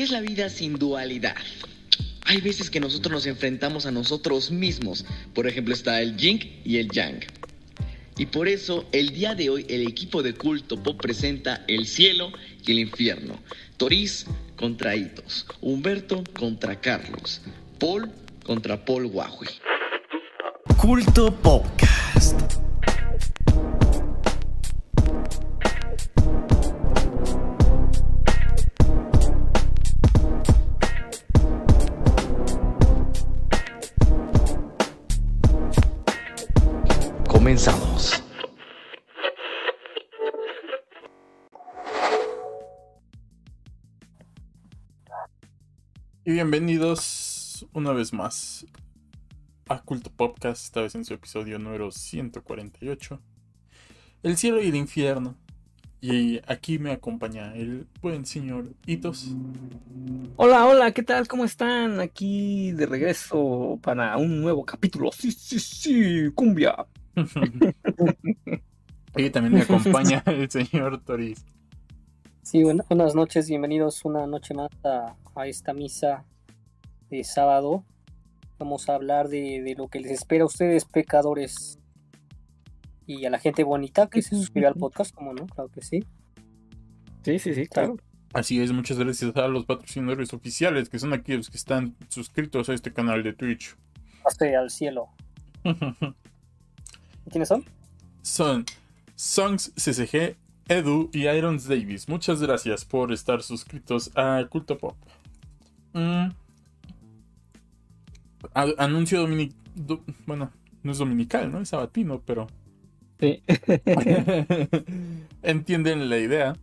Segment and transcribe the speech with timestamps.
[0.00, 1.36] ¿Qué es la vida sin dualidad?
[2.24, 5.04] Hay veces que nosotros nos enfrentamos a nosotros mismos.
[5.34, 7.20] Por ejemplo, está el yin y el yang.
[8.16, 12.32] Y por eso, el día de hoy, el equipo de culto pop presenta el cielo
[12.66, 13.38] y el infierno.
[13.76, 14.24] Toriz
[14.56, 15.44] contra Hitos.
[15.60, 17.42] Humberto contra Carlos.
[17.78, 18.10] Paul
[18.42, 19.50] contra Paul Huawei.
[20.78, 22.59] Culto Podcast.
[46.50, 48.66] Bienvenidos una vez más
[49.68, 53.20] a Culto Podcast, esta vez en su episodio número 148.
[54.24, 55.36] El cielo y el infierno.
[56.00, 59.28] Y aquí me acompaña el buen señor Hitos.
[60.34, 61.28] Hola, hola, ¿qué tal?
[61.28, 62.00] ¿Cómo están?
[62.00, 65.12] Aquí de regreso para un nuevo capítulo.
[65.12, 66.84] Sí, sí, sí, cumbia.
[69.14, 71.44] y también me acompaña el señor Toris.
[72.42, 76.24] Sí, buenas noches, bienvenidos una noche más a, a esta misa
[77.10, 77.84] de sábado.
[78.58, 81.78] Vamos a hablar de, de, lo que les espera a ustedes, pecadores,
[83.06, 86.04] y a la gente bonita que se suscribe al podcast, como no, claro que sí.
[87.24, 87.96] Sí, sí, sí, claro.
[88.32, 92.74] Así es, muchas gracias a los patrocinadores oficiales que son aquellos que están suscritos a
[92.74, 93.76] este canal de Twitch.
[94.24, 95.08] Hasta al cielo.
[97.30, 97.64] ¿Quiénes son?
[98.22, 98.64] Son
[99.16, 100.36] Songs CCG,
[100.68, 102.08] Edu y Irons Davis.
[102.08, 104.96] Muchas gracias por estar suscritos a Culto Pop.
[105.92, 106.28] Mm.
[108.54, 109.52] Anuncio dominic...
[109.74, 110.02] Do...
[110.26, 110.52] Bueno,
[110.82, 111.60] no es dominical, ¿no?
[111.60, 112.46] Es sabatino, pero...
[113.18, 113.42] Sí.
[115.42, 116.56] Entienden la idea.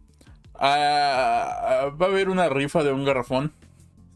[0.55, 3.51] Ah, va a haber una rifa de un garrafón.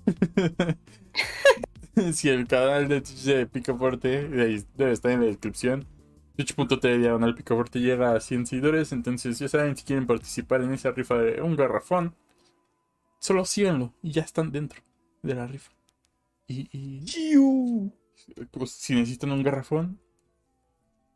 [2.14, 5.86] si el canal de Twitch de Picaforte debe estar en la descripción.
[6.36, 8.92] Twitch.tv diagonal Picaforte llega a 100 seguidores.
[8.92, 12.16] Entonces, ya saben, si quieren participar en esa rifa de un garrafón,
[13.20, 14.82] solo síganlo y ya están dentro
[15.22, 15.72] de la rifa.
[16.52, 16.70] Y.
[16.74, 20.00] y pues, si necesitan un garrafón,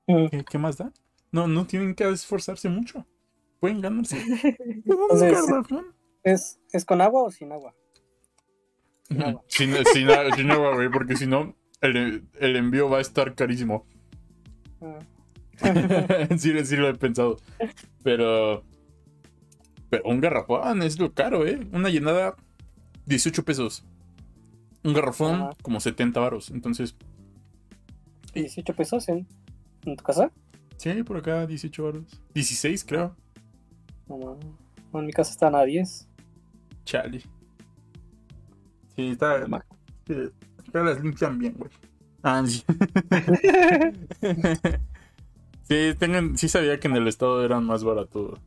[0.07, 0.91] ¿qué, ¿qué, más da?
[1.31, 3.05] No, no tienen que esforzarse mucho.
[3.59, 4.17] Pueden ganarse.
[4.85, 5.95] un garrafón.
[6.23, 7.75] ¿Es, ¿Es con agua o sin agua?
[9.03, 13.01] Sin agua, sin, sin, sin agua güey, porque si no, el, el envío va a
[13.01, 13.85] estar carísimo.
[16.37, 17.37] sí, sí lo he pensado.
[18.03, 18.63] Pero.
[19.89, 21.59] Pero un garrafón es lo caro, ¿eh?
[21.71, 22.35] Una llenada,
[23.05, 23.85] 18 pesos.
[24.85, 25.49] Un garrafón, Ajá.
[25.63, 26.51] como 70 varos.
[26.51, 26.95] Entonces.
[28.35, 29.27] ¿18 pesos en,
[29.83, 30.31] en, tu casa?
[30.77, 32.21] Sí, por acá 18 varos.
[32.35, 33.15] 16, creo.
[34.07, 34.37] No,
[34.93, 36.07] no, en mi casa están a 10.
[36.83, 37.21] Chale.
[38.95, 39.43] Sí, está.
[40.05, 40.13] Sí,
[40.67, 41.71] acá las limpian bien, güey.
[42.21, 42.63] Ah, sí.
[45.63, 48.39] sí, tengan, sí sabía que en el estado eran más barato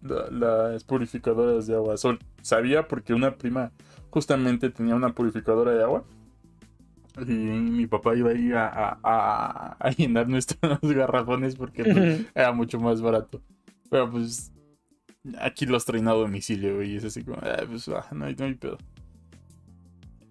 [0.00, 1.98] la, las purificadoras de agua.
[1.98, 3.70] Sol, sabía porque una prima
[4.12, 6.04] justamente tenía una purificadora de agua.
[7.18, 12.26] Y mi papá iba a ir a, a, a, a llenar nuestros garrafones porque pues,
[12.34, 13.42] era mucho más barato.
[13.90, 14.52] Pero pues
[15.40, 18.44] aquí los traen a domicilio y es así como, eh, pues ah, no, hay, no
[18.44, 18.78] hay pedo.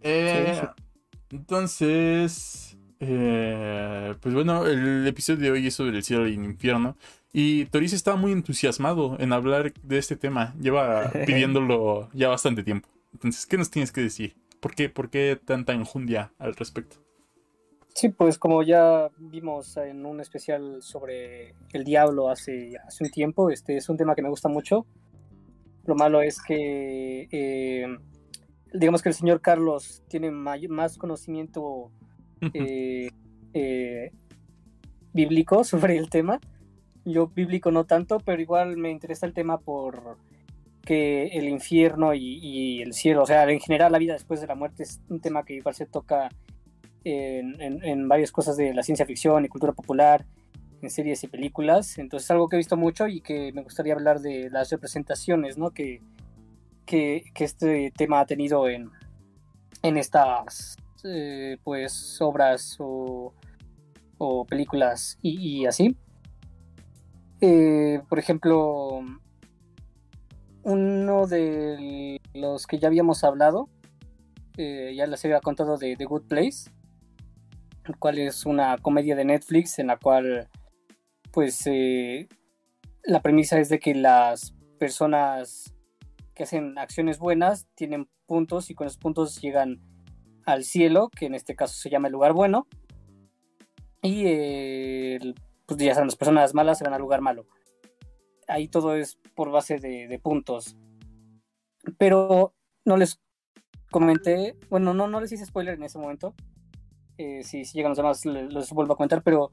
[0.01, 1.35] Eh, sí, sí.
[1.35, 6.97] Entonces, eh, pues bueno, el episodio de hoy es sobre el cielo y el infierno.
[7.33, 10.53] Y Toris estaba muy entusiasmado en hablar de este tema.
[10.59, 12.89] Lleva pidiéndolo ya bastante tiempo.
[13.13, 14.35] Entonces, ¿qué nos tienes que decir?
[14.59, 16.97] ¿Por qué, por qué tanta enjundia al respecto?
[17.93, 23.49] Sí, pues como ya vimos en un especial sobre el diablo hace, hace un tiempo,
[23.49, 24.85] este es un tema que me gusta mucho.
[25.85, 27.97] Lo malo es que eh,
[28.73, 31.91] digamos que el señor Carlos tiene más conocimiento
[32.53, 33.09] eh,
[33.53, 34.11] eh,
[35.13, 36.39] bíblico sobre el tema.
[37.03, 40.17] Yo bíblico no tanto, pero igual me interesa el tema por
[40.83, 44.55] que el infierno y, el cielo, o sea, en general la vida después de la
[44.55, 46.29] muerte es un tema que igual se toca
[47.03, 50.25] en, varias cosas de la ciencia ficción y cultura popular,
[50.81, 51.97] en series y películas.
[51.97, 55.57] Entonces es algo que he visto mucho y que me gustaría hablar de las representaciones,
[55.57, 55.71] ¿no?
[55.71, 56.01] Que,
[56.85, 58.89] que, este tema ha tenido en,
[59.83, 63.33] en estas eh, pues obras o,
[64.47, 65.95] películas y, y así.
[67.39, 69.01] Eh, por ejemplo,
[70.63, 73.69] uno de los que ya habíamos hablado,
[74.57, 76.71] eh, ya les había contado de The Good Place,
[77.85, 80.49] el cual es una comedia de Netflix en la cual
[81.31, 81.65] pues
[83.03, 85.73] la premisa es de que las personas
[86.33, 89.81] que hacen acciones buenas tienen puntos y con esos puntos llegan
[90.45, 92.67] al cielo, que en este caso se llama el lugar bueno.
[94.01, 95.19] Y eh,
[95.65, 97.45] pues ya saben, las personas malas se van al lugar malo.
[98.51, 100.75] Ahí todo es por base de, de puntos.
[101.97, 102.53] Pero
[102.85, 103.19] no les
[103.91, 106.33] comenté, bueno, no, no les hice spoiler en ese momento.
[107.17, 109.51] Eh, si, si, llegan los demás, les, vuelvo a comentar, pero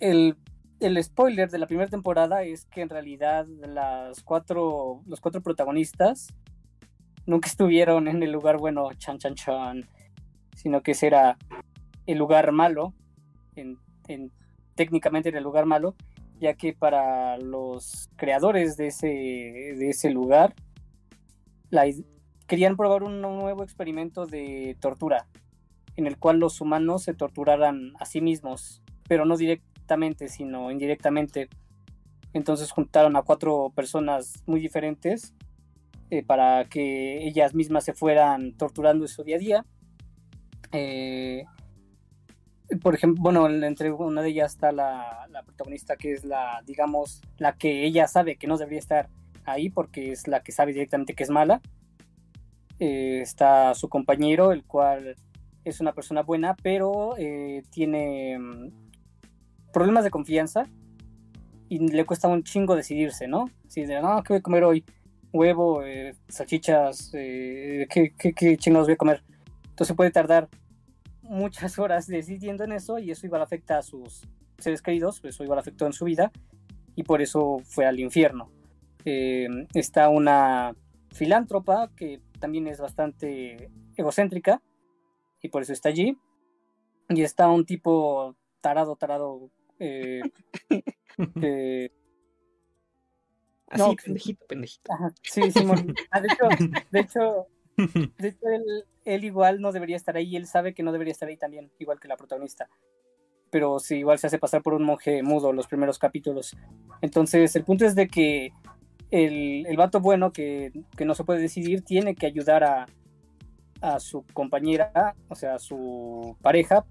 [0.00, 0.36] el,
[0.80, 6.28] el, spoiler de la primera temporada es que en realidad las cuatro, los cuatro protagonistas
[7.26, 9.88] nunca estuvieron en el lugar bueno, chan, chan, chan,
[10.54, 11.36] sino que ese era
[12.06, 12.94] el lugar malo,
[13.54, 13.76] en,
[14.06, 14.32] en,
[14.76, 15.94] técnicamente era el lugar malo,
[16.40, 20.54] ya que para los creadores de ese, de ese lugar,
[22.46, 25.26] querían probar un nuevo experimento de tortura,
[25.96, 31.48] en el cual los humanos se torturaran a sí mismos, pero no directamente, sino indirectamente.
[32.32, 35.34] Entonces juntaron a cuatro personas muy diferentes
[36.10, 39.64] eh, para que ellas mismas se fueran torturando su día a día.
[40.72, 41.44] Eh,
[42.76, 47.56] por ejemplo, bueno, entre una de ellas está la, protagonista que es la, digamos, la
[47.56, 49.08] que ella sabe que no debería estar
[49.44, 51.60] ahí porque es la que sabe directamente que es mala.
[52.78, 55.16] Eh, está su compañero, el cual
[55.64, 58.70] es una persona buena, pero eh, tiene mm,
[59.72, 60.66] problemas de confianza
[61.68, 63.46] y le cuesta un chingo decidirse, ¿no?
[63.66, 64.84] Si de, no, ¿qué voy a comer hoy?
[65.32, 69.22] Huevo, eh, salchichas, eh, ¿qué, qué, qué chingados voy a comer?
[69.70, 70.48] Entonces puede tardar
[71.28, 74.22] muchas horas decidiendo en eso y eso igual afecta a sus
[74.58, 76.32] seres queridos, eso igual afectó en su vida
[76.96, 78.50] y por eso fue al infierno.
[79.04, 80.74] Eh, está una
[81.12, 84.60] filántropa que también es bastante egocéntrica
[85.40, 86.18] y por eso está allí.
[87.08, 89.50] Y está un tipo tarado, tarado.
[89.78, 90.20] Eh,
[91.42, 91.90] eh,
[93.70, 94.92] Así, no, pendejito, pendejito.
[94.92, 95.94] Ajá, sí, Simón.
[96.10, 96.48] Ah, de hecho,
[96.90, 97.46] de hecho,
[98.18, 101.28] de hecho él, él, igual no debería estar ahí, él sabe que no debería estar
[101.28, 102.68] ahí también, igual que la protagonista.
[103.50, 106.56] Pero sí, igual se hace pasar por un monje mudo los primeros capítulos.
[107.00, 108.52] Entonces, el punto es de que
[109.10, 112.86] el, el vato bueno que, que, no se puede decidir tiene que ayudar a,
[113.80, 116.84] a su compañera, o sea, a su pareja,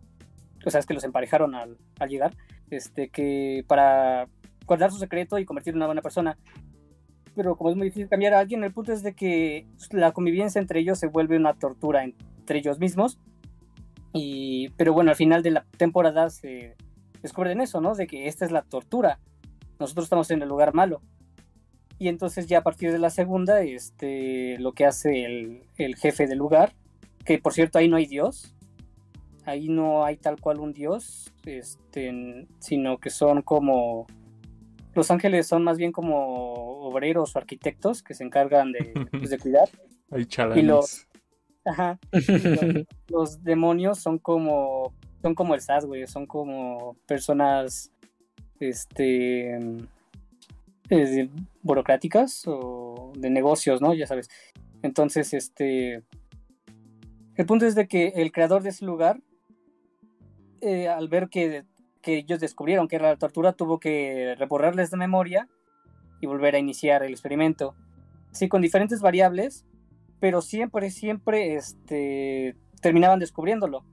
[0.65, 2.33] o sea, es que los emparejaron al, al, llegar,
[2.69, 4.27] este, que para
[4.65, 6.37] guardar su secreto y convertirlo en una buena persona.
[7.38, 10.60] Pero como es muy difícil cambiar a alguien, el punto es de que la convivencia
[10.60, 13.19] entre ellos se vuelve una tortura entre ellos mismos.
[14.12, 16.75] Y, pero bueno, al final de la temporada se
[17.22, 17.94] descubren eso, ¿no?
[17.94, 19.19] De que esta es la tortura.
[19.80, 21.00] Nosotros estamos en el lugar malo.
[22.00, 26.25] Y entonces ya a partir de la segunda, este, lo que hace el, el, jefe
[26.25, 26.74] del lugar,
[27.24, 28.56] que por cierto ahí no hay Dios,
[29.45, 34.07] ahí no hay tal cual un Dios, este, sino que son como...
[34.95, 39.38] Los ángeles son más bien como obreros o arquitectos que se encargan de, pues, de
[39.38, 39.69] cuidar.
[40.12, 41.06] Hay y los,
[41.66, 47.92] ajá, y los, los, demonios son como son como el SAS, güey, son como personas
[48.60, 49.60] este
[50.89, 51.30] eh,
[51.63, 53.94] burocráticas o de negocios, ¿no?
[53.94, 54.30] Ya sabes.
[54.81, 56.04] Entonces, este.
[57.36, 59.22] El punto es de que el creador de ese lugar,
[60.62, 61.66] eh, al ver que,
[62.01, 65.48] que, ellos descubrieron que era la tortura, tuvo que reborrarles de memoria
[66.21, 67.75] y volver a iniciar el experimento.
[68.31, 69.65] Sí, con diferentes variables,
[70.19, 73.83] pero siempre, siempre este, terminaban descubriéndolo.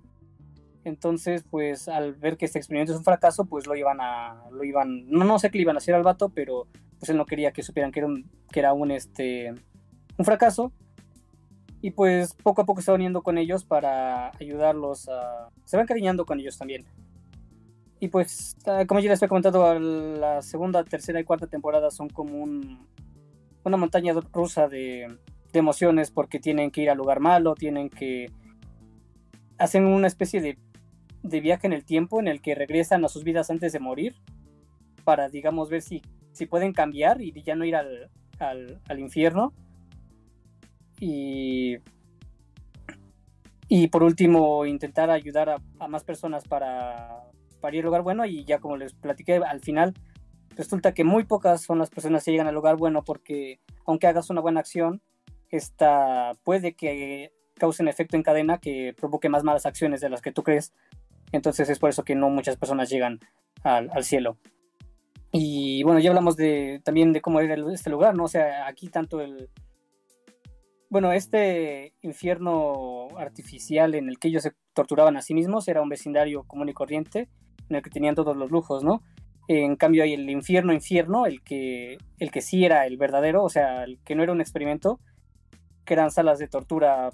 [0.84, 4.64] Entonces, pues al ver que este experimento es un fracaso, pues lo iban a, lo
[4.64, 6.66] iban, no, no sé qué le iban a hacer al vato, pero
[6.98, 9.54] pues él no quería que supieran que era un, que era un, este,
[10.18, 10.72] un fracaso.
[11.80, 15.50] Y pues poco a poco se va uniendo con ellos para ayudarlos a...
[15.64, 16.86] Se van cariñando con ellos también.
[18.04, 22.10] Y pues, ah, como ya les he comentado, la segunda, tercera y cuarta temporada son
[22.10, 22.86] como un,
[23.64, 25.16] una montaña rusa de,
[25.54, 28.30] emociones porque tienen que ir al lugar malo, tienen que...
[29.56, 30.58] Hacen una especie
[31.22, 34.14] de viaje en el tiempo en el que regresan a sus vidas antes de morir
[35.04, 39.54] para, digamos, ver si, si pueden cambiar y ya no ir al, al, infierno.
[41.00, 41.78] Y,
[43.66, 47.30] y por último, intentar ayudar a más personas para,
[47.64, 48.26] para ir al lugar bueno.
[48.26, 49.94] Y ya como les platiqué, al final
[50.50, 54.28] resulta que muy pocas son las personas que llegan al lugar bueno porque aunque hagas
[54.28, 55.00] una buena acción,
[55.48, 60.20] esta puede que cause un efecto en cadena que provoque más malas acciones de las
[60.20, 60.74] que tú crees
[61.32, 63.18] entonces es por eso que no muchas personas llegan
[63.62, 64.36] al, cielo.
[65.32, 68.24] Y bueno, ya hablamos de, también de cómo era este lugar, ¿no?
[68.24, 69.48] O sea, aquí tanto el...
[70.90, 75.88] Bueno, este infierno artificial en el que ellos se torturaban a sí mismos era un
[75.88, 77.30] vecindario común y corriente
[77.68, 79.02] en el que tenían todos los lujos, ¿no?
[79.46, 83.48] En cambio hay el infierno infierno, el que, el que sí era el verdadero, o
[83.48, 85.00] sea, el que no era un experimento,
[85.84, 87.10] que eran salas de tortura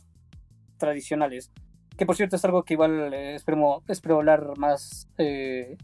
[0.78, 1.50] tradicionales.
[1.96, 5.76] Que por cierto es algo que igual eh, espero, espero hablar más eh,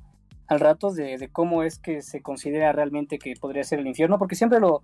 [0.47, 4.19] al rato de, de, cómo es que se considera realmente que podría ser el infierno,
[4.19, 4.83] porque siempre lo...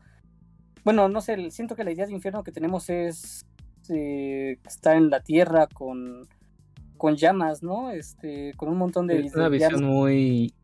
[0.85, 3.47] Bueno, no sé, siento que la idea de infierno que tenemos es
[3.89, 6.29] eh, estar en la tierra con,
[7.03, 7.91] con llamas, ¿no?
[7.91, 9.27] Este, con un montón de...
[9.27, 10.55] Es una visión muy,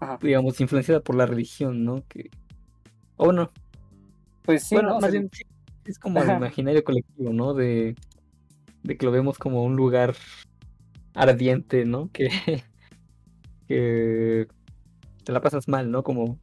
[0.00, 0.18] Ajá.
[0.22, 2.02] digamos, influenciada por la religión, ¿no?
[2.08, 2.30] Que...
[3.18, 3.50] O no.
[4.46, 5.00] Pues sí, bueno, ¿no?
[5.00, 5.28] más bien
[5.84, 7.52] es como el imaginario colectivo, ¿no?
[7.52, 7.96] De,
[8.82, 10.14] de que lo vemos como un lugar
[11.12, 12.08] ardiente, ¿no?
[12.14, 12.30] Que,
[13.68, 14.48] que
[15.22, 16.02] te la pasas mal, ¿no?
[16.02, 16.38] Como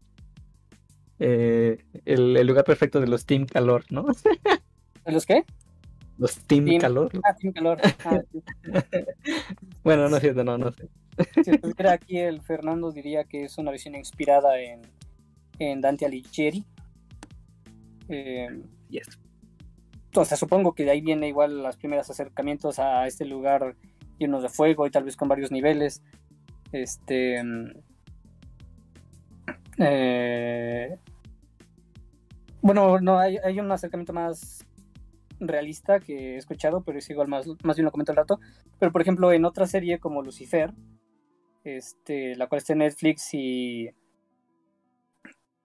[1.17, 4.05] eh, el, el, lugar perfecto de los Team Calor, ¿no?
[5.03, 5.45] ¿De los qué?
[6.19, 7.09] Los Team, team Calor.
[7.23, 7.79] Ah, Team Calor.
[8.03, 8.43] Ah, sí.
[9.83, 10.89] bueno, no es cierto, no, no sé.
[11.43, 14.81] Si estuviera aquí el Fernando diría que es una visión inspirada en,
[15.59, 16.65] en Dante Alighieri.
[18.09, 18.47] Eh,
[18.89, 19.17] yes.
[20.13, 23.75] O sea, supongo que de ahí viene igual los primeros acercamientos a este lugar
[24.17, 26.01] lleno de fuego y tal vez con varios niveles.
[26.73, 27.41] Este.
[29.77, 30.97] Eh,
[32.61, 34.65] bueno, no, hay, hay, un acercamiento más
[35.39, 38.39] realista que he escuchado, pero es igual más, más bien lo comento al rato.
[38.79, 40.73] Pero por ejemplo, en otra serie como Lucifer,
[41.63, 43.89] este, la cual está en Netflix y.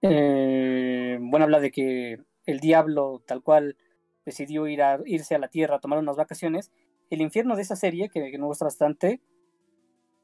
[0.01, 3.77] Eh, bueno, habla de que el diablo, tal cual,
[4.25, 6.71] decidió ir a, irse a la tierra a tomar unas vacaciones.
[7.09, 9.21] El infierno de esa serie, que, me gusta bastante,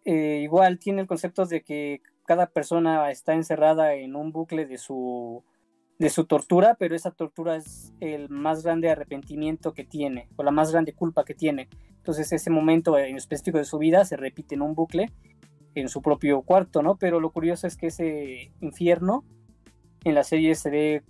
[0.05, 4.77] eh, igual tiene el concepto de que cada persona está encerrada en un bucle de
[4.77, 5.43] su,
[6.01, 10.49] de su tortura, pero esa tortura es el más grande arrepentimiento que tiene, o la
[10.49, 11.69] más grande culpa que tiene.
[11.97, 15.11] Entonces ese momento en específico de su vida se repite en un bucle
[15.75, 16.95] en su propio cuarto, ¿no?
[16.95, 19.23] Pero lo curioso es que ese infierno
[20.03, 21.03] en la serie se ve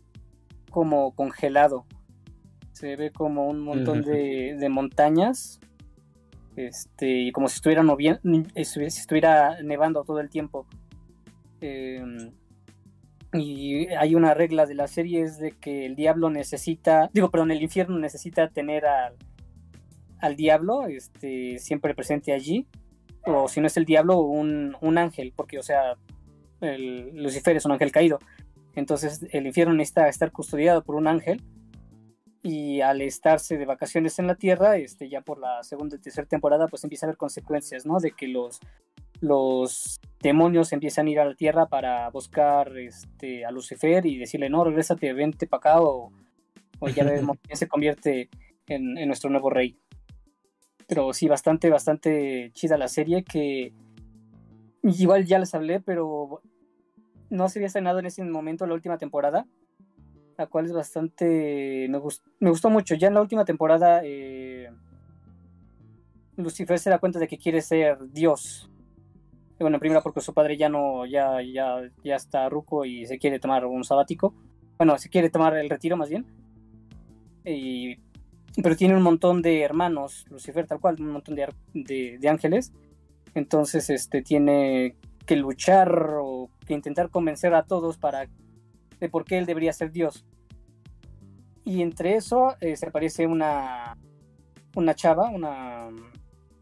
[0.72, 1.86] como congelado,
[2.74, 5.62] se ve como un montón de, de montañas
[6.58, 7.82] este, y como si estuviera,
[8.54, 10.68] si estuviera nevando todo el tiempo.
[11.62, 12.04] Eh,
[13.34, 17.52] y hay una regla de la serie es de que el diablo necesita, digo, perdón,
[17.52, 19.16] el infierno necesita tener al,
[20.20, 22.68] al diablo este, siempre presente allí,
[23.26, 25.96] o si no es el diablo, un, un ángel, porque, o sea,
[26.62, 28.20] el, Lucifer es un ángel caído.
[28.76, 31.42] Entonces el infierno necesita estar custodiado por un ángel
[32.42, 36.28] y al estarse de vacaciones en la Tierra, este, ya por la segunda y tercera
[36.28, 38.00] temporada, pues empieza a haber consecuencias, ¿no?
[38.00, 38.60] De que los,
[39.22, 44.50] los demonios empiezan a ir a la Tierra para buscar este, a Lucifer y decirle,
[44.50, 46.12] no, regrésate, vente para acá, o,
[46.80, 48.30] o ya vemos quién se convierte
[48.68, 49.78] en, en, nuestro nuevo rey.
[50.88, 53.72] Pero sí, bastante, bastante chida la serie, que
[54.84, 56.42] igual ya les hablé, pero
[57.30, 59.48] no se había estrenado en ese momento la última temporada
[60.42, 61.88] la cual es bastante...
[61.88, 62.96] Me, gust, me gustó mucho.
[62.96, 64.72] Ya en la última temporada, eh,
[66.36, 68.71] Lucifer se da cuenta de que quiere ser Dios.
[69.62, 73.40] Bueno, primero porque su padre ya no, ya, ya, ya está ruco y se quiere
[73.40, 74.34] tomar un sabático.
[74.78, 76.26] Bueno, se quiere tomar el retiro más bien.
[77.46, 77.98] Y,
[78.62, 82.74] pero tiene un montón de hermanos, Lucifer tal cual, un montón de, de, de ángeles.
[83.34, 88.28] Entonces, este, tiene que luchar o que intentar convencer a todos para
[89.00, 90.26] de por qué él debería ser Dios.
[91.64, 93.98] Y entre eso eh, se aparece una,
[94.76, 95.90] una chava, una,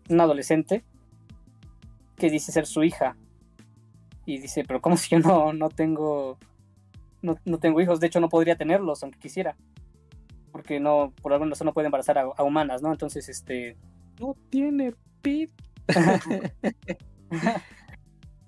[0.10, 0.84] una adolescente,
[2.20, 3.18] que dice ser su hija.
[4.26, 6.38] Y dice, pero ¿cómo si yo no, no tengo
[7.22, 8.00] no, no, tengo hijos?
[8.00, 9.58] De hecho, no podría tenerlos, aunque quisiera.
[10.52, 12.92] Porque no, por alguna razón no puede embarazar a, a humanas, ¿no?
[12.92, 13.78] Entonces, este...
[14.20, 15.52] No tiene pit.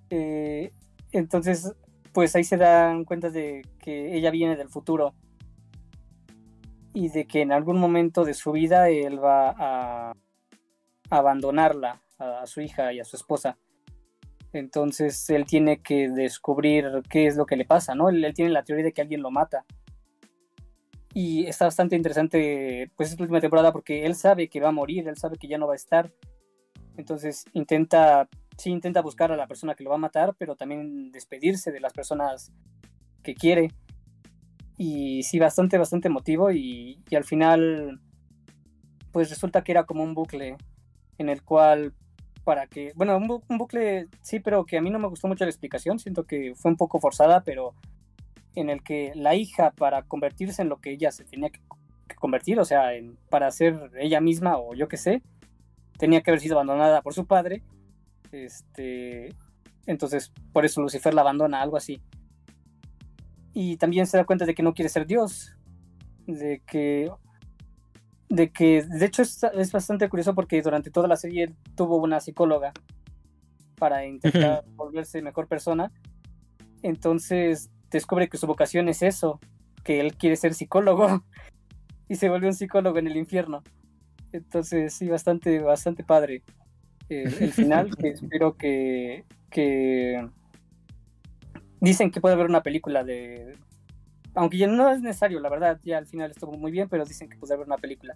[0.10, 0.72] eh,
[1.12, 1.74] entonces,
[2.13, 5.13] pues ahí se dan cuenta de que ella viene del futuro
[6.94, 10.13] y de que en algún momento de su vida él va a
[11.10, 13.58] abandonarla a su hija y a su esposa.
[14.54, 18.10] Entonces él tiene que descubrir qué es lo que le pasa, ¿no?
[18.10, 19.66] Él, tiene la teoría de que alguien lo mata.
[21.13, 25.08] Y está bastante interesante, pues, esta última temporada porque él sabe que va a morir,
[25.08, 26.12] él sabe que ya no va a estar.
[26.98, 31.12] Entonces intenta sí intenta buscar a la persona que lo va a matar, pero también
[31.12, 32.51] despedirse de las personas
[33.24, 33.72] que quiere.
[34.78, 38.00] Y sí, bastante, bastante emotivo y, y al final,
[39.12, 40.58] pues resulta que era como un bucle
[41.18, 41.94] en el cual
[42.43, 45.27] para que, bueno, un, bu un, bucle sí, pero que a mí no me gustó
[45.27, 47.74] mucho la explicación, siento que fue un poco forzada, pero
[48.55, 51.62] en el que la hija para convertirse en lo que ella se tenía que,
[52.15, 55.24] convertir, o sea, en, para ser ella misma o yo qué sé,
[55.98, 57.63] tenía que haber sido abandonada por su padre
[58.31, 59.36] este,
[59.86, 62.01] entonces, por eso Lucifer la abandona, algo así.
[63.53, 65.57] Y también se da cuenta de que no quiere ser Dios,
[66.25, 67.12] de que
[68.31, 71.97] de que, de hecho, es, es bastante curioso porque durante toda la serie él tuvo
[71.97, 72.71] una psicóloga
[73.77, 75.91] para intentar volverse mejor persona.
[76.81, 79.41] Entonces descubre que su vocación es eso,
[79.83, 81.25] que él quiere ser psicólogo
[82.07, 83.63] y se vuelve un psicólogo en el infierno.
[84.31, 86.41] Entonces, sí, bastante, bastante padre.
[87.09, 90.25] eh, el final, que espero que, que
[91.81, 93.57] dicen que puede haber una película de
[94.35, 97.29] aunque ya no es necesario, la verdad, ya al final estuvo muy bien, pero dicen
[97.29, 98.15] que puede haber una película.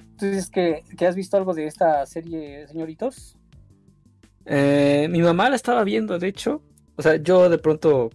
[0.00, 3.36] Entonces, ¿que, que has visto algo de esta serie, señoritos?
[4.44, 6.62] Eh, mi mamá la estaba viendo, de hecho.
[6.96, 8.10] O sea, yo de pronto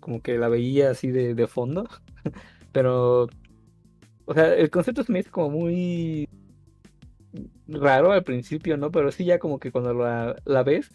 [0.00, 1.88] como que la veía así de, de fondo.
[2.72, 3.28] Pero,
[4.26, 6.28] o sea, el concepto se me hizo como muy
[7.66, 8.90] raro al principio, ¿no?
[8.90, 10.90] Pero sí ya como que cuando la, la ves,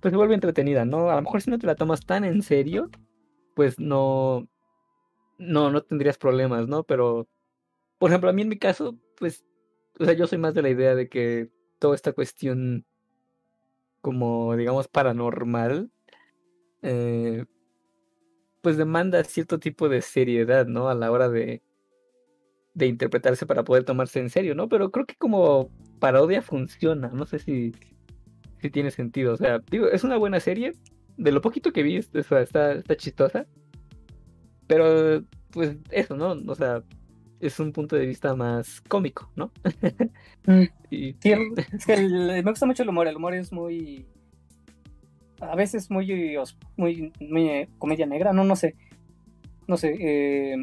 [0.00, 1.10] pues se vuelve entretenida, ¿no?
[1.10, 2.88] A lo mejor si no te la tomas tan en serio,
[3.54, 4.46] pues no,
[5.38, 6.84] no, no tendrías problemas, ¿no?
[6.84, 7.28] Pero,
[7.98, 9.44] por ejemplo, a mí en mi caso, pues,
[9.98, 12.84] o sea, yo soy más de la idea de que toda esta cuestión
[14.00, 15.90] como, digamos, paranormal,
[16.82, 17.44] eh,
[18.62, 20.88] pues demanda cierto tipo de seriedad, ¿no?
[20.88, 21.62] A la hora de,
[22.74, 24.68] de interpretarse para poder tomarse en serio, ¿no?
[24.68, 27.72] Pero creo que como parodia funciona, no sé si,
[28.60, 30.74] si tiene sentido, o sea, digo, es una buena serie,
[31.16, 33.46] de lo poquito que vi, sea, está, está chistosa,
[34.66, 36.36] pero pues eso, ¿no?
[36.50, 36.82] O sea,
[37.40, 39.50] es un punto de vista más cómico, ¿no?
[40.90, 41.32] y, Sí,
[41.72, 44.06] es que el- me gusta mucho el humor, el humor es muy...
[45.40, 46.36] A veces muy,
[46.76, 48.74] muy, muy comedia negra, no, no sé.
[49.66, 49.94] No sé.
[50.00, 50.56] Eh,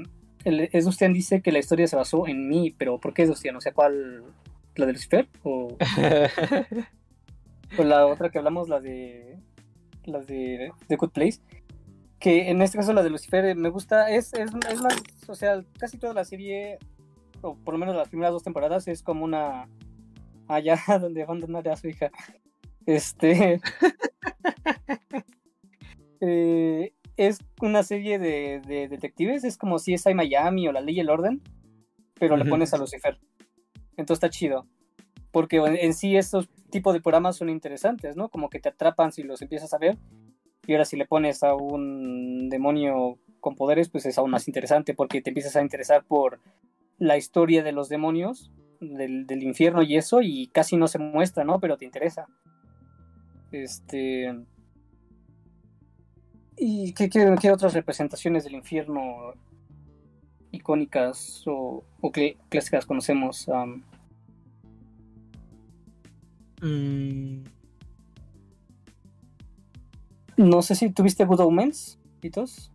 [0.45, 3.55] el, Edustian dice que la historia se basó en mí, pero ¿por qué Edustian?
[3.55, 4.23] O sea, ¿cuál?
[4.75, 5.27] ¿La de Lucifer?
[5.43, 5.77] ¿O,
[7.77, 9.37] o la otra que hablamos, la de...
[10.05, 11.39] La de The Good Place?
[12.23, 14.95] Que en este caso la de Lucifer eh, me gusta, es, es, es más,
[15.27, 16.79] o sea, casi toda la serie,
[17.41, 19.67] o por lo menos las primeras dos temporadas, es como una
[20.47, 22.11] allá donde abandonar a su hija.
[22.85, 23.59] Este.
[26.21, 30.79] eh, es una serie de, de detectives, es como si es hay Miami o La
[30.79, 31.41] Ley y el Orden,
[32.13, 33.19] pero le pones a Lucifer.
[33.97, 34.65] Entonces está chido.
[35.33, 38.29] Porque en, en sí estos tipos de programas son interesantes, ¿no?
[38.29, 39.97] Como que te atrapan si los empiezas a ver.
[40.65, 44.93] Y ahora si le pones a un demonio con poderes, pues es aún más interesante
[44.93, 46.39] porque te empiezas a interesar por
[46.97, 51.59] la historia de los demonios, del, infierno y eso, y casi no se muestra, ¿no?
[51.59, 52.27] Pero te interesa.
[53.51, 54.33] Este.
[56.57, 59.33] ¿Y qué, qué- otras representaciones del infierno
[60.51, 63.47] icónicas o, o cl- clásicas conocemos?
[66.61, 67.43] Mm,
[70.37, 72.71] no sé si tuviste Good Omens, Pitos.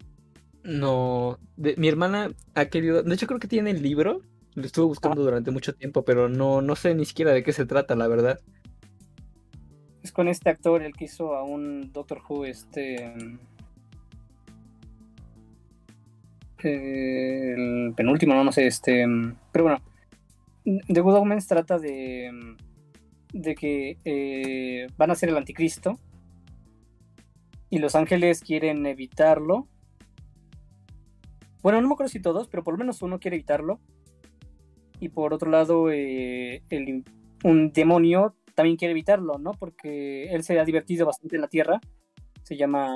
[0.64, 4.22] no, de- mi hermana ha querido, de hecho creo que tiene el libro,
[4.54, 7.64] lo estuve buscando durante mucho tiempo, pero no, no sé ni siquiera de qué se
[7.66, 8.40] trata, la verdad.
[10.02, 13.12] Es con este actor, el que hizo a un Doctor Who, este.
[16.62, 19.06] el penúltimo, no, no sé, este.
[19.52, 19.80] Pero bueno,
[20.64, 22.56] The Good Omens trata de.
[23.32, 25.98] de que eh, van a ser el anticristo.
[27.70, 29.68] Y los ángeles quieren evitarlo.
[31.62, 33.80] Bueno, no me acuerdo si todos, pero por lo menos uno quiere evitarlo.
[35.00, 37.04] Y por otro lado, eh, el,
[37.44, 39.52] un demonio también quiere evitarlo, ¿no?
[39.52, 41.80] Porque él se ha divertido bastante en la Tierra.
[42.42, 42.90] Se llama.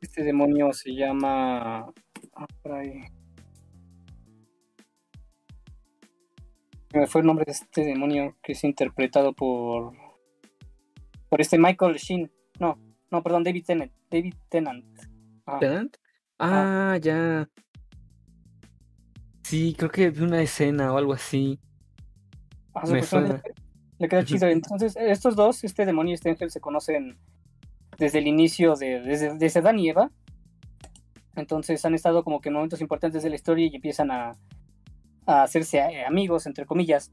[0.00, 1.80] Este demonio se llama.
[2.34, 3.02] ah, por ahí.
[7.06, 9.92] Fue el nombre de este demonio que es interpretado por.
[11.28, 12.30] Por este Michael Sheen.
[12.60, 12.78] No,
[13.10, 13.92] no, perdón, David Tennant.
[14.10, 14.84] David Tennant.
[15.46, 15.58] Ajá.
[15.58, 15.96] ¿Tenant?
[16.38, 17.48] Ah, ya.
[19.42, 21.58] Sí, creo que vi una escena o algo así.
[22.74, 23.42] Ah, Me suena.
[23.98, 24.46] Le queda chido.
[24.46, 27.18] Entonces, estos dos, este demonio y este ángel, se conocen
[27.98, 29.00] desde el inicio de.
[29.00, 30.10] desde, desde Adán y Eva.
[31.36, 34.36] Entonces han estado como que en momentos importantes de la historia y empiezan a,
[35.26, 37.12] a hacerse eh, amigos, entre comillas.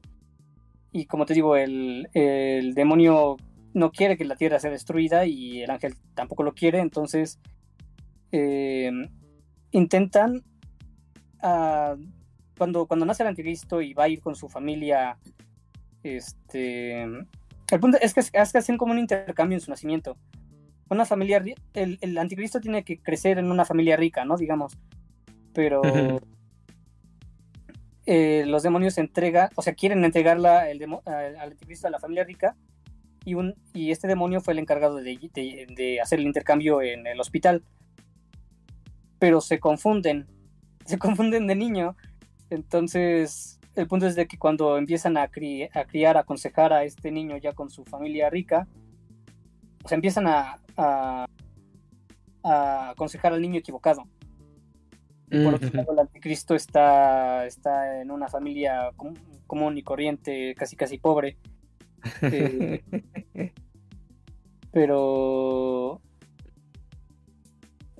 [0.92, 3.36] Y como te digo, el, el demonio
[3.78, 6.80] no quiere que la tierra sea destruida y el ángel tampoco lo quiere.
[6.80, 7.38] Entonces
[8.32, 8.90] eh,
[9.70, 10.42] intentan.
[11.40, 11.96] ah,
[12.58, 15.16] cuando, cuando nace el anticristo y va a ir con su familia
[16.02, 17.02] este.
[17.02, 20.16] El punto es que, es que hacen como un intercambio en su nacimiento.
[20.90, 21.42] Una familia.
[21.74, 24.36] El, el anticristo tiene que crecer en una familia rica, ¿no?
[24.36, 24.76] Digamos.
[25.52, 25.82] Pero.
[28.10, 31.98] Eh, los demonios entrega, o sea, quieren entregarla el demo- al al anticristo a la
[31.98, 32.56] familia rica.
[33.28, 35.02] Y, un, y este demonio fue el encargado de,
[35.34, 37.62] de- de hacer el intercambio en el hospital.
[39.18, 40.26] Pero se confunden.
[40.86, 41.94] Se confunden de niño.
[42.48, 46.84] Entonces, el punto es de que cuando empiezan a, cri- a criar, a aconsejar a
[46.84, 48.66] este niño ya con su familia rica,
[49.86, 51.26] sea, empiezan a, a-
[52.42, 54.04] a aconsejar al niño equivocado.
[55.44, 59.12] Por otro lado, el anticristo está, está en una familia com-
[59.46, 61.36] común y corriente, casi casi pobre.
[62.22, 62.82] Eh,
[64.72, 66.00] pero...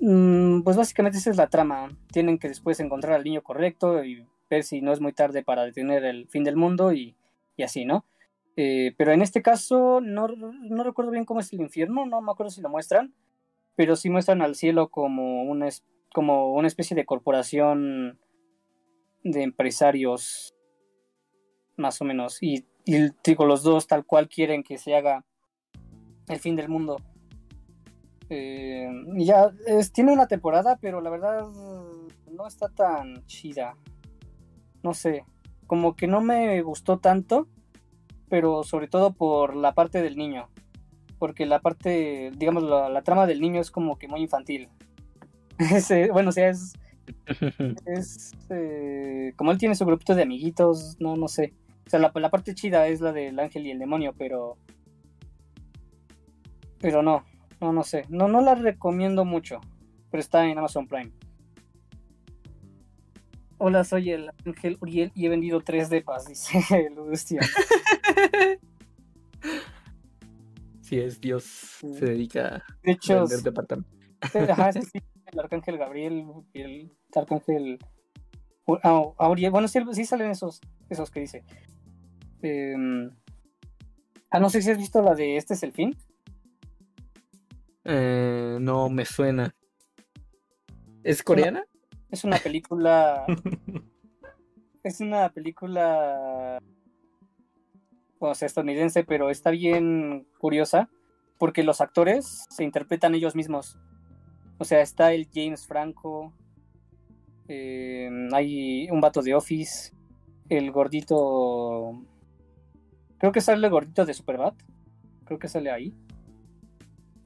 [0.01, 1.88] mm, Pues básicamente esa es la trama.
[2.12, 5.64] Tienen que después encontrar al niño correcto y ver si no es muy tarde para
[5.64, 7.16] detener el fin del mundo y,
[7.62, 8.05] así, ¿no?
[8.57, 12.33] Eh, pero en este caso no, no recuerdo bien cómo es el infierno, no me
[12.33, 13.14] acuerdo si lo muestran,
[13.77, 15.68] pero sí muestran al cielo como una,
[16.12, 18.18] como una especie de corporación
[19.23, 20.55] de empresarios,
[21.77, 22.42] más o menos.
[22.42, 25.24] Y, y digo, los dos tal cual quieren que se haga
[26.29, 26.96] el fin del mundo.
[28.31, 31.46] Eh, ya es- tiene una temporada, pero la verdad
[32.31, 33.77] no está tan chida.
[34.83, 35.24] No sé,
[35.66, 37.48] como que no me gustó tanto,
[38.29, 40.48] pero sobre todo por la parte del niño.
[41.18, 44.68] Porque la parte, digamos, la, la trama del niño es como que muy infantil.
[46.12, 46.74] Bueno, o sea, es,
[47.87, 51.53] es eh, como él tiene su grupito de amiguitos, no, no sé.
[51.88, 54.59] O sea, la, la parte chida es la del ángel y el demonio, pero.
[56.81, 57.24] Pero no,
[57.62, 58.05] no, no sé.
[58.11, 59.59] No, no la recomiendo mucho.
[60.11, 61.11] Pero está en Amazon Prime.
[63.57, 67.44] Hola, soy el ángel Uriel y he vendido tres depas, dice Lustian.
[70.83, 73.92] Si es Dios, se dedica De a hecho, vender departamentos.
[74.22, 76.24] Ajá, sí, sí, el arcángel Gabriel
[76.55, 77.79] y el arcángel
[78.83, 79.51] ah, Uriel.
[79.51, 81.44] Bueno, sí, sí salen esos, esos que dice.
[82.42, 83.11] Em,
[84.31, 85.96] ah, no sé si has visto la de Este es el fin.
[87.85, 89.55] Eh, no me suena.
[91.03, 91.64] ¿Es coreana?
[92.11, 93.24] Es una película.
[94.83, 96.59] es una película.
[98.18, 100.90] O sea, estadounidense, pero está bien curiosa.
[101.38, 103.79] Porque los actores se interpretan ellos mismos.
[104.59, 106.33] O sea, está el James Franco.
[107.48, 109.92] eh, hay un vato de Office.
[110.48, 112.03] El gordito.
[113.18, 114.54] Creo que sale el gordito de Superbad.
[115.24, 115.94] Creo que sale ahí.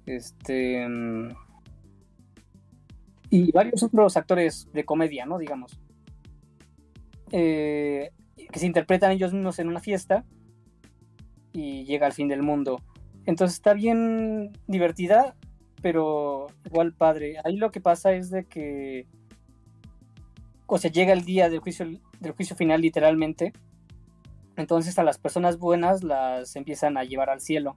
[0.06, 0.86] Este.
[0.88, 1.28] mm,
[3.30, 5.38] y varios otros actores de comedia, ¿no?
[5.38, 5.78] Digamos.
[7.30, 10.24] Eh, que se interpretan ellos mismos en una fiesta
[11.52, 12.82] y llega al fin del mundo.
[13.24, 15.34] Entonces está bien divertida,
[15.80, 17.36] pero igual padre.
[17.44, 19.06] Ahí lo que pasa es de que,
[20.66, 21.86] o sea, llega el día del juicio,
[22.20, 23.52] del juicio final literalmente.
[24.56, 27.74] Entonces a las personas buenas las empiezan a llevar al cielo.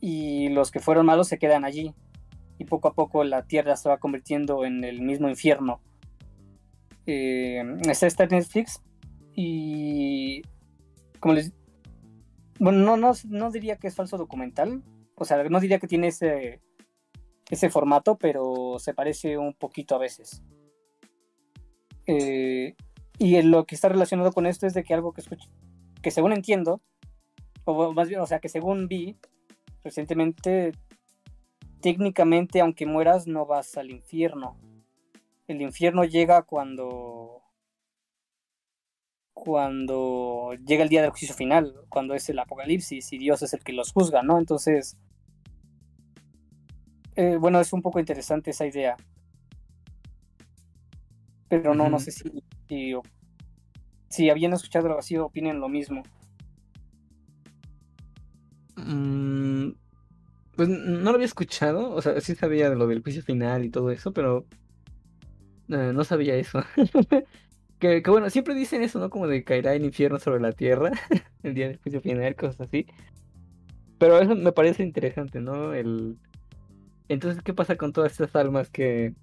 [0.00, 1.94] Y los que fueron malos se quedan allí
[2.58, 5.80] y poco a poco la tierra se va convirtiendo en el mismo infierno.
[7.06, 8.82] Eh, está esta en Netflix
[9.34, 10.42] y
[11.20, 11.54] como les
[12.58, 14.82] bueno no, no, no diría que es falso documental
[15.14, 16.60] o sea no diría que tiene ese
[17.48, 20.42] ese formato pero se parece un poquito a veces
[22.10, 22.74] Eh,
[23.18, 25.48] y lo que está relacionado con esto es de que algo que escucho
[26.02, 26.80] que según entiendo
[27.64, 29.16] o más bien o sea que según vi
[29.82, 30.72] recientemente
[31.80, 34.56] técnicamente, aunque mueras, no vas al infierno.
[35.46, 37.42] El infierno llega cuando.
[39.32, 43.62] Cuando llega el día del juicio final, cuando es el apocalipsis y Dios es el
[43.62, 44.38] que los juzga, ¿no?
[44.38, 44.98] Entonces.
[47.14, 48.96] eh, bueno, es un poco interesante esa idea.
[51.48, 52.30] Pero no, no sé si,
[52.68, 52.94] si,
[54.08, 56.02] si habían escuchado algo así, opinen lo mismo.
[58.76, 59.72] Mm,
[60.56, 63.70] pues no lo había escuchado, o sea, sí sabía de lo del juicio final y
[63.70, 64.44] todo eso, pero
[65.68, 66.62] eh, no sabía eso.
[67.78, 69.10] que, bueno, siempre dicen eso, ¿no?
[69.10, 70.90] Como de caerá el infierno sobre la tierra
[71.42, 72.86] el día del juicio final, cosas así.
[73.98, 75.74] Pero eso me parece interesante, ¿no?
[75.74, 76.18] El...
[77.08, 79.14] Entonces, ¿qué pasa con todas estas almas que...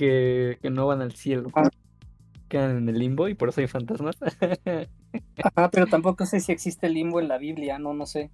[0.00, 1.50] que, que no van al cielo?
[1.54, 1.68] Ah.
[2.48, 4.16] Quedan en el limbo y por eso hay fantasmas.
[5.44, 8.30] Ajá, pero tampoco sé si existe el limbo en la Biblia, no, no sé.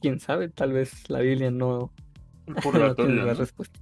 [0.00, 1.92] Quién sabe, tal vez la Biblia no,
[2.46, 3.78] no tiene la respuesta.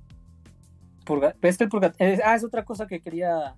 [1.05, 3.55] Purga- es que el purga- ah, es otra cosa que quería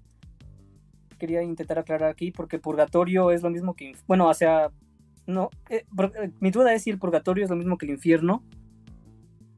[1.19, 3.97] quería intentar aclarar aquí, porque purgatorio es lo mismo que...
[4.07, 4.71] Bueno, o sea,
[5.27, 8.45] no, eh, eh, mi duda es si el purgatorio es lo mismo que el infierno,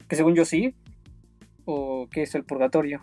[0.09, 0.75] que según yo sí,
[1.73, 3.03] o qué es el purgatorio.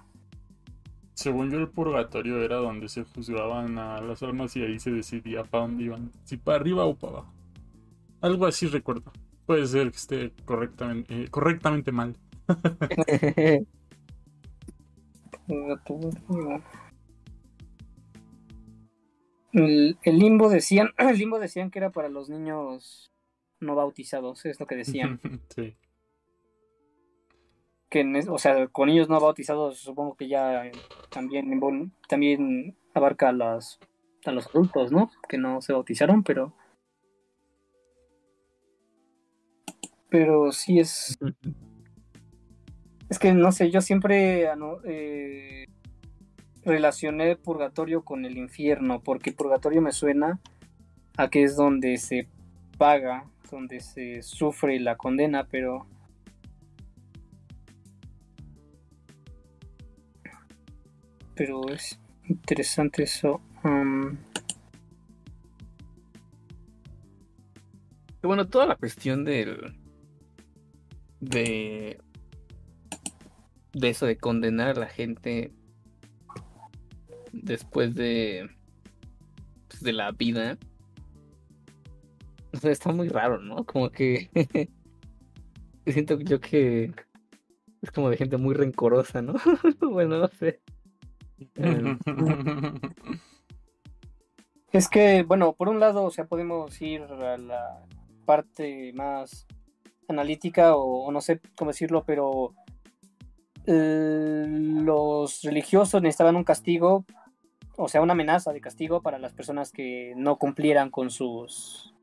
[1.13, 5.43] Según yo, el purgatorio era donde se juzgaban a las almas y ahí se decidía
[5.43, 6.11] para dónde iban.
[6.23, 7.33] Si para arriba o para abajo.
[8.21, 9.11] Algo así recuerdo.
[9.45, 12.15] Puede ser que esté correctamente, eh, correctamente mal.
[19.53, 23.11] El limbo decían, el limbo decían que era para los niños
[23.59, 25.19] no bautizados, es lo que decían.
[25.55, 25.75] sí.
[27.89, 30.71] Que o sea, con niños no bautizados supongo que ya eh,
[31.09, 31.59] también
[32.07, 33.79] también abarca a las
[34.25, 35.09] a los adultos, ¿no?
[35.29, 36.53] Que no se bautizaron, pero
[40.09, 41.17] pero sí es
[43.09, 44.49] es que no sé, yo siempre
[44.83, 45.67] eh,
[46.65, 50.39] relacioné purgatorio con el infierno, porque purgatorio me suena
[51.15, 52.27] a que es donde se
[52.77, 55.87] paga, donde se sufre la condena, pero
[61.37, 63.39] pero es interesante eso.
[63.63, 64.17] um,
[68.27, 69.73] Bueno, toda la cuestión del.
[71.21, 71.97] de.
[73.73, 75.53] de eso de condenar a la gente
[77.31, 78.49] después de.
[79.69, 80.57] pues, de la vida.
[82.53, 83.65] O sea, está muy raro, ¿no?
[83.65, 84.29] Como que.
[85.87, 86.91] siento yo que.
[87.81, 89.35] es como de gente muy rencorosa, ¿no?
[89.79, 90.59] bueno, no sé.
[94.71, 97.85] Es que, bueno, por un lado, o sea, podemos ir a la
[98.25, 99.47] parte más
[100.07, 102.53] analítica o, o no sé cómo decirlo, pero
[103.69, 107.05] eh, los religiosos necesitaban un castigo,
[107.75, 111.93] o sea, una amenaza de castigo para las personas que no cumplieran con sus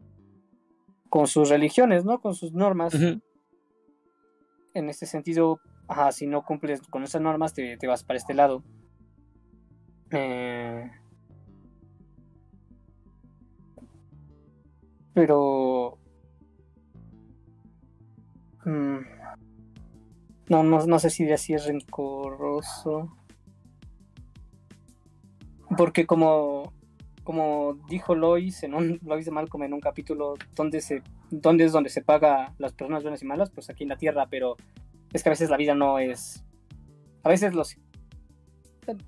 [1.09, 2.21] con sus religiones, ¿no?
[2.21, 2.93] Con sus normas.
[4.75, 8.35] En este sentido, ajá, si no cumples con esas normas, te, te vas para este
[8.35, 8.63] lado.
[10.15, 10.91] Eh,
[15.13, 15.99] pero...
[18.65, 18.99] mm,
[20.49, 23.17] no, no, no sé si es rencoroso.
[25.77, 26.73] Porque como,
[27.25, 31.73] como dijo Lois, en un, Lois de Malcolm en un capítulo, donde, se, donde es
[31.73, 34.57] donde se paga las personas buenas y malas, pues aquí en la Tierra, pero
[35.13, 36.45] es que a veces la vida no es...
[37.23, 37.77] A veces los...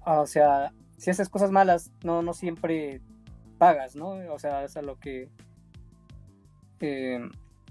[0.06, 3.00] O sea, si haces cosas malas, no, no siempre
[3.58, 4.10] pagas, ¿no?
[4.32, 5.28] O sea, es a lo que...
[6.80, 7.20] eh,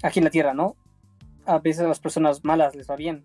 [0.04, 0.76] aquí en la Tierra, ¿no?
[1.46, 3.24] A veces a las personas malas les va bien.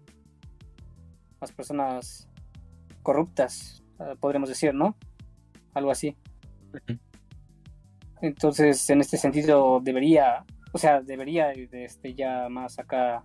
[1.40, 2.28] Las personas
[3.02, 4.96] corruptas, eh, podríamos decir, ¿no?
[5.74, 6.16] Algo así.
[8.20, 13.24] Entonces, en este sentido, debería, o sea, debería este, ya más acá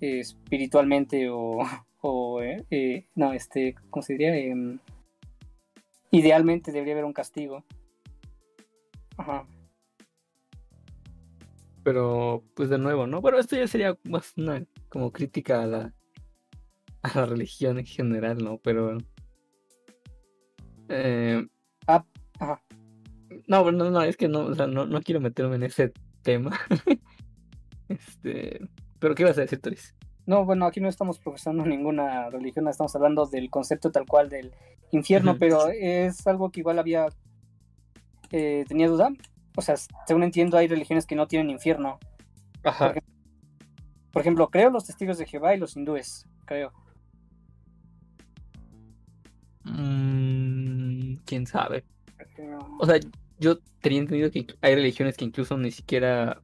[0.00, 1.60] eh, espiritualmente o,
[2.02, 4.32] o eh, eh, no, este, ¿cómo se diría?
[6.12, 7.64] Idealmente debería haber un castigo.
[9.16, 9.46] Ajá.
[11.82, 13.20] Pero, pues de nuevo, ¿no?
[13.20, 15.94] Bueno, esto ya sería más una como crítica a la,
[17.02, 18.58] a la religión en general, ¿no?
[18.58, 18.98] Pero...
[20.88, 21.44] eh,
[21.88, 22.04] Ah,
[22.38, 22.62] ajá.
[23.48, 26.56] no, no, no, es que no, o sea, no, no quiero meterme en ese tema.
[27.88, 28.60] este...
[29.00, 29.96] Pero, ¿qué ibas a decir, Toris?
[30.26, 34.52] No, bueno, aquí no estamos profesando ninguna religión, estamos hablando del concepto tal cual del
[34.92, 37.08] infierno, pero es algo que igual había
[38.30, 39.12] eh, tenía duda.
[39.54, 39.76] O sea,
[40.06, 41.98] según entiendo, hay religiones que no tienen infierno.
[42.64, 42.94] Ajá.
[44.10, 46.72] Por ejemplo, creo los testigos de Jehová y los hindúes, creo.
[49.64, 51.84] Mm, ¿Quién sabe?
[52.78, 52.98] O sea,
[53.38, 56.42] yo tenía entendido que hay religiones que incluso ni siquiera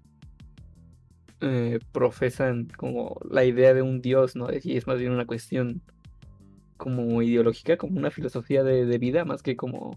[1.41, 4.49] eh, profesan como la idea de un dios, ¿no?
[4.51, 5.83] Y es más bien una cuestión
[6.79, 9.93] como ideológica, como una filosofía de, de vida, más que como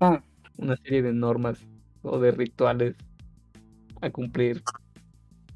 [0.00, 0.22] Ah,
[0.58, 1.66] una serie de normas
[2.02, 2.96] o de rituales
[4.00, 4.62] a cumplir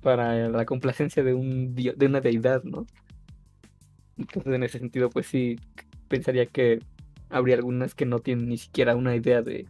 [0.03, 2.87] para la complacencia de un dio- de una deidad, ¿no?
[4.17, 5.57] Entonces, en ese sentido, pues sí,
[6.09, 6.81] pensaría que
[7.31, 9.67] habría algunas que no tienen ni siquiera una idea de,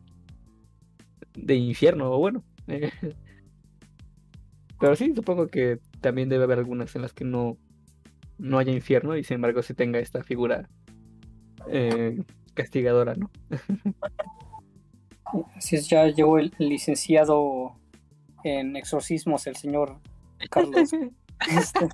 [1.34, 2.44] de infierno, o bueno.
[2.66, 2.90] eh,
[4.80, 7.58] Pero sí, supongo que también debe haber algunas en las que no,
[8.38, 10.70] no haya infierno y sin embargo se tenga esta figura
[11.70, 12.22] eh,
[12.54, 13.30] castigadora, ¿no?
[15.56, 17.76] así es, ya llegó el licenciado
[18.44, 20.00] en exorcismos, el señor
[20.50, 20.90] Carlos.
[21.48, 21.88] Este,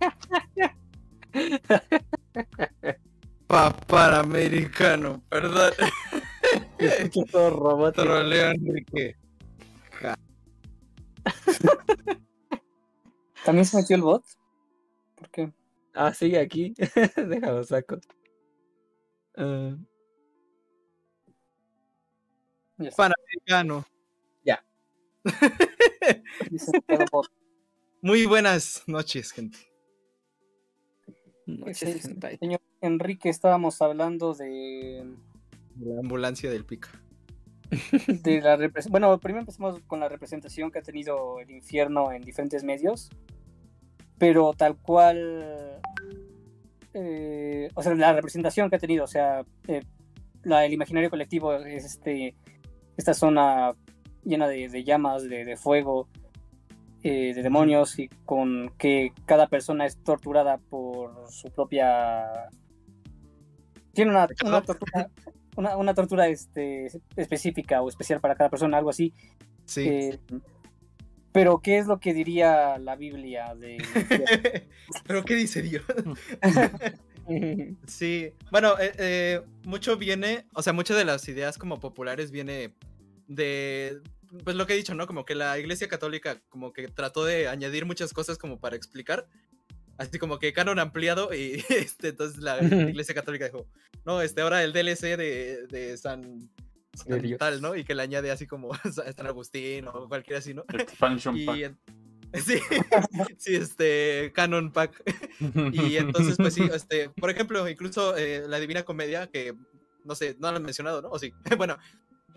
[3.46, 5.72] Paparamericano, perdón.
[7.30, 8.04] todo robótico.
[13.44, 14.24] ¿También se metió el bot?
[15.14, 15.52] ¿Por qué?
[15.94, 16.74] Ah, sigue aquí.
[17.16, 17.98] Déjalo saco.
[22.78, 23.84] Ya está, Panamericano.
[27.10, 27.26] bot.
[28.02, 29.56] Muy buenas noches, gente.
[31.46, 32.38] Noche Ese- 68.
[32.40, 35.02] Señor Enrique, estábamos hablando de,
[35.80, 36.90] La ambulancia del pica.
[38.06, 42.20] de la repres- Bueno, primero empezamos con la representación que ha tenido el infierno en
[42.20, 43.08] diferentes medios,
[44.18, 45.80] pero tal cual,
[46.94, 49.82] eh, o sea, la representación que ha tenido, o sea, eh,
[50.42, 52.34] la, el imaginario colectivo es este,
[52.96, 53.72] esta zona
[54.24, 56.08] llena de, de llamas, de, de fuego,
[57.02, 62.24] eh, de demonios y con que cada persona es torturada por su propia...
[63.92, 65.10] Tiene una, una tortura,
[65.56, 69.12] una, una tortura este, específica o especial para cada persona, algo así.
[69.66, 70.10] Sí.
[71.34, 73.78] Pero, ¿qué es lo que diría la Biblia de...
[75.04, 75.82] Pero ¿qué dice Dios?
[77.86, 82.74] Sí, bueno, eh, eh, mucho viene, o sea, muchas de las ideas como populares viene
[83.28, 84.02] de,
[84.44, 85.06] pues lo que he dicho, ¿no?
[85.06, 89.26] Como que la Iglesia Católica como que trató de añadir muchas cosas como para explicar,
[89.96, 93.66] así como que canon ampliado y este, entonces la Iglesia Católica dijo,
[94.04, 96.50] no, este, ahora el DLC de, de San
[97.06, 97.74] De tal, ¿no?
[97.76, 100.64] Y que le añade así como San Agustín o cualquiera así, ¿no?
[100.72, 101.74] Expansion Y, pack.
[102.34, 102.58] sí,
[103.38, 105.02] sí, este, Canon Pack.
[105.72, 109.54] Y entonces, pues sí, este, por ejemplo, incluso eh, la Divina Comedia, que
[110.04, 111.10] no sé, no lo han mencionado, ¿no?
[111.10, 111.32] O sí.
[111.56, 111.78] bueno,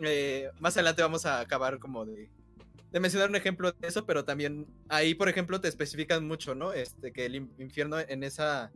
[0.04, 2.30] eh, más adelante vamos a acabar como de,
[2.92, 6.74] de mencionar un ejemplo de eso, pero también ahí, por ejemplo, te especifican mucho, ¿no?
[6.74, 8.72] Este, que el in- infierno en esa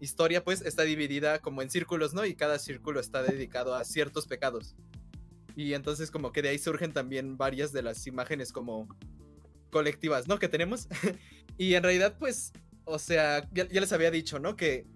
[0.00, 2.24] historia, pues, está dividida como en círculos, ¿no?
[2.24, 4.74] Y cada círculo está dedicado a ciertos pecados.
[5.56, 8.88] Y entonces como que de ahí surgen también varias de las imágenes como
[9.70, 10.38] colectivas, ¿no?
[10.38, 10.88] Que tenemos.
[11.58, 12.52] y en realidad, pues,
[12.84, 14.56] o sea, ya, les había dicho, ¿no?
[14.56, 14.86] Que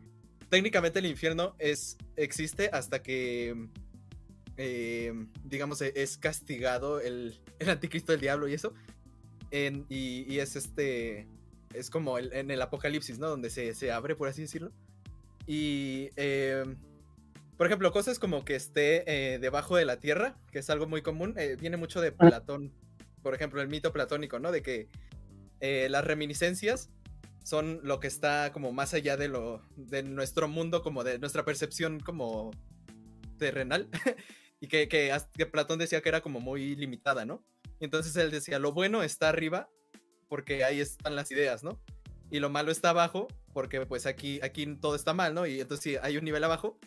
[0.49, 3.69] técnicamente el infierno es, existe hasta que,
[4.57, 5.13] eh,
[5.45, 8.75] digamos, e- es castigado el, el anticristo del diablo y eso.
[9.51, 11.27] Y, es este,
[11.73, 13.29] es como en el apocalipsis, ¿no?
[13.29, 14.73] Donde se, se abre, por así decirlo.
[15.47, 16.65] Y, eh,
[17.59, 21.03] por ejemplo, cosas como que esté eh, debajo de la tierra, que es algo muy
[21.03, 22.73] común, eh, viene mucho de Platón.
[23.21, 24.53] Por ejemplo, el mito platónico, ¿no?
[24.53, 24.89] De que
[25.59, 26.89] eh, las reminiscencias
[27.43, 31.45] son lo que está como más allá de lo de nuestro mundo, como de nuestra
[31.45, 32.53] percepción como
[33.39, 33.89] terrenal.
[34.61, 37.45] y que, que, que Platón decía que era como muy limitada, ¿no?
[37.81, 39.69] Y entonces él decía, lo bueno está arriba
[40.29, 41.83] porque ahí están las ideas, ¿no?
[42.31, 45.45] Y lo malo está abajo porque pues aquí, aquí todo está mal, ¿no?
[45.45, 46.79] Y entonces si hay un nivel abajo,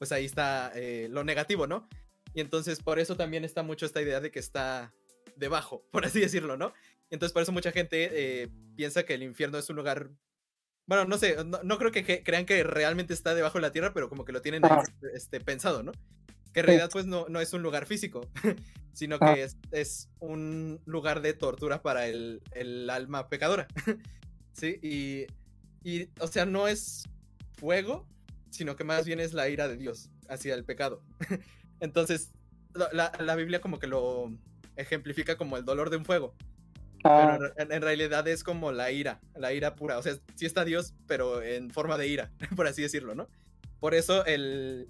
[0.00, 1.86] pues ahí está eh, lo negativo, ¿no?
[2.32, 4.94] Y entonces por eso también está mucho esta idea de que está
[5.36, 6.72] debajo, por así decirlo, ¿no?
[7.10, 10.08] Entonces por eso mucha gente eh, piensa que el infierno es un lugar...
[10.86, 13.72] Bueno, no sé, no, no creo que, que crean que realmente está debajo de la
[13.72, 14.84] tierra, pero como que lo tienen ahí, Ajá.
[15.14, 15.92] este, pensado, ¿no?
[16.54, 18.26] Que en realidad pues no, no es un lugar físico,
[18.94, 19.36] sino que Ah.
[19.38, 23.68] es, es un lugar de tortura para el, el alma pecadora.
[24.52, 25.26] sí, y,
[25.84, 27.04] y, o sea, no es
[27.52, 28.08] fuego,
[28.50, 31.02] sino que más bien es la ira de Dios hacia el pecado.
[31.80, 32.32] Entonces,
[32.92, 34.32] la, la- Biblia como que lo
[34.76, 36.34] ejemplifica como el dolor de un fuego,
[37.02, 39.96] Ah, pero en, en realidad es como la ira, la ira pura.
[39.98, 43.26] O sea, sí está Dios, pero en forma de ira, por así decirlo, ¿no?
[43.80, 44.86] Por eso el,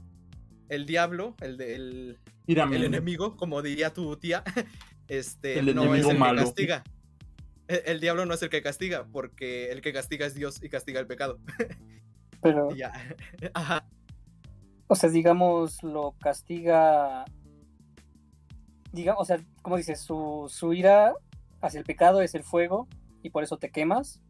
[0.69, 4.43] el diablo, el, de- el, el enemigo, como diría tu tía,
[5.09, 6.39] este, El no es el malo.
[6.41, 6.85] que castiga.
[7.69, 10.69] El, el diablo no es el que castiga, porque el que castiga es Dios y
[10.69, 11.39] castiga el pecado.
[12.43, 12.93] Pero, ya.
[13.55, 13.85] Ajá.
[14.87, 17.25] o sea, digamos, lo castiga.
[18.93, 21.15] Diga, o sea, como dices, su, su ira
[21.61, 22.89] hacia el pecado es el fuego
[23.23, 24.21] y por eso te quemas.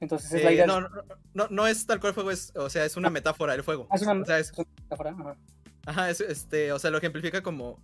[0.00, 0.66] Entonces es la Eh, ira.
[0.66, 0.88] no, no,
[1.34, 3.86] no, no es tal cual fuego, es, o sea, es una metáfora del fuego.
[3.90, 5.36] Ah, es una- O sea, es- es una metáfora, ajá.
[5.86, 7.80] Ajá, es, este, o sea, lo ejemplifica como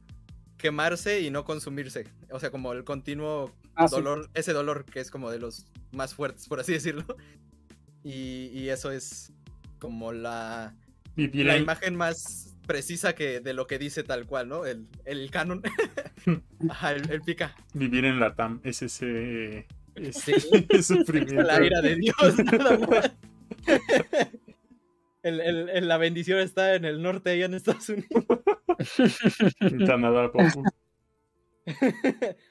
[0.59, 2.07] quemarse y no consumirse.
[2.31, 3.95] O sea, como el continuo Ah, sí.
[3.97, 7.05] dolor, ese dolor que es como de los más fuertes, por así decirlo.
[8.05, 9.33] Y, y eso es
[9.85, 10.75] como la,
[11.17, 14.65] la en- imagen más precisa que de lo que dice tal cual, ¿no?
[14.65, 15.63] El, el canon.
[16.71, 17.55] Ajá, el, el pica.
[17.75, 20.33] vivir en la TAM es ese, es, Sí.
[20.83, 21.43] sufrimiento.
[21.43, 23.11] La ira de Dios, nada más.
[25.23, 28.09] El- el- la bendición está en el norte, allá en Estados Unidos.
[29.87, 30.63] Canadá, papu.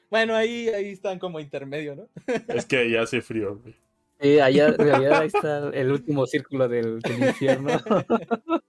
[0.09, 2.09] Bueno, ahí, ahí están como intermedio, ¿no?
[2.47, 3.75] Es que ahí hace frío, güey.
[4.23, 7.69] Sí, allá en realidad ahí está el último círculo del, del infierno.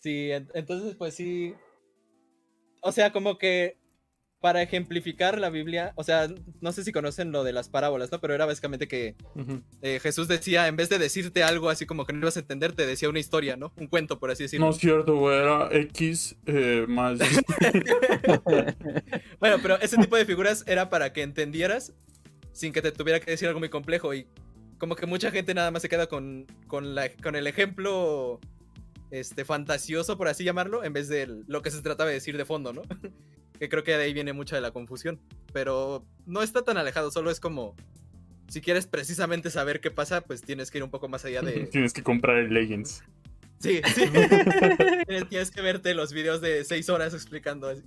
[0.00, 1.54] Sí, en- entonces pues sí.
[2.80, 3.78] O sea, como que
[4.40, 6.26] para ejemplificar la Biblia, o sea,
[6.60, 8.20] no sé si conocen lo de las parábolas, ¿no?
[8.20, 9.14] Pero era básicamente que
[9.82, 12.72] eh, Jesús decía, en vez de decirte algo así como que no ibas a entender,
[12.72, 13.72] te decía una historia, ¿no?
[13.76, 14.66] Un cuento, por así decirlo.
[14.66, 17.20] No es cierto, güey, era X eh, más.
[19.38, 21.92] Bueno, pero ese tipo de figuras era para que entendieras
[22.52, 24.26] sin que te tuviera que decir algo muy complejo y
[24.82, 28.40] como que mucha gente nada más se queda con, con, la, con el ejemplo
[29.12, 32.44] este, fantasioso, por así llamarlo, en vez de lo que se trataba de decir de
[32.44, 32.82] fondo, ¿no?
[33.60, 35.20] que creo que de ahí viene mucha de la confusión.
[35.52, 37.76] Pero no está tan alejado, solo es como,
[38.48, 41.66] si quieres precisamente saber qué pasa, pues tienes que ir un poco más allá de...
[41.70, 43.04] Tienes que comprar el Legends.
[43.60, 44.02] Sí, sí.
[45.28, 47.84] tienes que verte los videos de seis horas explicando así.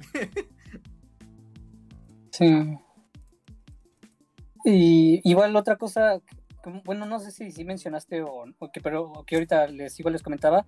[2.31, 2.77] Sí.
[4.63, 6.21] Y igual otra cosa,
[6.84, 10.24] bueno, no sé si, si mencionaste o, o que, pero que ahorita les igual les
[10.24, 10.66] comentaba,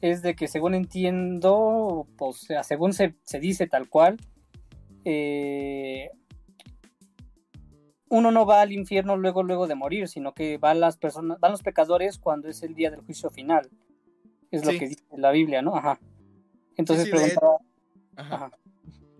[0.00, 4.18] es de que según entiendo, pues, o sea, según se, se dice tal cual,
[5.04, 6.10] eh,
[8.08, 11.52] uno no va al infierno luego luego de morir, sino que van las personas, van
[11.52, 13.68] los pecadores cuando es el día del juicio final.
[14.50, 15.74] Es lo que dice la Biblia, ¿no?
[15.76, 15.98] Ajá.
[16.76, 17.56] Entonces Sí, sí, de- preguntaba,
[18.16, 18.34] Ajá.
[18.36, 18.50] ajá.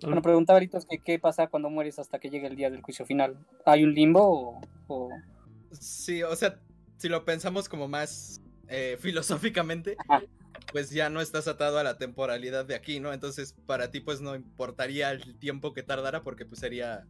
[0.03, 3.05] Bueno, preguntaba ahorita que qué pasa cuando mueres hasta que llegue el día del juicio
[3.07, 3.37] final.
[3.65, 5.11] ¿Hay un limbo o, o-
[5.81, 6.61] Sí, o sea,
[6.97, 10.23] si lo pensamos como más eh, filosóficamente, Ajá.
[10.73, 13.13] pues ya no estás atado a la temporalidad de aquí, ¿no?
[13.13, 17.07] Entonces, para ti, pues no importaría el tiempo que tardara porque pues sería...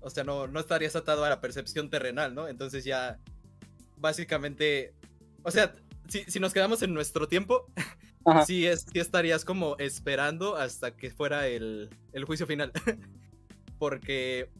[0.00, 2.48] O sea, no, no estarías atado a la percepción terrenal, ¿no?
[2.48, 3.18] Entonces ya,
[3.96, 4.94] básicamente...
[5.42, 5.72] O sea,
[6.08, 7.66] si, si nos quedamos en nuestro tiempo,
[8.46, 12.72] sí, es, sí estarías como esperando hasta que fuera el, el juicio final.
[13.78, 14.50] Porque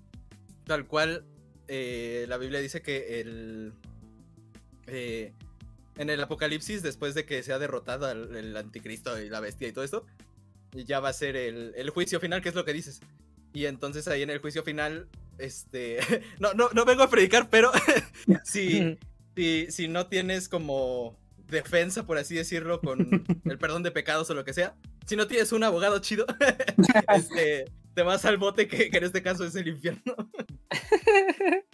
[0.65, 1.25] tal cual
[1.69, 3.73] eh, la Biblia dice que el...
[4.87, 5.33] eh,
[5.97, 9.73] en el Apocalipsis, después de que sea derrotado el, el anticristo y la bestia y
[9.73, 10.05] todo esto,
[10.73, 13.01] ya va a ser el, el juicio final, que es lo que dices.
[13.53, 15.09] Y entonces ahí en el juicio final,
[15.39, 16.01] este...
[16.41, 17.71] No, no, no vengo a predicar, pero
[18.45, 18.99] si,
[19.37, 24.35] si, si no tienes como defensa, por así decirlo, con el perdón de pecados o
[24.35, 24.75] lo que sea,
[25.07, 26.27] si no tienes un abogado chido,
[27.15, 30.17] este, te vas al bote que, que en este caso es el infierno.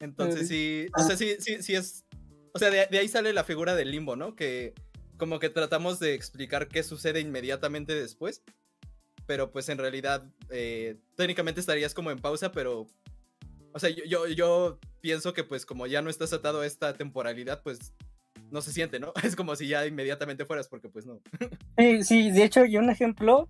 [0.00, 2.04] Entonces sí, o sea, sí, sí, sí es...
[2.52, 4.34] O sea, de, de ahí sale la figura del limbo, ¿no?
[4.34, 4.74] Que
[5.16, 8.42] como que tratamos de explicar qué sucede inmediatamente después,
[9.26, 12.86] pero pues en realidad eh, técnicamente estarías como en pausa, pero...
[13.72, 16.94] O sea, yo, yo, yo pienso que pues como ya no estás atado a esta
[16.94, 17.92] temporalidad, pues
[18.50, 19.12] no se siente, ¿no?
[19.22, 21.20] Es como si ya inmediatamente fueras, porque pues no.
[21.78, 23.48] Sí, sí, de hecho, y un ejemplo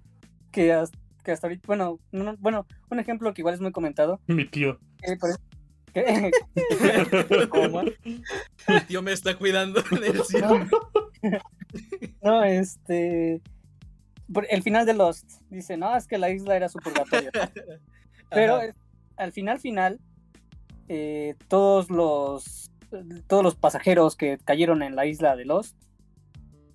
[0.50, 0.90] que, has-
[1.27, 4.20] que hasta ahorita, bueno, no- bueno, un ejemplo que igual es muy comentado.
[4.29, 4.79] Mi tío.
[5.03, 5.39] que por-.
[8.68, 10.66] Mi tío me está cuidando del cielo.
[12.22, 13.41] no, este.
[14.33, 17.31] por- El final de Lost dice, no, es que la isla era su purgatorio.
[18.31, 18.66] Pero Ajá.
[18.66, 18.74] eh,
[19.16, 20.01] al final, final,
[20.89, 22.70] eh, todos los
[23.27, 25.77] todos los pasajeros que cayeron en la isla de Lost,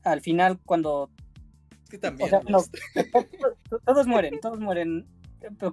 [0.04, 1.10] al final cuando
[1.92, 2.28] que también.
[2.28, 2.60] o sea, no,
[3.70, 5.06] to- todos mueren, todos mueren,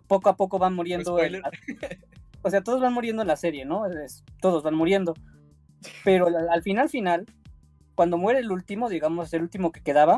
[0.07, 1.17] poco a poco van muriendo.
[1.17, 1.51] la-
[2.43, 3.87] o sea, todos van muriendo en la serie, ¿no?
[3.87, 5.15] Es- todos van muriendo.
[6.05, 7.25] Pero al, al final, final,
[7.95, 10.17] cuando muere el último, digamos, el último que quedaba,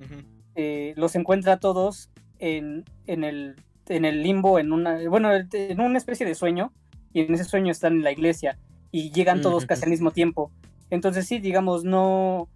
[0.00, 0.22] Ujú.
[0.54, 3.56] eh, los encuentra a todos en, en, el,
[3.88, 6.72] en el limbo, en una, bueno, en una especie de sueño,
[7.12, 8.58] y en ese sueño están en la iglesia,
[8.90, 9.68] y llegan todos Ujú.
[9.68, 10.50] casi al mismo tiempo.
[10.90, 12.48] Entonces sí, digamos, no,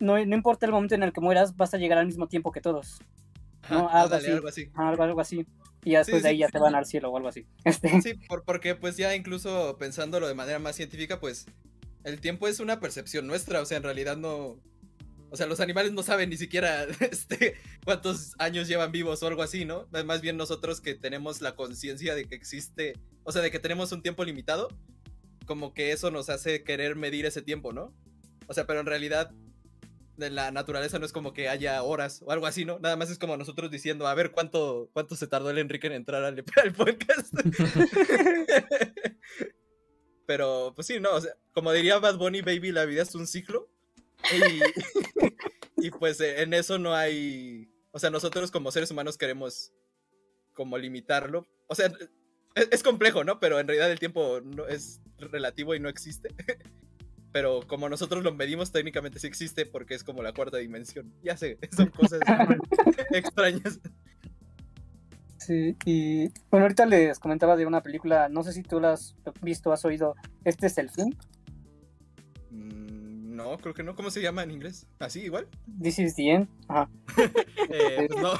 [0.00, 2.52] no, no importa el momento en el que mueras, vas a llegar al mismo tiempo
[2.52, 2.98] que todos.
[3.62, 4.32] Ajá, No, algo ándale, así.
[4.32, 4.70] algo así.
[4.74, 5.46] Algo, algo así.
[5.84, 6.32] Y ya Sí, después de sí.
[6.34, 7.46] ahí ya te van al cielo o algo así.
[7.64, 11.46] Este, Sí, por- porque pues ya incluso pensándolo de manera más científica, pues
[12.04, 14.58] el tiempo es una percepción nuestra, o sea, en realidad no...
[15.30, 19.42] O sea, los animales no saben ni siquiera este, cuántos años llevan vivos o algo
[19.42, 19.88] así, ¿no?
[20.04, 22.92] Más bien nosotros que tenemos la conciencia de que existe,
[23.24, 24.68] o sea, de que tenemos un tiempo limitado,
[25.46, 27.92] como que eso nos hace querer medir ese tiempo, ¿no?
[28.46, 29.32] O sea, pero en realidad
[30.18, 32.78] en la naturaleza no es como que haya horas o algo así, ¿no?
[32.78, 35.94] Nada más es como nosotros diciendo, a ver, ¿cuánto, cuánto se tardó el Enrique en
[35.94, 37.34] entrar al, al podcast?
[40.26, 43.26] Pero, pues sí, no, o sea, como diría Bad Bunny, baby, la vida es un
[43.26, 43.68] ciclo.
[44.32, 44.62] Y,
[45.86, 49.72] y pues eh, en eso no hay, o sea, nosotros como seres humanos queremos
[50.54, 51.46] como limitarlo.
[51.66, 51.92] O sea,
[52.54, 53.38] es, es complejo, ¿no?
[53.38, 56.34] Pero en realidad el tiempo no es relativo y no existe.
[57.34, 61.12] Pero como nosotros lo medimos, técnicamente sí existe porque es como la cuarta dimensión.
[61.24, 62.20] Ya sé, son cosas
[63.10, 63.80] extrañas.
[65.36, 69.16] sí, y bueno, ahorita les comentaba de una película, no sé si tú la has
[69.42, 70.14] visto, has oído,
[70.44, 71.14] este es el fin,
[72.50, 73.96] Mm, No, creo que no.
[73.96, 74.86] ¿Cómo se llama en inglés?
[75.00, 75.48] ¿Así igual?
[75.82, 76.48] This is the end.
[76.68, 76.88] Ajá.
[77.68, 78.32] Eh, pues no.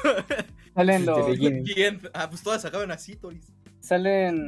[0.76, 1.64] Salen The los, beginning.
[1.64, 2.00] Bien.
[2.14, 3.52] Ah, pues todas acaban así, Toris.
[3.80, 4.46] salen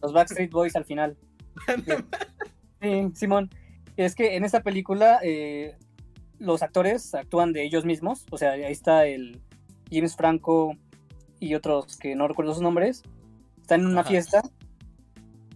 [0.00, 1.16] los Backstreet Boys al final.
[2.80, 3.50] Sí, Simón.
[3.96, 5.76] Es que en esta película eh,
[6.38, 8.24] los actores actúan de ellos mismos.
[8.30, 9.40] O sea, ahí está el
[9.90, 10.76] James Franco
[11.38, 13.02] y otros que no recuerdo sus nombres.
[13.60, 14.10] Están en una Ajá.
[14.10, 14.42] fiesta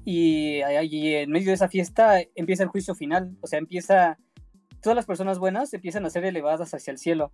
[0.04, 3.36] Y, ahí en medio de esa fiesta empieza el juicio final.
[3.40, 4.18] O sea, empieza.
[4.82, 7.32] Todas las personas buenas empiezan a ser elevadas hacia el cielo.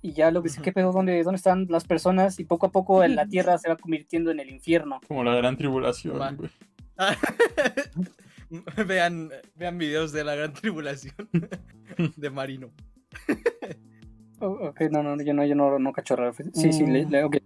[0.00, 0.90] Y ya lo que dice, ¿qué pedo?
[0.90, 2.40] ¿Dónde, ¿Dónde están las personas?
[2.40, 5.00] Y poco a poco en la tierra se va convirtiendo en el infierno.
[5.06, 6.50] Como la gran tribulación, güey.
[8.86, 11.14] vean, vean videos de la gran tribulación
[12.16, 12.70] de Marino.
[14.40, 16.32] Oh, ok, no, no, yo no, yo no, no cacho raro.
[16.52, 17.36] Sí, sí, le, le- ok.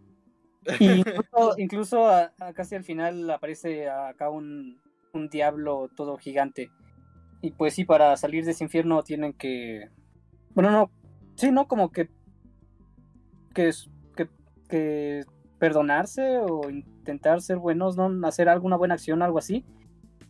[0.80, 4.80] Y incluso, incluso a- a casi al final aparece acá un,
[5.12, 6.70] un diablo todo gigante.
[7.42, 9.88] Y pues sí, para salir de ese infierno tienen que.
[10.54, 10.90] Bueno, no.
[11.36, 12.09] Sí, no, como que.
[13.54, 14.28] Que, es- que,
[14.68, 15.24] que
[15.59, 18.26] perdonarse o intentar ser buenos, ¿no?
[18.26, 19.64] Hacer alguna buena acción, algo así.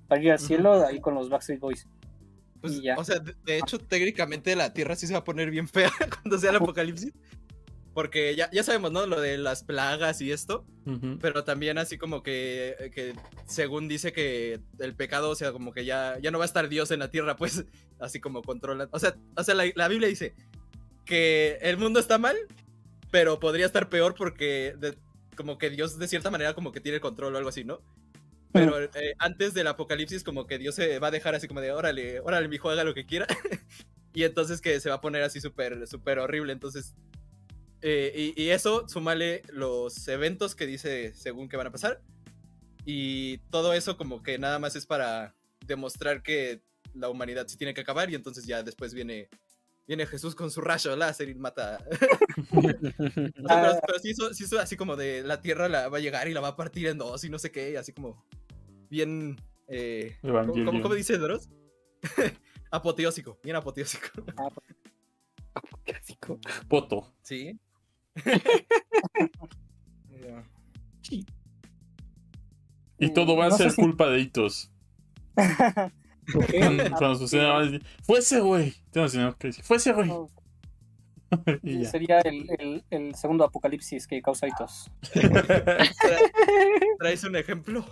[0.09, 1.87] Para ir al cielo ahí con los Backstreet Boys.
[2.61, 5.69] Pues, o sea, de, de hecho, técnicamente la Tierra sí se va a poner bien
[5.69, 5.91] fea
[6.23, 7.13] cuando sea el apocalipsis.
[7.93, 9.07] Porque ya, ya sabemos, ¿no?
[9.07, 10.67] Lo de las plagas y esto.
[10.85, 11.19] Ujú.
[11.19, 13.15] Pero también así como que, que
[13.47, 16.69] según dice que el pecado, o sea, como que ya, ya no va a estar
[16.69, 17.65] Dios en la tierra, pues
[17.99, 18.89] así como controla.
[18.93, 20.35] O sea, o sea la, la Biblia dice
[21.05, 22.37] que el mundo está mal,
[23.11, 24.99] pero podría estar peor porque de-
[25.37, 27.81] como que Dios de cierta manera como que tiene el control o algo así, ¿no?
[28.53, 31.73] Pero eh, antes del apocalipsis como que Dios se va a dejar así como de,
[31.73, 33.27] órale, órale, mi hijo haga lo que quiera.
[34.15, 36.53] y entonces que se va a poner así súper, súper horrible.
[36.53, 36.95] Entonces,
[37.83, 42.01] eh, y, y eso, súmale los eventos que dice según que van a pasar.
[42.85, 45.35] Y todo eso como que nada más es para
[45.67, 46.63] demostrar que
[46.95, 49.29] la humanidad sí tiene que acabar y entonces ya después viene,
[49.87, 51.79] viene Jesús con su rayo láser y mata.
[52.51, 53.79] Pero, Ah.
[53.87, 56.41] pero sí, hizo, sí así como de la tierra la va a llegar y la
[56.41, 58.25] va a partir en dos y no sé qué, así como
[58.91, 59.37] bien...
[59.69, 61.49] Eh, ¿cómo, cómo- cómo dice Dross?
[62.71, 64.09] apoteósico, bien apoteósico.
[65.85, 66.39] Clásico.
[66.69, 67.13] Poto.
[67.23, 67.59] Sí.
[72.99, 74.71] Y todo va a No ser si- culpa de Hitos.
[76.33, 78.75] Cuando, cuando suceda, va a decir, fue ese güey.
[78.91, 80.11] Tengo señor que dice, fue ese güey.
[81.65, 81.89] Ya.
[81.91, 84.89] Sería el, el- el segundo apocalipsis que causa hitos.
[85.13, 85.91] Tra-
[87.01, 87.85] ¿Traes un ejemplo?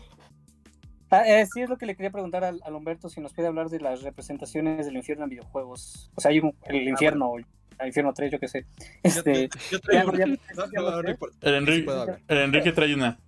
[1.10, 3.48] Ah, eh, sí, es lo que le quería preguntar al, al Humberto si nos puede
[3.48, 6.10] hablar de las representaciones del infierno en videojuegos.
[6.14, 8.66] O sea, hay un- el infierno, el infierno 3, yo qué sé.
[9.02, 10.34] Este, yo- yo traigo ya- ya-
[10.72, 11.16] ya- No, no, no.
[11.40, 11.92] El Enrique,
[12.28, 13.18] el Enrique trae una.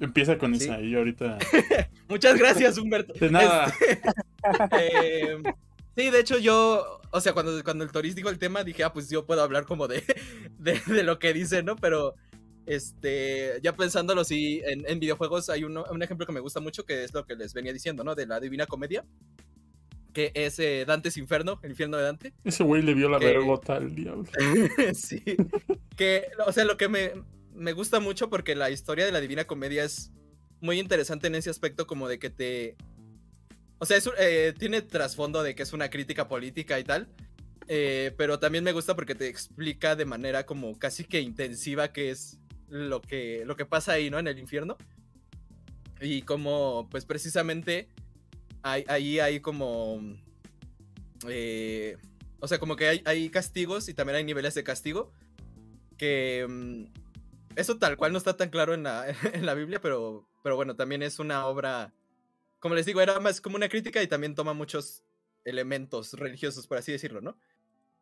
[0.00, 0.64] Empieza con Sí.
[0.64, 1.38] esa y ahorita.
[2.08, 3.12] Muchas gracias, Humberto.
[3.14, 3.72] De nada.
[4.80, 5.36] Eh,
[5.96, 8.92] sí, de hecho yo, o sea, cuando, cuando el Toris dijo el tema, dije, ah,
[8.92, 10.02] pues yo puedo hablar como de,
[10.58, 11.76] de, de lo que dice, ¿no?
[11.76, 12.14] Pero,
[12.66, 16.84] este, ya pensándolo, sí, en, en videojuegos hay uno- un ejemplo que me gusta mucho,
[16.86, 18.14] que es lo que les venía diciendo, ¿no?
[18.14, 19.04] De la Divina Comedia,
[20.14, 22.32] que es eh, Dante's Inferno, el infierno de Dante.
[22.44, 24.24] Ese güey le vio la Que- vergota al diablo.
[24.94, 25.22] sí.
[25.96, 27.12] Que, o sea, lo que me,
[27.54, 30.10] me gusta mucho porque la historia de la Divina Comedia es
[30.60, 32.76] muy interesante en ese aspecto como de que te...
[33.78, 37.08] O sea, es eh, tiene trasfondo de que es una crítica política y tal.
[37.68, 42.10] eh, pero también me gusta porque te explica de manera como casi que intensiva qué
[42.10, 42.38] es
[42.68, 44.18] lo que, lo que pasa ahí, ¿no?
[44.18, 44.76] En el infierno.
[46.00, 47.88] Y como, pues precisamente,
[48.62, 50.00] hay- ahí hay como...
[51.28, 51.96] eh,
[52.40, 55.12] o sea, como que hay, hay castigos y también hay niveles de castigo.
[55.96, 56.84] Que mm,
[57.56, 60.76] eso tal cual no está tan claro en la, en la Biblia, pero, pero bueno,
[60.76, 61.92] también es una obra,
[62.58, 65.02] como les digo, era más como una crítica y también toma muchos
[65.44, 67.38] elementos religiosos, por así decirlo, ¿no?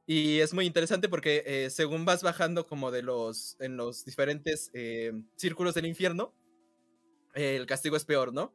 [0.07, 4.71] Y es muy interesante porque eh, según vas bajando como de los, en los diferentes
[4.73, 6.35] eh, círculos del infierno,
[7.35, 8.55] el castigo es peor, ¿no?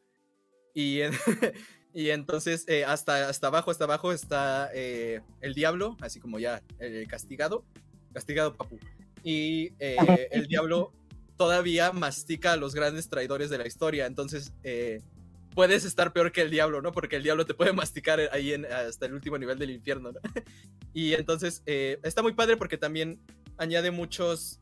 [0.73, 1.01] Y,
[1.93, 6.63] y entonces eh, hasta, hasta abajo, hasta abajo está el diablo, así como ya
[7.07, 7.63] castigado,
[8.13, 8.79] castigado papu.
[9.23, 10.93] Y eh, el diablo
[11.37, 15.01] todavía mastica a los grandes traidores de la historia, entonces eh,
[15.55, 16.91] puedes estar peor que el diablo, ¿no?
[16.91, 20.19] Porque el diablo te puede masticar ahí en, hasta el último nivel del infierno, ¿no?
[20.95, 23.19] Y entonces eh, está muy padre porque también
[23.57, 24.59] añade muchos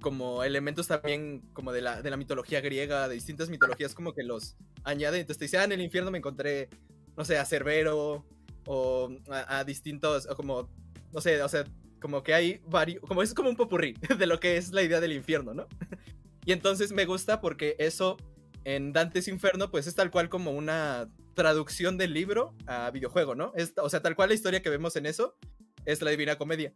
[0.00, 4.22] como elementos también como de la, de la mitología griega, de distintas mitologías, como que
[4.22, 5.20] los añade.
[5.20, 6.70] Entonces te dice, ah, en el infierno me encontré,
[7.14, 8.24] no sé, a Cerbero
[8.66, 10.70] o a, a distintos, o como,
[11.12, 11.64] no sé, o sea,
[12.00, 15.00] como que hay varios, como es como un popurrí de lo que es la idea
[15.00, 15.66] del infierno, ¿no?
[16.44, 18.16] Y entonces me gusta porque eso
[18.64, 23.52] en Dante's Inferno, pues es tal cual como una traducción del libro a videojuego, ¿no?
[23.54, 25.36] Es, o sea, tal cual la historia que vemos en eso
[25.84, 26.72] es la Divina Comedia.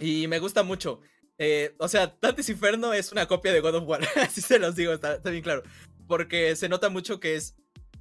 [0.00, 1.00] Y me gusta mucho.
[1.38, 4.74] Eh, o sea, Dante's Inferno es una copia de God of War, así se los
[4.74, 5.62] digo, está, está bien claro.
[6.08, 7.54] Porque se nota mucho que es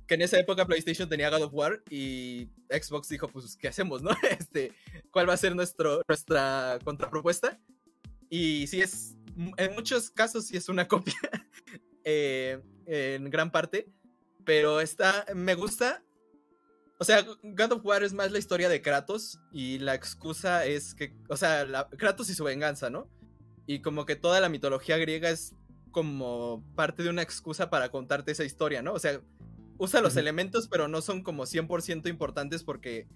[0.08, 4.02] que en esa época PlayStation tenía God of War y Xbox dijo, pues, ¿qué hacemos,
[4.02, 4.12] no?
[4.40, 4.74] Este,
[5.12, 7.60] ¿cuál va a ser nuestro, nuestra contrapropuesta?
[8.30, 9.16] Y sí es,
[9.58, 11.20] en muchos casos sí es una copia.
[12.04, 13.90] eh, en gran parte,
[14.46, 16.04] pero está, me gusta.
[17.00, 20.96] O sea, God of War es más la historia de Kratos y la excusa es
[20.96, 23.10] que, o sea, Kratos y su venganza, ¿no?
[23.68, 25.54] Y como que toda la mitología griega es
[25.92, 28.94] como parte de una excusa para contarte esa historia, ¿no?
[28.94, 29.22] O sea,
[29.78, 33.08] usa los elementos, pero no son como 100% importantes porque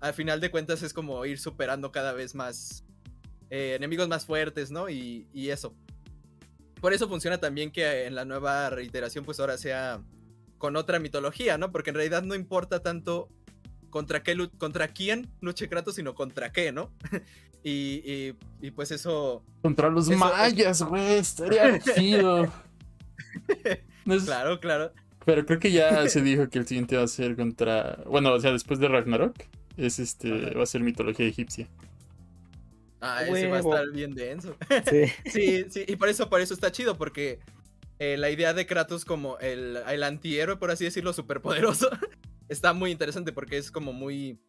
[0.00, 2.84] al final de cuentas es como ir superando cada vez más
[3.50, 4.88] eh, enemigos más fuertes, ¿no?
[4.88, 5.74] Y, y, eso.
[6.80, 10.02] Por eso funciona también que en la nueva reiteración pues ahora sea
[10.56, 11.72] con otra mitología, ¿no?
[11.72, 13.28] Porque en realidad no importa tanto
[13.90, 16.92] contra, qué, contra quién luche Kratos, sino contra qué, ¿no?
[17.64, 19.44] y, y, pues eso...
[19.62, 22.50] Contra los mayas, güey, estaría chido.
[24.24, 24.92] Claro, claro.
[25.30, 28.02] Pero creo que ya se dijo que el siguiente va a ser contra.
[28.06, 29.36] Bueno, o sea, después de Ragnarok.
[29.76, 30.50] Es este.
[30.54, 31.68] Va a ser mitología egipcia.
[33.00, 34.56] Ah, ese va a estar bien denso.
[34.90, 35.04] Sí.
[35.30, 35.84] sí, sí.
[35.86, 37.38] Y por eso, por eso está chido, porque
[37.98, 41.88] eh, la idea de Kratos como el, el antihéroe, por así decirlo, superpoderoso,
[42.48, 44.40] está muy interesante porque es como muy.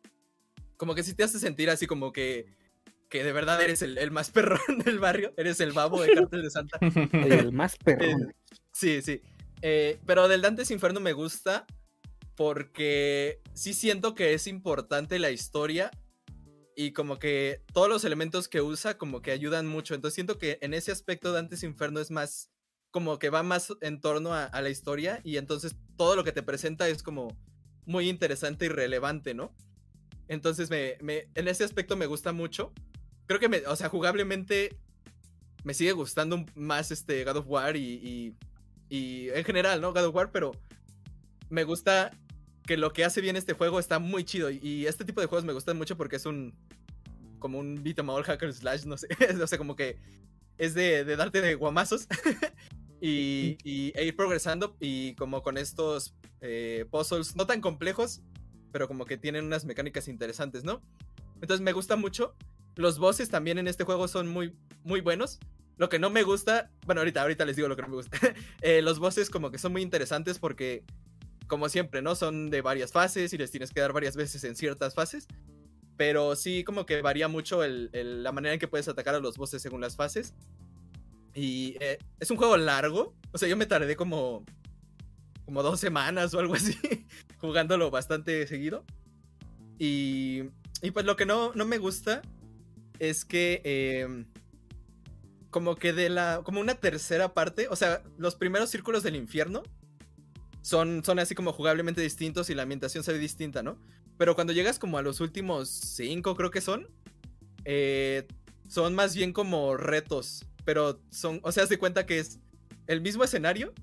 [0.77, 2.47] Como que si te hace sentir así como que.
[3.07, 5.31] Que de verdad eres el, el más perrón del barrio.
[5.37, 6.79] Eres el babo de Cartel de Santa.
[7.11, 8.33] El más perrón.
[8.71, 9.21] sí, sí.
[9.61, 11.65] Eh, pero del Dante's Inferno me gusta
[12.35, 15.91] porque sí siento que es importante la historia
[16.75, 19.93] y como que todos los elementos que usa como que ayudan mucho.
[19.93, 22.49] Entonces siento que en ese aspecto Dante's Inferno es más
[22.89, 26.43] como que va más en torno a, la historia y entonces todo lo que te
[26.43, 27.37] presenta es como
[27.85, 29.55] muy interesante y relevante, ¿no?
[30.27, 30.97] Entonces me,
[31.35, 32.73] en ese aspecto me gusta mucho.
[33.27, 34.77] Creo que, me, o sea, jugablemente
[35.63, 38.35] me sigue gustando más este God of War y
[38.91, 39.93] en general, ¿no?
[39.93, 40.51] God of War, pero
[41.49, 42.11] me gusta
[42.65, 44.49] que lo que hace bien este juego está muy chido.
[44.49, 46.53] Y este tipo de juegos me gustan mucho porque es un.
[47.39, 49.07] como un beat em all hacker slash, no sé.
[49.43, 49.97] o sea, como que
[50.57, 52.07] es de, darte de guamazos
[53.01, 54.75] y, y, e ir progresando.
[54.79, 58.21] Y como con estos eh, puzzles no tan complejos,
[58.71, 60.81] pero como que tienen unas mecánicas interesantes, ¿no?
[61.41, 62.35] Entonces me gusta mucho.
[62.75, 65.39] Los bosses también en este juego son muy, muy buenos.
[65.81, 68.15] Lo que no me gusta, bueno, ahorita, ahorita les digo lo que no me gusta.
[68.61, 70.83] Eh, los bosses como que son muy interesantes porque,
[71.47, 72.13] como siempre, ¿no?
[72.13, 75.25] Son de varias fases y les tienes que dar varias veces en ciertas fases.
[75.97, 79.59] Pero sí como que varía mucho la manera en que puedes atacar a los bosses
[79.59, 80.35] según las fases.
[81.33, 83.15] Y eh, es un juego largo.
[83.31, 84.45] O sea, yo me tardé como,
[85.45, 86.77] como dos semanas o algo así,
[87.39, 88.85] jugándolo bastante seguido.
[89.79, 90.43] Y,
[90.83, 92.21] y pues lo que no, no me gusta
[92.99, 93.63] es que...
[93.63, 94.25] Eh,
[95.51, 99.61] como que de la, como una tercera parte, o sea, los primeros círculos del infierno
[100.61, 103.77] son, son así como jugablemente distintos y la ambientación se ve distinta, ¿no?
[104.17, 106.87] Pero cuando llegas como a los últimos cinco, creo que son,
[107.65, 108.27] eh,
[108.67, 112.39] son más bien como retos, pero son, o sea, de cuenta que es
[112.87, 113.73] el mismo escenario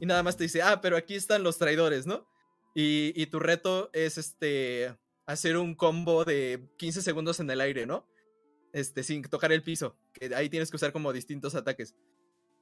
[0.00, 2.28] y nada más te dice, ah, pero aquí están los traidores, ¿no?
[2.74, 4.94] Y, y tu reto es este,
[5.26, 8.06] hacer un combo de 15 segundos en el aire, ¿no?
[8.72, 11.94] este, sin tocar el piso, que ahí tienes que usar como distintos ataques.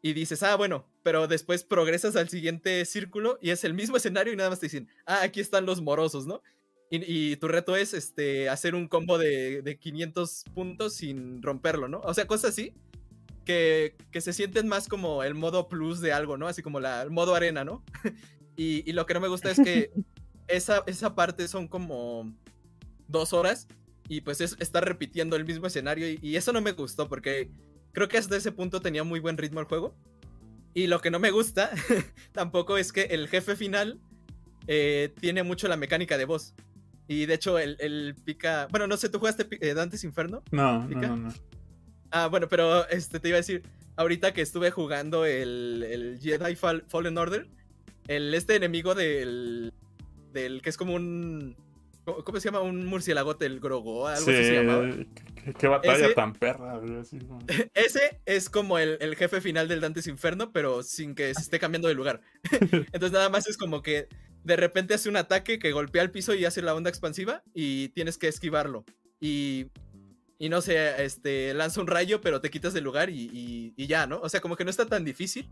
[0.02, 4.32] Y dices, ah, bueno, pero después progresas al siguiente círculo y es el mismo escenario
[4.32, 6.42] y nada más te dicen, ah, aquí están los morosos, ¿no?
[6.88, 11.98] Y, tu reto es este, hacer un combo de, de, 500 puntos sin romperlo, ¿no?
[12.04, 12.74] O sea, cosas así
[13.44, 16.46] que, que, se sienten más como el modo plus de algo, ¿no?
[16.46, 17.82] Así como la, el modo arena, ¿no?
[18.56, 19.90] y, y, lo que no me gusta es que
[20.46, 22.32] esa, esa parte son como
[23.08, 23.66] dos horas
[24.08, 27.50] y pues es estar repitiendo el mismo escenario y, eso no me gustó porque
[27.92, 29.96] creo que hasta ese punto tenía muy buen ritmo el juego.
[30.74, 31.70] Y lo que no me gusta
[32.32, 33.98] tampoco es que el jefe final
[34.66, 36.54] eh, tiene mucho la mecánica de voz.
[37.08, 38.68] Y de hecho, el, pica.
[38.70, 40.42] Bueno, no sé, ¿tú jugaste eh, Dantes Inferno?
[40.50, 41.32] No, no, no,
[42.10, 43.62] Ah, bueno, pero este te iba a decir.
[43.96, 47.48] Ahorita que estuve jugando el, el Jedi Fallen Order,
[48.08, 49.72] el este enemigo del.
[50.32, 51.56] del que es como un
[52.06, 52.60] ¿Cómo se llama?
[52.60, 54.88] Un murciélagote, el Grogo, algo así se llamaba.
[55.58, 56.80] Qué, batalla tan perra.
[57.74, 61.88] Ese es como el, jefe final del Dantes Inferno, pero sin que se esté cambiando
[61.88, 62.20] de lugar.
[62.60, 64.08] Entonces nada más es como que
[64.44, 67.88] de repente hace un ataque que golpea el piso y hace la onda expansiva y
[67.88, 68.84] tienes que esquivarlo.
[69.18, 69.66] Y,
[70.38, 74.06] y no sé, este, lanza un rayo, pero te quitas del lugar y, y ya,
[74.06, 74.20] ¿no?
[74.20, 75.50] O sea, como que no está tan difícil.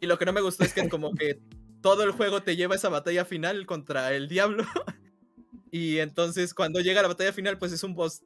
[0.00, 1.38] Y lo que no me gustó es que como que
[1.80, 4.64] todo el juego te lleva a esa batalla final contra el diablo.
[5.70, 8.22] Y entonces cuando llega la batalla final, pues es un boss.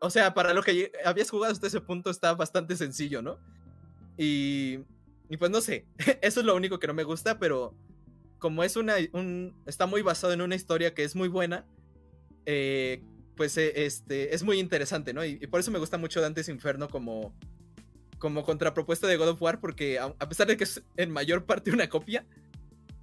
[0.00, 3.38] O sea, para lo que habías jugado hasta ese punto está bastante sencillo, ¿no?
[4.16, 4.80] Y,
[5.28, 5.86] y pues no sé,
[6.22, 7.74] eso es lo único que no me gusta, pero
[8.38, 8.94] como es una...
[9.12, 11.66] Un, está muy basado en una historia que es muy buena,
[12.46, 13.02] eh,
[13.36, 15.24] pues eh, este, es muy interesante, ¿no?
[15.24, 17.34] Y, por eso me gusta mucho Dantes Inferno como,
[18.18, 21.44] como contrapropuesta de God of War, porque a, a pesar de que es en mayor
[21.44, 22.26] parte una copia,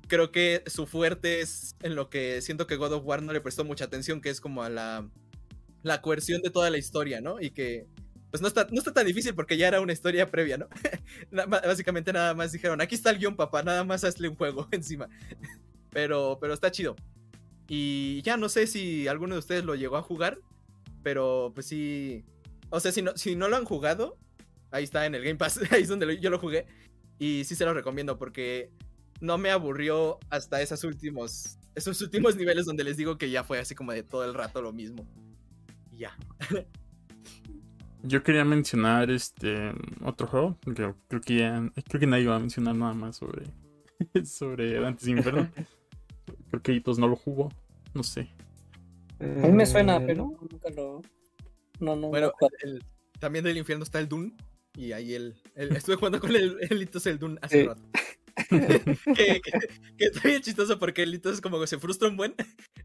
[0.07, 3.41] creo que su fuerte es en lo que siento que God of War no le
[3.41, 5.09] prestó mucha atención, que es como a la,
[5.83, 7.41] la coerción de toda la historia, ¿no?
[7.41, 7.87] Y que
[8.29, 10.67] pues no está, no está tan difícil porque ya era una historia previa, ¿no?
[11.31, 15.07] Básicamente nada más dijeron, aquí está el guion, papá, nada más hazle un juego encima.
[15.91, 16.95] Pero, pero está chido.
[17.67, 20.39] Y ya no sé si alguno de ustedes lo llegó a jugar,
[21.03, 22.25] pero pues sí.
[22.69, 24.17] O sea, si no, si no lo han jugado,
[24.71, 26.65] ahí está en el Game Pass, ahí es donde yo lo jugué.
[27.19, 28.71] Y sí se lo recomiendo porque
[29.19, 33.59] no me aburrió hasta esos últimos, esos últimos niveles donde les digo que ya fue
[33.59, 35.05] así como de todo el rato lo mismo.
[35.91, 36.15] Y ya.
[38.03, 39.71] Yo quería mencionar este
[40.03, 40.73] otro juego, que
[41.07, 43.43] creo que ya, creo que nadie va a mencionar nada más sobre,
[44.25, 45.49] sobre Dantes Inferno.
[46.49, 47.51] Creo que Hitos no lo jugó,
[47.93, 48.29] no sé.
[49.19, 51.01] A mí me suena, Eh, pero nunca lo.
[51.79, 52.09] No, no.
[52.09, 52.47] Bueno, no.
[52.61, 52.83] el-
[53.19, 54.35] también del infierno está el Dune.
[54.75, 57.67] Y ahí el, el- estuve jugando con el, el Litos el Dune hace Sí.
[57.67, 57.81] rato.
[58.49, 59.41] que, que,
[59.97, 62.35] que está bien chistoso porque el Litos como que se frustra un buen.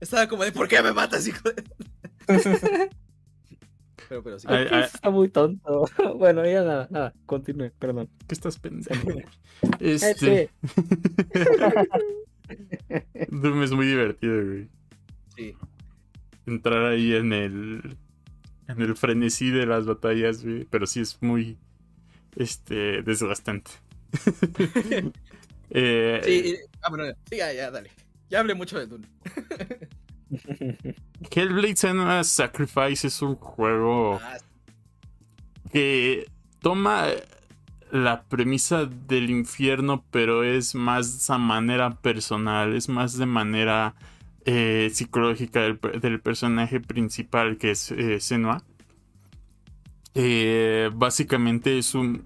[0.01, 1.65] Estaba como de ¿por qué me matas, hijo de-?"
[4.09, 4.47] Pero, pero sí.
[4.51, 5.85] Ay, ay, Está muy tonto.
[6.19, 8.11] Bueno, ya nada, nada, continúe, perdón.
[8.27, 9.15] ¿Qué estás pensando?
[9.81, 10.51] Este, Este,
[13.31, 14.69] Doom es muy divertido, güey.
[15.35, 15.57] Sí.
[16.45, 17.97] Entrar ahí en el
[18.69, 21.57] en el frenesí de las batallas, güey, pero sí es muy
[22.37, 23.71] este desgastante.
[25.75, 27.91] Eh, Sí, ah, bueno, sí, ya, ya, dale.
[28.29, 29.09] Ya hablé mucho de Dune.
[31.31, 34.39] Hellblade Senua's Sacrifice es un juego Ah,
[35.71, 36.27] que
[36.61, 37.09] toma
[37.91, 43.95] la premisa del infierno, pero es más a manera personal, es más de manera
[44.47, 48.63] eh, psicológica del personaje principal que es eh, Senua.
[50.15, 52.23] Eh, básicamente es un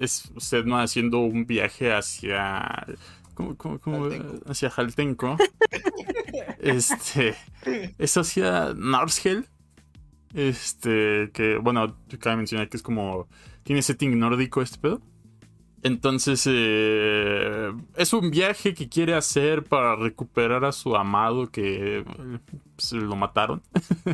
[0.00, 2.86] es Senua haciendo un viaje hacia
[3.34, 4.08] ¿cómo- cómo- cómo?
[4.10, 4.50] Jaltenco.
[4.50, 5.36] hacia Jaltenco
[6.58, 7.36] este
[7.98, 9.46] es hacia Norshell
[10.34, 13.28] este, que, bueno, cabe mencionar que es como.
[13.62, 15.00] Tiene setting nórdico este pedo.
[15.82, 22.04] Entonces, eh, es un viaje que quiere hacer para recuperar a su amado que
[22.76, 23.62] pues, lo mataron.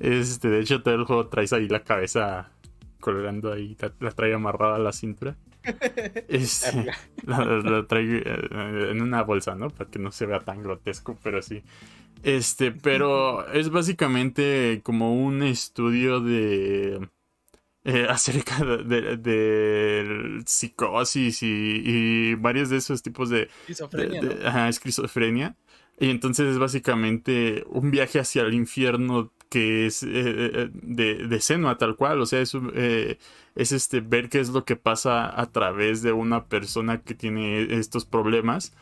[0.00, 2.50] este, de hecho, todo el juego traes ahí la cabeza
[3.00, 5.36] colgando ahí, la, la trae amarrada a la cintura.
[6.28, 6.86] Este,
[7.26, 9.68] la, la trae eh, en una bolsa, ¿no?
[9.70, 11.62] Para que no se vea tan grotesco, pero sí.
[12.22, 17.08] Este, pero es básicamente como un estudio de.
[17.84, 24.20] eh, acerca de, de- de psicosis y, y varios de esos tipos de, de- esquizofrenia,
[24.20, 24.48] de- ¿no?
[24.48, 25.56] ajá, esquizofrenia.
[25.98, 31.40] Y entonces es básicamente un viaje hacia el infierno que es eh, eh, de, de
[31.40, 32.20] Senua, tal cual.
[32.22, 33.18] O sea, es, eh,
[33.56, 37.74] es este ver qué es lo que pasa a través de una persona que tiene
[37.78, 38.72] estos problemas.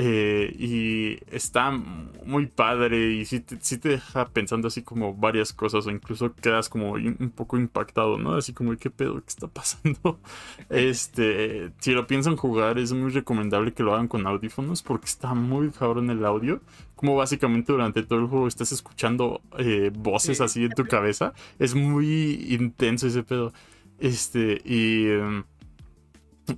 [0.00, 5.52] Eh, y está muy padre y sí te, sí te deja pensando así como varias
[5.52, 8.34] cosas o incluso quedas como un poco impactado, ¿no?
[8.36, 9.16] Así como, ¿qué pedo?
[9.16, 10.20] ¿Qué está pasando?
[10.70, 15.34] Este, si lo piensan jugar es muy recomendable que lo hagan con audífonos porque está
[15.34, 16.60] muy cabrón el audio.
[16.94, 20.44] Como básicamente durante todo el juego estás escuchando eh, voces Sí.
[20.44, 21.32] así en tu cabeza.
[21.58, 23.52] Es muy intenso ese pedo.
[23.98, 25.06] Este, y...
[25.08, 25.42] em,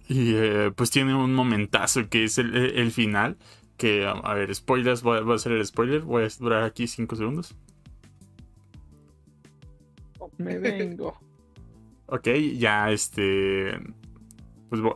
[0.09, 3.37] y eh, pues tiene un momentazo que es el, el final.
[3.77, 6.03] Que, a ver, spoilers, voy a, voy a hacer el spoiler.
[6.03, 7.57] Voy a durar aquí 5 segundos.
[10.39, 11.19] me vengo.
[12.07, 13.79] Ok, ya este.
[14.69, 14.95] Pues bo-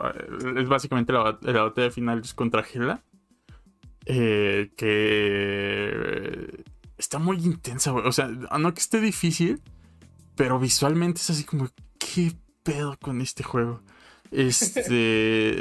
[0.57, 3.03] es básicamente la, la batalla final es contra Hela.
[4.07, 6.65] eh, que
[6.99, 8.07] está muy intensa, güey.
[8.07, 9.63] O sea, no que esté difícil,
[10.37, 11.69] pero visualmente es así como,
[11.99, 12.33] ¿qué
[12.63, 13.81] pedo con este juego?
[14.35, 15.55] Este.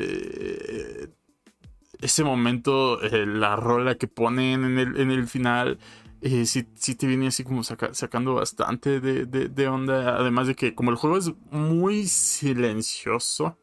[2.01, 5.80] ese momento, eh, la rola que ponen en el, en el final,
[6.21, 6.63] eh, sí,
[6.95, 10.17] te viene así como saca- sacando bastante de, de- onda.
[10.17, 13.57] Además de que como el juego es muy silencioso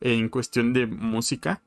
[0.00, 1.62] en cuestión de música,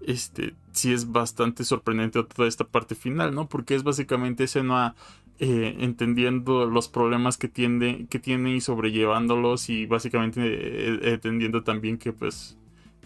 [0.00, 3.48] este, sí es bastante sorprendente toda esta parte final, ¿no?
[3.48, 4.94] Porque es básicamente Senua
[5.38, 11.98] eh, entendiendo los problemas que tiene, que tiene y sobrellevándolos y básicamente eh, entendiendo también
[11.98, 12.56] que pues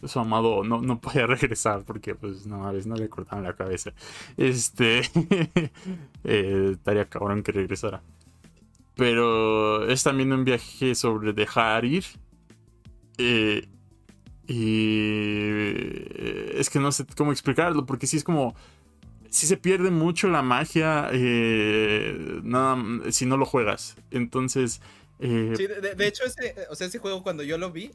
[0.04, 3.54] su amado no, no puede regresar porque pues no, a veces no le cortaron la
[3.54, 3.92] cabeza.
[4.36, 5.00] Este
[6.24, 8.00] eh, estaría cabrón que regresara.
[8.94, 12.04] Pero es también un viaje sobre dejar ir.
[14.46, 15.00] Y
[16.58, 18.54] es que no sé cómo explicarlo, porque sí es como.
[19.30, 22.76] Sí se pierde mucho la magia eh, nada,
[23.12, 23.96] si no lo juegas.
[24.10, 24.80] Entonces.
[25.20, 27.90] eh, Sí, de, de- hecho, ese, o sea, ese juego cuando yo lo vi,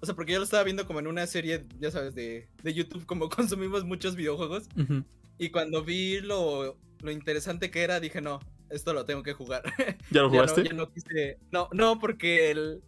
[0.00, 2.74] O sea, porque yo lo estaba viendo como en una serie, ya sabes, de, de
[2.74, 4.68] YouTube, como consumimos muchos videojuegos.
[4.76, 5.02] Ujú.
[5.38, 8.38] Y cuando vi lo, lo interesante que era, dije, no,
[8.70, 9.62] esto lo tengo que jugar.
[10.10, 10.64] ¿Ya lo Ya no- jugaste?
[10.64, 12.82] ya no, quise- no, no, porque el,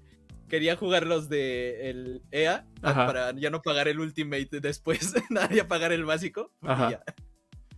[0.49, 3.07] quería jugar los de el EA Ajá.
[3.07, 6.53] para ya no pagar el Ultimate después, nada, ya pagar el básico.
[6.63, 6.91] Ajá.
[6.91, 7.03] ya.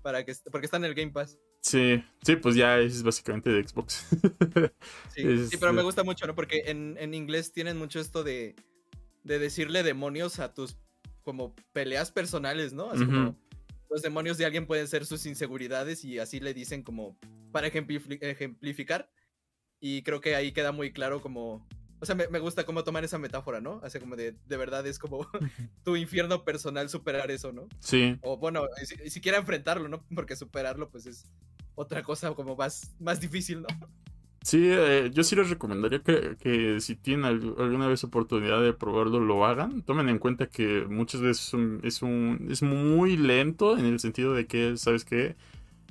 [0.03, 1.38] Para que, porque está en el Game Pass.
[1.61, 4.07] Sí, sí, pues ya es básicamente de Xbox.
[5.14, 6.34] Sí, sí, pero me gusta mucho, ¿no?
[6.34, 8.55] Porque en, en inglés tienen mucho esto de,
[9.24, 10.76] de decirle demonios a tus
[11.22, 12.90] como peleas personales, ¿no?
[12.90, 13.12] Así Ujú.
[13.12, 13.36] como
[13.90, 17.18] los demonios de alguien pueden ser sus inseguridades y así le dicen como
[17.53, 19.11] para ejemplificar.
[19.80, 21.66] Y creo que ahí queda muy claro como...
[22.01, 23.80] O sea, me, me gusta cómo tomar esa metáfora, ¿no?
[23.84, 25.26] Así como de, de verdad es como
[25.84, 27.68] tu infierno personal superar eso, ¿no?
[27.78, 30.03] Sí, O bueno, si, siquiera enfrentarlo, ¿no?
[30.14, 31.26] Porque superarlo pues es
[31.74, 33.68] otra cosa como más, más difícil, ¿no?
[34.42, 38.72] sí, eh, yo sí les recomendaría que, que si tienen al- alguna vez oportunidad de
[38.72, 39.82] probarlo, lo hagan.
[39.82, 44.01] Tomen en cuenta que muchas veces es, un- es, un- es muy lento en el
[44.01, 45.36] sentido de que, ¿sabes qué?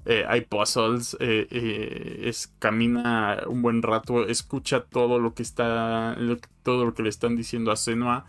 [0.05, 6.17] Eh, hay puzzles, eh, eh, es, camina un buen rato, escucha todo lo que está,
[6.63, 8.25] todo lo que le están diciendo a Senua.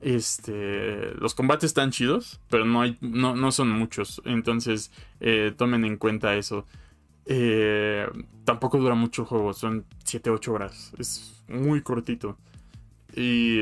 [0.00, 4.90] Este, los combates están chidos, pero no hay, no, no son muchos, entonces
[5.56, 6.66] tomen en cuenta eso.
[8.44, 12.36] Tampoco dura mucho el juego, son 7-8 horas, es muy cortito.
[13.14, 13.58] Y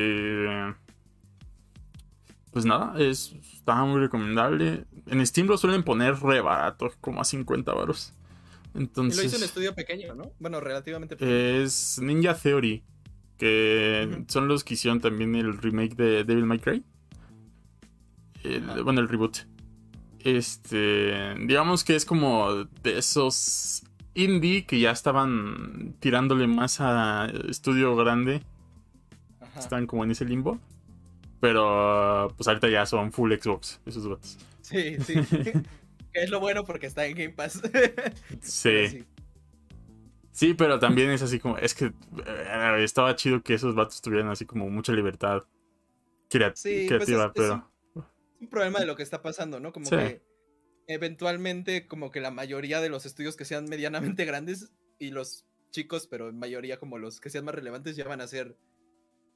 [2.53, 4.84] pues nada, es, está muy recomendable.
[5.07, 8.12] En Steam lo suelen poner re barato, como a 50 baros.
[8.74, 10.32] Y lo hizo Entonces, en estudio pequeño, ¿no?
[10.38, 11.34] Bueno, relativamente pequeño.
[11.34, 12.82] es Ninja Theory,
[13.36, 16.84] que son los que hicieron también el remake de Devil May Cry.
[18.44, 19.38] El- bueno, el reboot.
[20.20, 23.82] Este, digamos que es como de esos
[24.14, 28.42] indie que ya estaban tirándole más a estudio grande,
[29.59, 30.59] están como en ese limbo.
[31.41, 34.38] Pero pues ahorita ya son full Xbox, esos vatos.
[34.61, 35.14] Sí, sí.
[36.12, 37.61] que es lo bueno porque está en Game Pass.
[38.41, 38.88] Sí.
[38.88, 39.05] Sí.
[40.32, 44.28] Sí, pero también es así como, es que eh, estaba chido que esos vatos tuvieran
[44.30, 45.43] así como mucha libertad
[46.30, 47.70] crea- Sí, pues creativa, es- es pero...
[47.97, 49.72] Es un problema de lo que está pasando, ¿no?
[49.72, 49.97] Como Sí.
[49.97, 50.22] que
[50.86, 56.07] eventualmente, como que la mayoría de los estudios que sean medianamente grandes y los chicos,
[56.07, 58.57] pero en mayoría como los que sean más relevantes, ya van a ser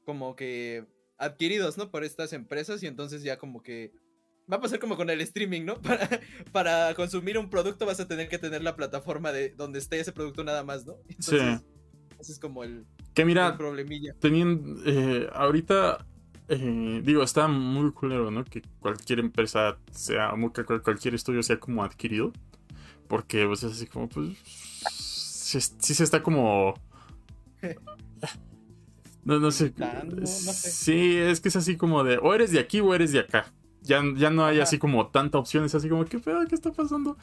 [0.04, 0.86] como que
[1.24, 1.90] adquiridos, ¿no?
[1.90, 3.92] Por estas empresas y entonces ya como que
[4.50, 5.74] va a pasar como con el streaming, ¿no?
[5.82, 6.08] Para,
[6.52, 10.12] para consumir un producto vas a tener que tener la plataforma de donde esté ese
[10.12, 10.96] producto nada más, ¿no?
[11.08, 11.62] Entonces,
[12.20, 14.14] ese es como el, Que el mira, problemilla.
[14.20, 14.82] teniendo...
[14.86, 16.06] eh, ahorita,
[16.48, 18.44] eh, digo, está muy culero, ¿no?
[18.44, 22.32] Que cualquier empresa sea, que cual- cualquier estudio sea como adquirido.
[23.08, 24.36] Porque pues es así como, pues...
[24.90, 26.74] Sí, sí se está como...
[29.24, 29.72] No, no sé.
[29.76, 30.70] Limitando, no sé.
[30.70, 33.46] Sí, es que es así como de o eres de aquí o eres de acá.
[33.82, 34.64] Ya, ya no hay Ajá.
[34.64, 36.44] así como tanta opción, es así como, ¿qué pedo?
[36.46, 37.16] ¿Qué está pasando?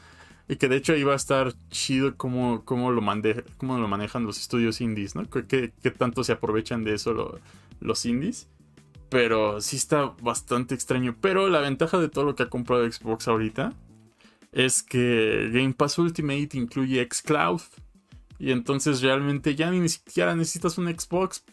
[0.48, 4.24] Y que de hecho iba a estar chido cómo, cómo, lo, mande, cómo lo manejan
[4.24, 5.28] los estudios indies, ¿no?
[5.28, 7.38] ¿Qué, qué- qué tanto se aprovechan de eso lo-
[7.80, 8.48] los indies?
[9.08, 11.16] Pero sí está bastante extraño.
[11.20, 13.72] Pero la ventaja de todo lo que ha comprado Xbox ahorita
[14.52, 17.60] es que Game Pass Ultimate incluye xCloud.
[18.38, 21.44] Y entonces realmente ya ni siquiera necesitas un Xbox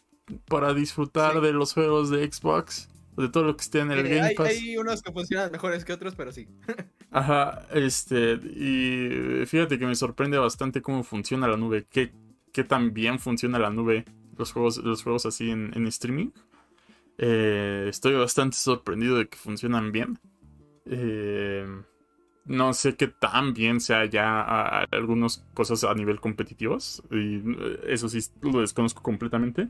[0.47, 1.41] para disfrutar Sí.
[1.41, 2.89] de los juegos de Xbox.
[3.17, 4.47] De todo lo que esté en el Eh, Game hay, Pass.
[4.49, 6.47] hay unos que funcionan mejores que otros, pero sí.
[7.11, 12.13] Ajá, este, y fíjate que me sorprende bastante cómo funciona la nube, qué,
[12.53, 14.05] qué tan bien funciona la nube,
[14.37, 16.29] los juegos, los juegos así en, en streaming.
[17.17, 20.17] Eh, estoy bastante sorprendido de que funcionan bien.
[20.85, 21.65] Eh,
[22.45, 27.35] no sé qué tan bien sea ya a- a algunas cosas a nivel competitivos, y
[27.37, 29.67] eh, eso sí lo desconozco completamente.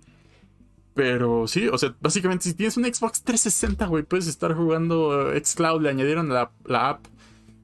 [0.94, 5.42] Pero sí, o sea, básicamente si tienes un Xbox 360, güey, puedes estar jugando eh,
[5.44, 7.06] xCloud, le añadieron la, la app,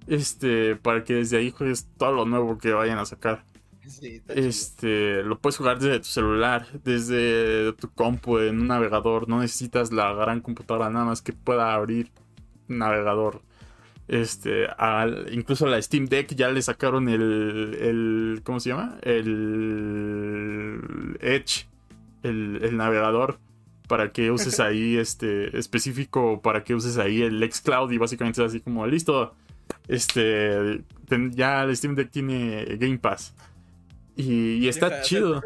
[0.08, 3.44] este, para que desde ahí juegues todo lo nuevo que vayan a sacar.
[3.88, 4.34] Sí, chido.
[4.36, 9.92] Este, lo puedes jugar desde tu celular, desde tu compu, en un navegador, no necesitas
[9.92, 12.12] la gran computadora nada más que pueda abrir
[12.70, 13.42] un navegador.
[14.08, 18.98] Este, al- incluso la Steam Deck ya le sacaron el, el ¿cómo se llama?
[19.02, 21.68] El Edge,
[22.28, 23.40] el, el navegador
[23.88, 28.48] para que uses ahí este específico para que uses ahí el xCloud y básicamente es
[28.50, 29.36] así como listo
[29.88, 33.34] este ten- ya el Steam Deck tiene Game Pass
[34.16, 35.44] y, y está Deja chido.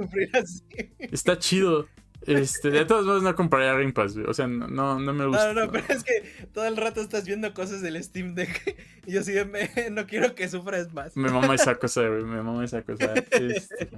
[0.99, 1.88] está chido.
[2.25, 4.67] Este de todas maneras no compraría Game Pass o sea no,
[4.99, 5.53] no, me gusta.
[5.53, 8.77] No, no, pero es que todo el rato estás viendo cosas del Steam Deck
[9.07, 11.15] y yo sí me, no quiero que sufras más.
[11.15, 13.13] me mama esa cosa güey, me mama esa cosa.
[13.32, 13.89] Este,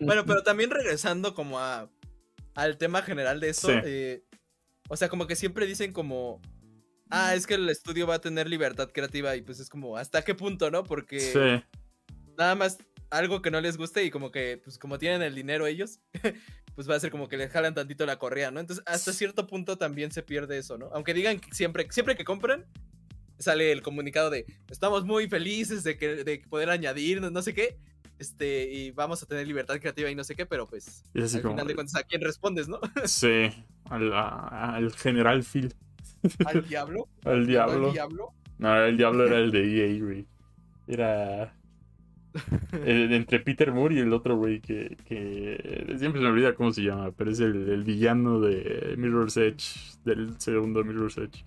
[0.00, 1.88] Bueno, pero también regresando como a
[2.54, 3.78] al tema general de esto, Sí.
[3.84, 4.24] eh,
[4.88, 6.40] O sea, como que siempre dicen como,
[7.10, 10.22] ah, es que el estudio va a tener libertad creativa y pues es como, ¿hasta
[10.22, 10.82] qué punto, no?
[10.82, 11.64] Porque Sí.
[12.36, 12.78] nada más
[13.10, 16.00] algo que no les guste y como que, pues como tienen el dinero ellos,
[16.74, 18.58] pues va a ser como que les jalan tantito la correa, ¿no?
[18.58, 20.90] Entonces, hasta cierto punto también se pierde eso, ¿no?
[20.92, 22.66] Aunque digan que siempre, siempre que compran,
[23.38, 27.78] sale el comunicado de, estamos muy felices de, que, de poder añadir, no sé qué,
[28.20, 31.54] este, y vamos a tener libertad creativa y no sé qué, pero pues, al como
[31.54, 32.78] final de cuentas, ¿a quién respondes, no?
[33.06, 33.50] Sí,
[33.86, 35.74] al, a- al general Phil.
[36.46, 37.08] ¿Al diablo?
[37.24, 37.86] Al diablo.
[37.88, 38.28] ¿Al diablo?
[38.58, 40.26] No, el diablo era el de EA, güey.
[40.86, 41.54] Era.
[42.84, 45.94] el- entre Peter Moore y el otro, güey, que, que.
[45.98, 49.96] Siempre se me olvida cómo se llama, pero es el, el villano de Mirror's Edge,
[50.04, 51.42] del segundo Mirror's Edge.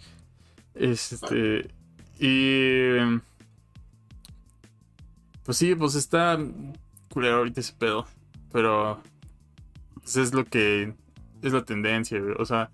[0.74, 1.67] Este.
[2.19, 2.97] Y.
[5.44, 6.38] Pues sí, pues está
[7.10, 8.06] culero ahorita ese pedo.
[8.52, 9.02] Pero.
[9.96, 10.94] Pues es lo que.
[11.41, 12.36] Es la tendencia, güey.
[12.39, 12.70] O sea,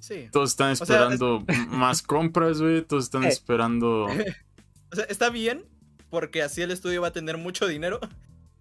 [0.00, 0.28] Sí.
[0.32, 2.82] todos están sea, esperando más compras, güey.
[2.82, 3.28] Todos están Eh.
[3.32, 4.04] esperando.
[4.04, 5.64] O sea, está bien,
[6.10, 8.00] porque así el estudio va a tener mucho dinero,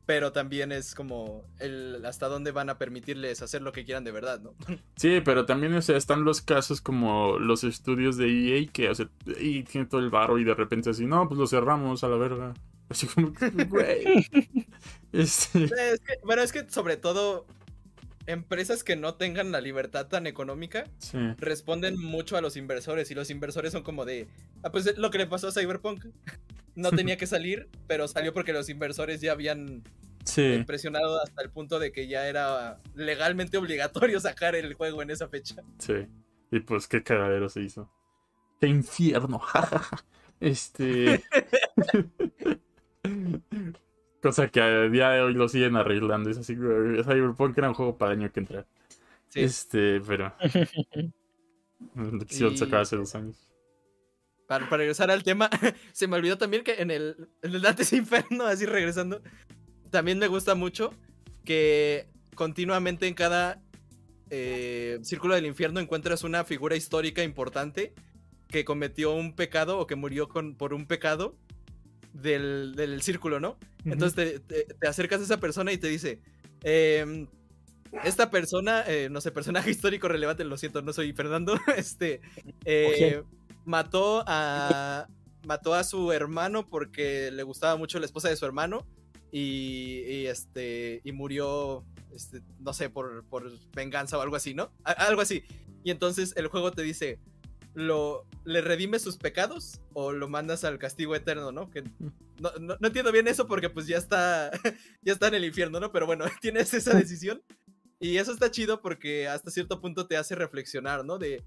[0.08, 4.12] pero también es como el hasta dónde van a permitirles hacer lo que quieran de
[4.12, 4.56] verdad, ¿no?
[4.96, 8.28] Sí, pero también, o sea, están los casos como los estudios de
[8.58, 11.38] EA que, o sea, y tiene todo el varo y de repente así, no, pues
[11.38, 12.54] lo cerramos a la verga.
[12.90, 14.26] Así como, que, güey.
[15.12, 17.46] Este, Es que- bueno, es que sobre todo
[18.28, 23.16] empresas que no tengan la libertad tan económica sí, responden mucho a los inversores y
[23.16, 24.28] los inversores son como de,
[24.64, 26.06] ah, pues lo que le pasó a Cyberpunk.
[26.78, 29.84] No tenía que salir, pero salió porque los inversores ya habían
[30.24, 30.64] sí.
[30.66, 35.28] presionado hasta el punto de que ya era legalmente obligatorio sacar el juego en esa
[35.28, 35.56] fecha.
[35.80, 36.06] Sí.
[36.52, 37.92] Y pues qué cagadero se hizo.
[38.62, 39.42] Qué infierno.
[40.40, 41.24] este.
[44.22, 46.30] Cosa que a día de hoy lo siguen arreglando.
[46.30, 48.68] Es así, Cyberpunk era un juego para el año que entra.
[49.30, 49.42] Sí.
[49.42, 50.32] Este, pero.
[51.96, 53.47] Lo quisieron sacar hace dos años.
[54.48, 55.50] Para, para regresar al tema,
[55.94, 59.22] se me olvidó también que en el, en el Dantes Inferno, así regresando,
[59.92, 60.94] también me gusta mucho
[61.44, 63.62] que continuamente en cada
[64.30, 67.94] eh, círculo del infierno encuentras una figura histórica importante
[68.50, 71.38] que cometió un pecado o que murió con, por un pecado
[72.14, 73.58] del, del círculo, ¿no?
[73.86, 76.22] Entonces te, te- te acercas a esa persona y te dice,
[76.64, 77.28] em,
[78.04, 82.22] esta persona, eh, no sé, personaje histórico relevante, lo siento, no soy Fernando, este,
[82.66, 83.24] eh,
[83.68, 85.08] mató a
[85.46, 88.86] mató a su hermano porque le gustaba mucho la esposa de su hermano
[89.32, 94.72] y, y, este y murió este, no sé por, por venganza o algo así no
[94.84, 95.44] A- algo así.
[95.84, 97.20] Y entonces el juego te dice
[97.74, 101.84] lo le redime sus pecados o lo mandas al castigo eterno no que
[102.40, 104.50] no, no- no entiendo bien eso porque pues ya está
[105.04, 107.44] ya está en el infierno no pero bueno tienes esa decisión
[108.00, 111.44] y eso está chido porque hasta cierto punto te hace reflexionar no de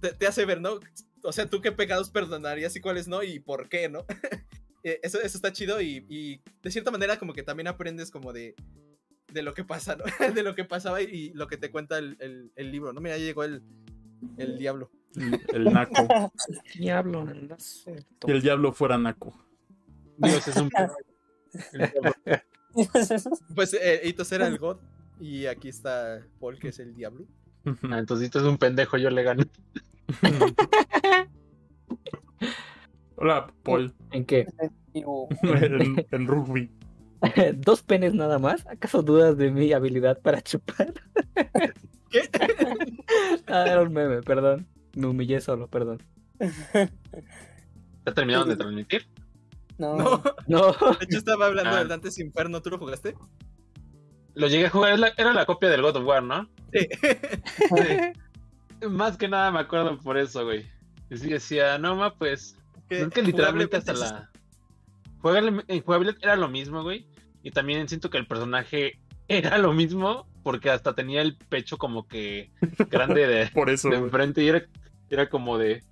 [0.00, 0.78] te, te hace ver, ¿no?
[1.24, 4.04] O sea, tú qué pecados perdonarías y cuáles no y por qué, ¿no?
[4.86, 8.34] Eh, eso, eso está chido y, y de cierta manera como que también aprendes como
[8.34, 8.54] de,
[9.32, 10.04] de lo que pasa, ¿no?
[10.34, 13.00] de lo que pasaba y, y lo que te cuenta el, el- el libro, ¿no?
[13.00, 13.62] Mira, ya llegó el,
[14.36, 14.90] el diablo.
[15.16, 16.06] El, el naco.
[16.78, 18.04] Diablo, no sé.
[18.26, 19.32] El diablo fuera naco.
[20.18, 20.68] Dios es un.
[23.54, 24.78] Pues eh, Itos era el God
[25.20, 27.24] y aquí está Paul, que es el diablo.
[27.88, 29.44] Ah, entonces esto es un pendejo, yo le gano.
[33.16, 33.94] Hola, Paul.
[34.10, 34.46] ¿En qué?
[34.94, 35.04] En,
[36.10, 36.70] en rugby.
[37.56, 38.66] ¿Dos penes nada más?
[38.66, 40.92] ¿Acaso dudas de mi habilidad para chupar?
[42.10, 42.20] ¿Qué?
[43.46, 44.66] ah, era un meme, perdón.
[44.94, 46.02] Me humillé solo, perdón.
[46.38, 49.06] ¿Ya terminaron de transmitir?
[49.78, 50.72] no, No, No.
[50.72, 51.78] de hecho estaba hablando Ah.
[51.78, 53.14] del Dantes Inferno, ¿tú lo jugaste?
[54.34, 56.48] Lo llegué a jugar, era la copia del God of War, ¿no?
[56.72, 56.88] Sí.
[56.90, 58.20] Sí.
[58.90, 60.66] Más que nada me acuerdo por eso, güey.
[61.10, 62.56] Y sí decía, no, ma, pues.
[62.88, 64.30] Es que literalmente hasta la.
[65.22, 67.06] Jugable- En jugabilidad era lo mismo, güey.
[67.42, 72.06] Y también siento que el personaje era lo mismo, porque hasta tenía el pecho como
[72.06, 72.50] que
[72.90, 73.88] grande de, Por eso.
[73.88, 74.66] de enfrente y era,
[75.10, 75.82] era como de.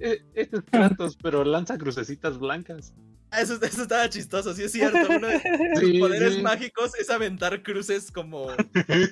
[0.00, 2.92] "Eh, Este es Kratos, pero lanza crucecitas blancas.
[3.32, 4.98] Ah, Eso, eso estaba chistoso, sí es cierto.
[5.10, 5.40] Uno de
[5.74, 6.42] sus Sí, poderes sí.
[6.42, 8.48] mágicos es aventar cruces como.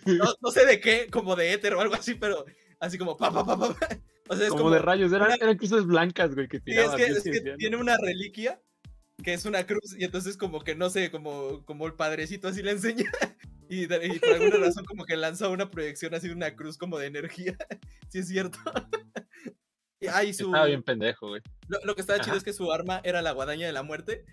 [0.07, 2.45] No, no sé de qué, como de éter o algo así, pero
[2.85, 3.77] así como pa, pa, pa, pa.
[4.29, 4.71] O sea, es como, como.
[4.71, 7.77] de rayos, eran, una- eran cruces blancas, güey, que Sí, es que, es que tiene
[7.77, 8.61] una reliquia
[9.23, 12.63] que es una cruz y entonces como que no sé, como, como el padrecito así
[12.63, 13.11] le enseña
[13.69, 16.99] y, y por alguna razón como que lanza una proyección así de una cruz como
[16.99, 17.57] de energía.
[18.09, 18.59] Sí es cierto.
[20.01, 21.43] Y, ah, y su, Estaba bien pendejo, güey.
[21.69, 22.39] lo, lo que estaba chido Ajá.
[22.39, 24.25] es que su arma era la guadaña de la muerte,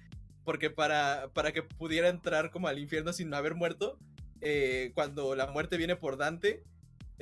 [0.44, 3.98] porque para, para que pudiera entrar como al infierno sin haber muerto,
[4.42, 6.64] eh, cuando la muerte viene por Dante,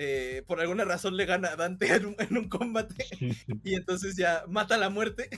[0.01, 3.05] eh, por alguna razón le gana a Dante en un, en un combate
[3.65, 5.29] y entonces ya mata a la muerte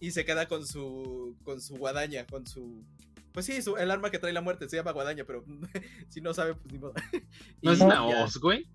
[0.00, 2.82] y se queda con su con su guadaña, con su
[3.32, 5.44] pues sí, su- el arma que trae la muerte se llama guadaña, pero
[6.08, 6.94] si no sabe pues ni modo.
[7.62, 8.24] ¿No Y es una ya.
[8.24, 8.66] hoz, güey?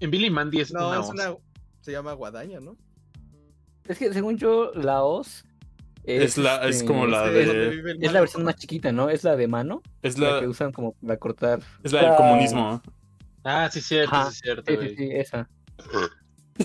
[0.00, 1.36] En Billy Mandy es No, una es una
[1.80, 2.76] se llama guadaña, ¿no?
[3.86, 5.44] Es que según yo, la hoz
[6.04, 8.90] Es la- es este, como la Es de- vive el Es la versión más chiquita,
[8.92, 9.08] ¿no?
[9.10, 11.60] Es la de mano, Es la, la, que usan como para cortar.
[11.84, 12.16] es la del Ah.
[12.16, 12.82] comunismo.
[13.44, 14.88] Ah, sí, cierto, Ajá, sí, cierto, Sí, güey.
[14.90, 15.48] sí, sí, esa.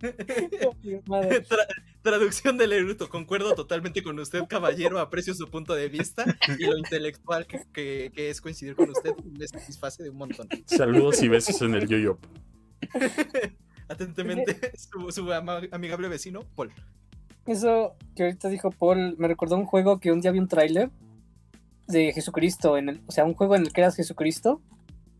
[0.00, 1.66] Tra-
[2.02, 3.08] traducción del eruto.
[3.08, 4.98] Concuerdo totalmente con usted, caballero.
[4.98, 6.24] Aprecio su punto de vista
[6.58, 10.48] y lo intelectual que, que- que es coincidir con usted me satisface de un montón.
[10.66, 12.18] Saludos y besos en el yo-yo.
[13.88, 16.72] Atentamente, su, su ama- amigable vecino, Paul.
[17.46, 20.90] Eso que ahorita dijo Paul me recordó un juego que un día vi un tráiler
[21.92, 24.60] de Jesucristo, en el, o sea, un juego en el que eras Jesucristo.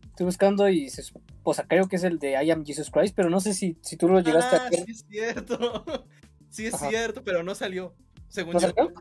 [0.09, 1.03] Estoy buscando y se,
[1.43, 3.77] o sea, creo que es el de I am Jesus Christ, pero no sé si,
[3.81, 4.85] si tú lo llegaste Ah, a ver.
[4.85, 5.83] sí es cierto.
[6.49, 6.89] Sí es Ajá.
[6.89, 7.95] cierto, pero no salió.
[8.27, 8.67] Según ¿No yo.
[8.67, 8.93] salió?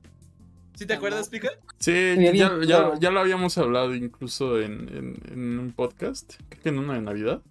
[0.77, 1.49] ¿Sí te acuerdas, Pica?
[1.81, 2.33] Sí, ya,
[2.65, 6.93] ya- ya lo habíamos hablado incluso en, en- en un podcast, creo que en uno
[6.93, 7.43] de Navidad.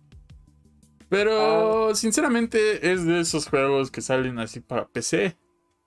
[1.09, 5.37] Pero sinceramente es de esos juegos que salen así para PC,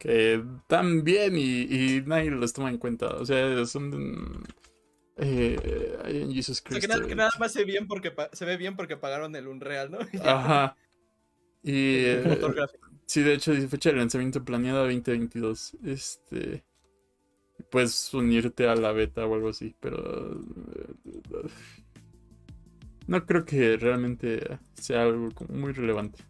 [0.02, 3.06] que están bien y, y nadie los toma en cuenta.
[3.06, 4.42] O sea, son...
[5.16, 6.88] Eh, en Jesus O sea, que, Christ.
[6.88, 9.92] nada, que nada más se ve bien porque se ve bien porque pagaron el Unreal,
[9.92, 9.98] ¿no?
[10.24, 10.76] Ajá.
[11.62, 11.98] Y...
[11.98, 12.38] Eh.
[13.06, 15.76] Sí, de hecho dice fecha de lanzamiento planeada 2022.
[15.84, 16.64] Este.
[17.70, 20.40] Puedes unirte a la beta o algo así, pero.
[23.06, 26.24] No creo que realmente sea algo como muy relevante.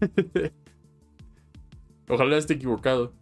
[2.08, 3.12] Ojalá esté equivocado.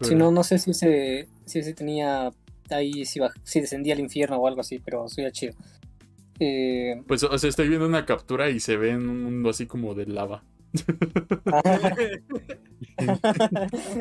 [0.00, 2.30] Si no, no sé si ese, si ese tenía
[2.70, 5.54] ahí, si, baj- si descendía al infierno o algo así, pero sería chido.
[6.40, 9.66] Eh, Pues, o sea, estoy viendo una captura y se ve en un mundo así
[9.66, 10.42] como de lava.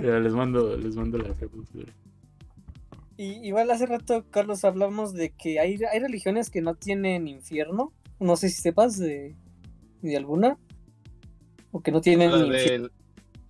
[0.02, 1.86] Ya, les mando, les mando la captura.
[3.18, 7.94] Y igual hace rato, Carlos, hablamos de que hay, hay religiones que no tienen infierno.
[8.20, 9.36] No sé si sepas de,
[10.02, 10.58] de alguna.
[11.72, 12.92] O que no tienen La, del,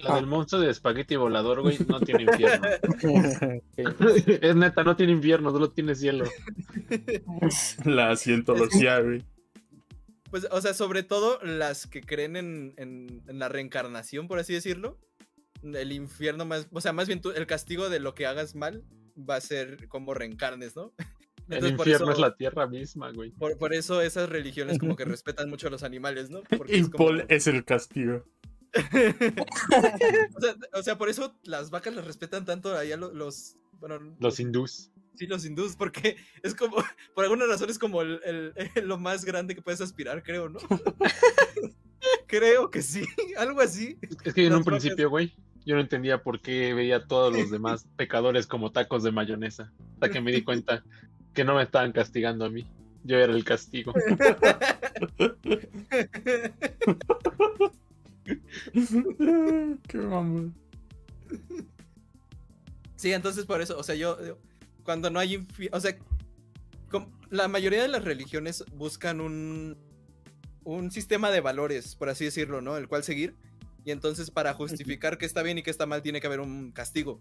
[0.04, 0.16] la Ah.
[0.18, 2.68] del monstruo de espagueti volador, güey, no tiene infierno.
[4.41, 6.26] Es neta, no tiene infierno, solo tiene cielo.
[7.86, 9.24] La cientología, güey.
[10.30, 14.54] Pues, o sea, sobre todo las que creen en, en- en la reencarnación, por así
[14.54, 14.97] decirlo.
[15.62, 18.84] El infierno más, o sea, más bien tú- el castigo de lo que hagas mal
[19.18, 20.91] va a ser como reencarnes, ¿no?
[21.49, 23.32] El por infierno eso- es la tierra misma, güey.
[23.32, 26.41] Por, por eso esas religiones como que respetan mucho a los animales, ¿no?
[26.58, 28.24] Porque Y es como- Paul es el castigo.
[30.36, 33.55] O, sea, o sea, por eso las vacas las respetan tanto allá lo- los...
[33.80, 34.91] Bueno, Los hindús.
[35.15, 36.78] sí, los hindús, porque es como,
[37.15, 38.53] por alguna razón es como el, el-
[38.88, 40.59] lo más grande que puedes aspirar, creo, ¿no?
[42.28, 43.03] creo que sí,
[43.38, 43.97] algo así.
[44.24, 47.07] Es que en Las un vacas- principio, güey, yo no entendía por qué veía a
[47.07, 49.71] todos los demás pecadores como tacos de mayonesa.
[49.95, 50.84] Hasta que me di cuenta
[51.34, 52.65] que no me estaban castigando a mí.
[53.05, 53.93] Yo era el castigo.
[59.88, 60.55] Qué mamón.
[62.95, 64.38] Sí, entonces por eso, o sea, yo, yo-
[64.83, 65.97] cuando no hay, o sea,
[67.29, 69.78] la mayoría de las religiones buscan un,
[70.63, 72.78] un sistema de valores, por así decirlo, ¿no?
[72.78, 73.36] El cual seguir.
[73.86, 76.71] Y entonces para justificar que está bien y que está mal tiene que haber un
[76.71, 77.20] castigo.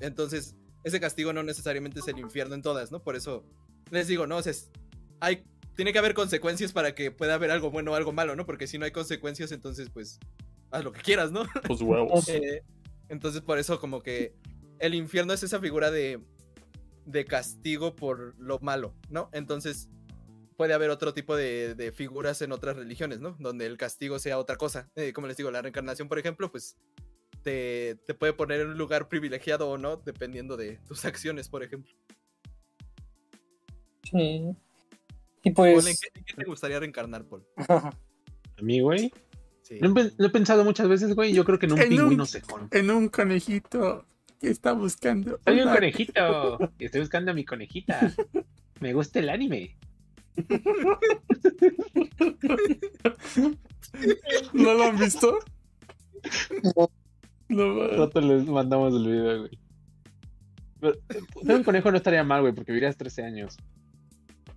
[0.00, 0.54] Entonces,
[0.84, 3.02] ese castigo no necesariamente es el infierno en todas, ¿no?
[3.02, 3.44] Por eso
[3.90, 4.36] les digo, ¿no?
[4.36, 4.70] O sea, es-
[5.20, 5.44] hay,
[5.76, 8.46] tiene que haber consecuencias para que pueda haber algo bueno o algo malo, ¿no?
[8.46, 10.18] Porque si no hay consecuencias, entonces pues
[10.70, 11.44] haz lo que quieras, ¿no?
[11.66, 12.28] Pues huevos.
[12.28, 12.62] Eh,
[13.08, 14.34] entonces, por eso, como que
[14.78, 16.20] el infierno es esa figura de,
[17.06, 19.28] de castigo por lo malo, ¿no?
[19.32, 19.88] Entonces,
[20.56, 23.36] puede haber otro tipo de, de figuras en otras religiones, ¿no?
[23.38, 24.90] Donde el castigo sea otra cosa.
[24.96, 26.76] Eh, como les digo, la reencarnación, por ejemplo, pues
[27.42, 31.62] te, te puede poner en un lugar privilegiado o no, dependiendo de tus acciones, por
[31.62, 31.92] ejemplo.
[34.10, 34.56] Sí.
[35.44, 35.86] Y pues.
[35.86, 37.44] ¿en qué, en qué te gustaría reencarnar, Paul?
[37.68, 37.92] A
[38.62, 39.12] mí, güey.
[39.62, 39.78] Sí.
[39.80, 41.32] Lo he, pe- lo he pensado muchas veces, güey.
[41.32, 42.68] Yo creo que en un En un- pingüino cejón.
[42.70, 44.06] En un conejito
[44.40, 45.38] que está buscando.
[45.44, 46.58] Soy un conejito.
[46.78, 48.12] y Estoy buscando a mi conejita.
[48.80, 49.76] Me gusta el anime.
[54.52, 55.38] ¿No lo han visto?
[56.74, 56.90] No.
[57.48, 59.58] No, les mandamos el video, güey.
[60.80, 60.94] Pero,
[61.42, 63.56] ser un conejo no estaría mal, güey, porque vivirías 13 años.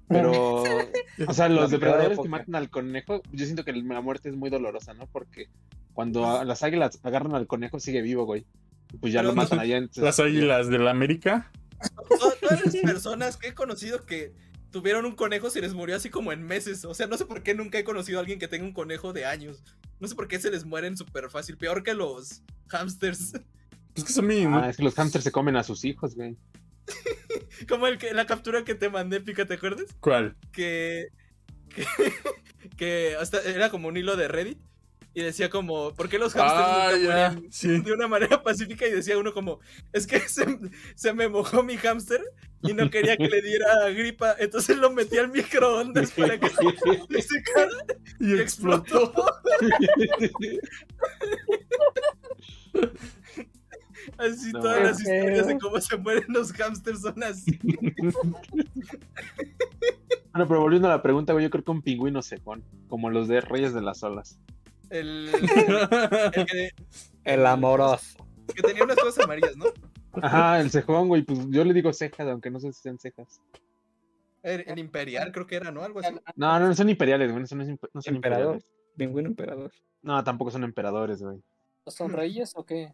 [0.07, 0.63] Pero,
[1.27, 4.35] o sea, los La depredadores que matan al conejo, yo siento que la muerte es
[4.35, 5.07] muy dolorosa, ¿no?
[5.07, 5.49] Porque
[5.93, 8.45] cuando a- las águilas agarran al conejo, sigue vivo, güey.
[9.01, 9.77] Pues ya Pero lo matan allá.
[9.77, 11.51] entonces- Las águilas del América.
[12.07, 14.33] To- Todas las personas que he conocido que,
[14.71, 16.85] tuvieron un conejo se les murió así como en meses.
[16.85, 19.11] O sea, no sé por qué nunca he conocido a alguien que tenga un conejo
[19.13, 19.63] de años.
[19.99, 21.57] No sé por qué se les mueren súper fácil.
[21.57, 23.33] Peor que los hamsters.
[23.95, 24.29] Es que son.
[24.53, 26.37] Ah, es que los hamsters se comen a sus hijos, güey.
[27.69, 29.85] como el que, la captura que te mandé, Pica, ¿te acuerdas?
[29.99, 30.35] ¿Cuál?
[30.51, 31.07] Que.
[31.73, 31.85] Que,
[32.77, 34.59] que hasta era como un hilo de Reddit.
[35.13, 37.81] Y decía como, ¿por qué los hamsters Ah, nunca ya, mueren sí.
[37.81, 38.85] de una manera pacífica?
[38.85, 39.59] Y decía uno como,
[39.91, 40.45] es que se,
[40.93, 42.21] se me mojó mi hámster
[42.61, 47.21] y no quería que le diera gripa, entonces lo metí al microondas para que se
[47.23, 47.71] secara
[48.19, 49.11] Y y explotó.
[49.11, 50.61] explotó.
[54.17, 57.59] Así No, todas las historias de cómo se mueren los hamsters son así.
[60.33, 63.27] Bueno, pero volviendo a la pregunta, güey, yo creo que un pingüino cejón, como los
[63.27, 64.39] de Reyes de las Olas.
[64.91, 65.29] El,
[66.33, 66.69] el que,
[67.23, 68.23] El amoroso.
[68.55, 69.65] que tenía unas cosas amarillas, ¿no?
[70.21, 73.41] Ajá, el cejón, güey, pues yo le digo cejas, aunque no sé si sean cejas.
[74.43, 75.81] El, el imperial creo que era, ¿no?
[75.83, 76.13] Algo así.
[76.35, 77.57] No, no, no son imperiales, güey, no son,
[77.93, 78.55] no son Emperador.
[78.57, 78.65] imperiales.
[78.95, 79.71] Pingüino emperador.
[80.03, 81.41] No, tampoco son emperadores, güey.
[81.87, 82.93] ¿Son reyes o qué?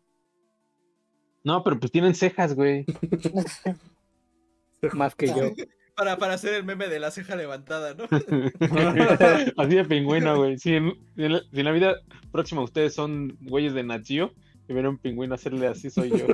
[1.43, 2.85] No, pero pues tienen cejas, güey.
[4.93, 5.35] Más que yo.
[5.95, 8.05] Para, para hacer el meme de la ceja levantada, ¿no?
[9.57, 10.57] Así de pingüino, güey.
[10.57, 11.97] Si en, si en la, si en la vida
[12.31, 14.33] próxima ustedes son güeyes de Nachio
[14.67, 16.25] y ver a un pingüino hacerle así, soy yo.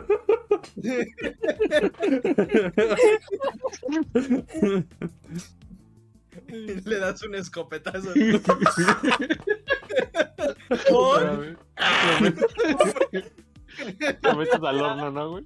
[6.85, 8.13] Le das un escopetazo.
[10.69, 11.57] Pero, güey,
[14.21, 15.45] Lo metes, al horno, ¿no, güey?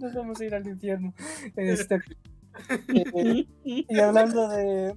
[0.00, 1.14] Nos vamos a ir al infierno.
[1.56, 2.00] Este,
[3.64, 4.94] y hablando de.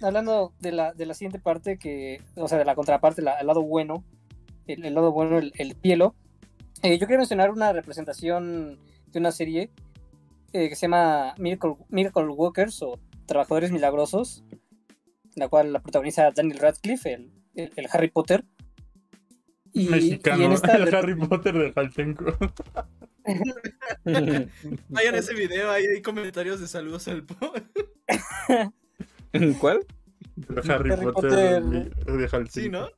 [0.00, 3.62] Hablando de la, de la siguiente parte, que, o sea, de la contraparte, el lado
[3.62, 4.04] bueno,
[4.66, 6.14] el, lado bueno, el, el cielo.
[6.82, 8.78] eh, yo quería mencionar una representación
[9.12, 9.70] de una serie
[10.52, 14.44] eh, que se llama Miracle, Miracle Walkers o Trabajadores Milagrosos,
[15.34, 17.30] la cual la protagoniza Daniel Radcliffe, el,
[17.62, 18.44] el- el Harry Potter.
[19.72, 20.44] Y, y Mexicano.
[20.44, 22.36] en esta El Harry Potter de Jaltenco.
[24.88, 27.26] Vayan ese video, ahí hay comentarios de saludos al.
[29.60, 29.86] ¿Cuál?
[30.48, 31.62] El Harry, Harry Potter, Potter.
[32.32, 32.46] de.
[32.50, 32.88] Sí, ¿no?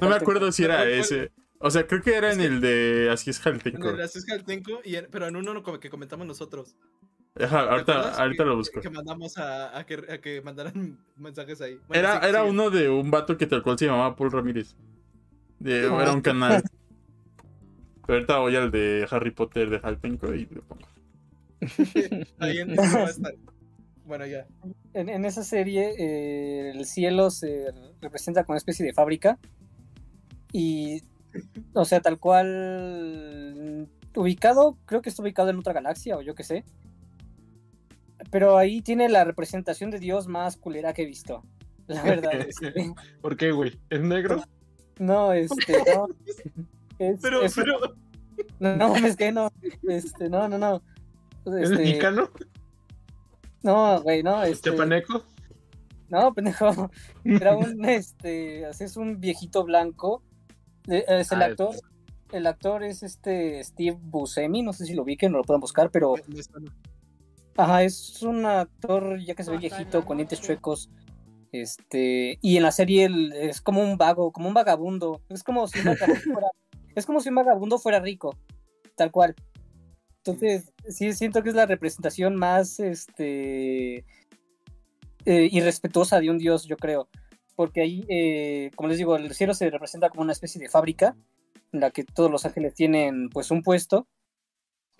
[0.00, 1.32] No me acuerdo si era ese.
[1.58, 3.90] O sea, creo que era en el de Así es En Jaltenco.
[3.90, 6.76] el Así es Jaltenco, y en- pero en uno que comentamos nosotros.
[7.34, 8.80] ¿Te Ajá, ahorita, ahorita Que- lo busco.
[8.80, 11.78] Que mandamos a, a que, a que mandaran mensajes ahí.
[11.88, 12.50] Bueno, Era, sí, era sí.
[12.50, 14.74] uno de un vato que tal cual se llamaba Paul Ramírez.
[15.58, 16.62] De, era un canal.
[18.06, 20.86] Pero ahorita voy al de Harry Potter de Jaltenco y lo pongo.
[22.40, 23.34] Ahí en va a estar.
[24.04, 24.46] Bueno, ya.
[24.94, 27.66] en, en esa serie eh, el cielo se
[28.00, 29.38] representa como una especie de fábrica
[30.52, 31.02] y
[31.72, 36.42] o sea tal cual ubicado creo que está ubicado en otra galaxia o yo qué
[36.42, 36.64] sé
[38.30, 41.42] pero ahí tiene la representación de Dios más culera que he visto
[41.86, 43.78] la verdad este, ¿Por qué, güey?
[43.90, 44.42] ¿Es negro?
[44.98, 46.06] no este no
[46.98, 47.78] es, Pero, es- pero,
[48.60, 49.50] no, no es que no
[49.88, 50.82] este no no no
[51.46, 52.30] ¿Es Este, mexicano?
[53.62, 55.24] no güey no este, ¿Chapaneco?
[56.08, 56.90] No, pendejo.
[57.24, 60.22] Era un, este, así es un viejito blanco.
[60.86, 61.74] Es el Ah, actor.
[62.32, 65.90] El actor es este Steve Buscemi, no sé si lo ubiquen, no lo puedan buscar,
[65.90, 66.16] pero.
[67.56, 70.90] Ajá, es un actor ya que se ve viejito con dientes chuecos.
[71.52, 75.20] Este, y en la serie él es como un vago, como un vagabundo.
[75.28, 76.48] Es como si un vagabundo fuera,
[76.94, 78.36] es como si un vagabundo fuera rico,
[78.96, 79.34] tal cual.
[80.24, 84.04] Entonces, sí siento que es la representación más este
[85.24, 87.08] eh, irrespetuosa de un dios, yo creo.
[87.54, 91.16] Porque ahí, eh, como les digo, el cielo se representa como una especie de fábrica
[91.72, 94.06] en la que todos los ángeles tienen pues un puesto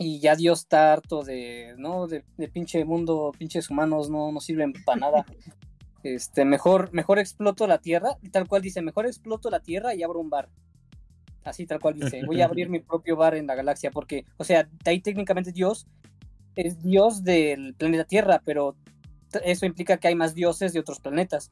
[0.02, 2.06] y ya Dios está harto de, ¿no?
[2.06, 5.26] De, de pinche mundo, pinches humanos no, no sirven para nada.
[6.02, 10.18] Este, mejor, mejor exploto la tierra, tal cual dice, mejor exploto la tierra y abro
[10.18, 10.48] un bar.
[11.44, 14.42] Así tal cual dice, voy a abrir mi propio bar en la galaxia, porque, o
[14.42, 15.86] sea, de ahí técnicamente Dios
[16.56, 18.74] es Dios del planeta Tierra, pero
[19.44, 21.50] eso implica que hay más dioses de otros planetas.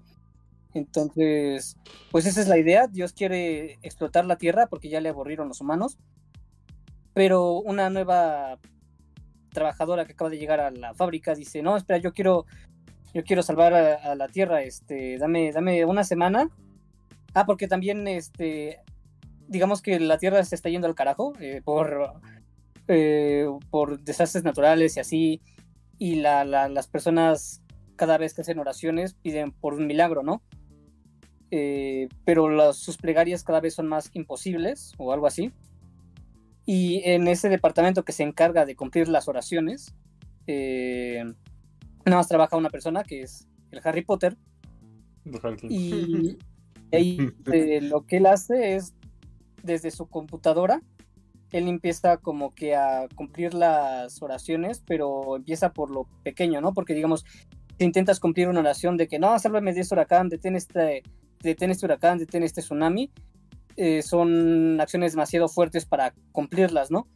[0.74, 1.76] Entonces,
[2.10, 2.86] pues esa es la idea.
[2.86, 5.98] Dios quiere explotar la Tierra porque ya le aburrieron los humanos.
[7.14, 8.58] Pero una nueva
[9.52, 12.46] trabajadora que acaba de llegar a la fábrica dice, no, espera, yo quiero,
[13.12, 16.48] yo quiero salvar a, la Tierra, este, dame, dame una semana.
[17.34, 18.80] Ah, porque también, este,
[19.48, 22.14] digamos que la Tierra se está yendo al carajo eh, por,
[22.88, 25.40] eh, por desastres naturales y así.
[25.98, 27.62] Y la, la- las personas
[27.96, 30.42] cada vez que hacen oraciones piden por un milagro, ¿no?
[31.50, 35.52] Eh, pero sus plegarias cada vez son más imposibles o algo así.
[36.72, 39.92] Y en ese departamento que se encarga de cumplir las oraciones,
[40.46, 41.24] eh,
[42.04, 44.36] nada más trabaja una persona que es el Harry Potter.
[45.68, 46.38] Y
[46.92, 47.18] ahí
[47.52, 48.94] eh, lo que él hace es,
[49.64, 50.80] desde su computadora,
[51.50, 56.72] él empieza como que a cumplir las oraciones, pero empieza por lo pequeño, ¿no?
[56.72, 57.24] Porque digamos,
[57.78, 61.02] si intentas cumplir una oración de que no, sálvame de este huracán, detén este,
[61.42, 63.10] detén este huracán, detén este tsunami,
[63.76, 67.08] eh, son acciones demasiado fuertes para cumplirlas, ¿no?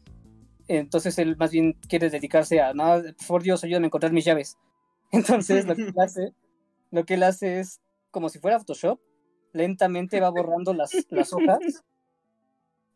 [0.69, 4.57] Entonces él más bien quiere dedicarse a, no, por Dios, ayúdame a encontrar mis llaves.
[5.13, 6.33] Entonces lo que él hace,
[6.91, 9.01] lo que él hace es, como si fuera Photoshop,
[9.53, 11.85] lentamente va borrando las, las hojas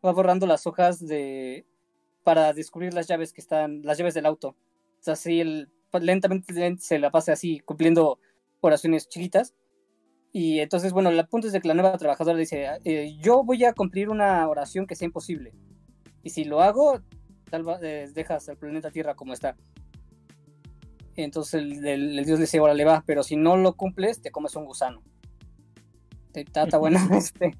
[0.05, 1.65] va borrando las hojas de
[2.23, 4.49] para descubrir las llaves que están, las llaves del auto.
[4.49, 8.19] O sea, así él lentamente se la pasa así, cumpliendo
[8.61, 9.55] oraciones chiquitas.
[10.31, 13.65] Y entonces, bueno, el punto es de que la nueva trabajadora dice, eh, yo voy
[13.65, 15.53] a cumplir una oración que sea imposible.
[16.23, 17.01] Y si lo hago,
[17.49, 19.55] tal, eh, dejas el planeta Tierra como está.
[21.15, 24.65] Entonces el, dios le dice, le va, pero si no lo cumples, te comes un
[24.65, 25.01] gusano.
[26.33, 27.57] Está, está bueno este.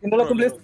[0.00, 0.54] si no lo cumples,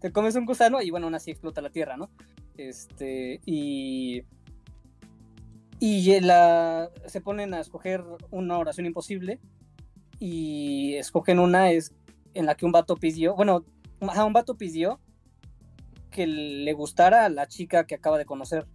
[0.00, 2.10] te comes un gusano y bueno, aún así explota la tierra, ¿no?
[2.56, 4.24] Este, y.
[5.82, 9.40] Y la, se ponen a escoger una oración imposible
[10.20, 11.92] y escogen una es
[12.34, 13.64] en la que un vato pidió, bueno,
[14.00, 15.00] un vato pidió
[16.12, 18.68] que le gustara a la chica que acaba de conocer.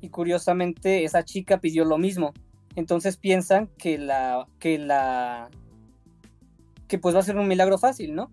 [0.00, 2.32] Y curiosamente esa chica pidió lo mismo.
[2.74, 5.48] Entonces piensan que la que la
[6.88, 8.32] que pues va a ser un milagro fácil, ¿no?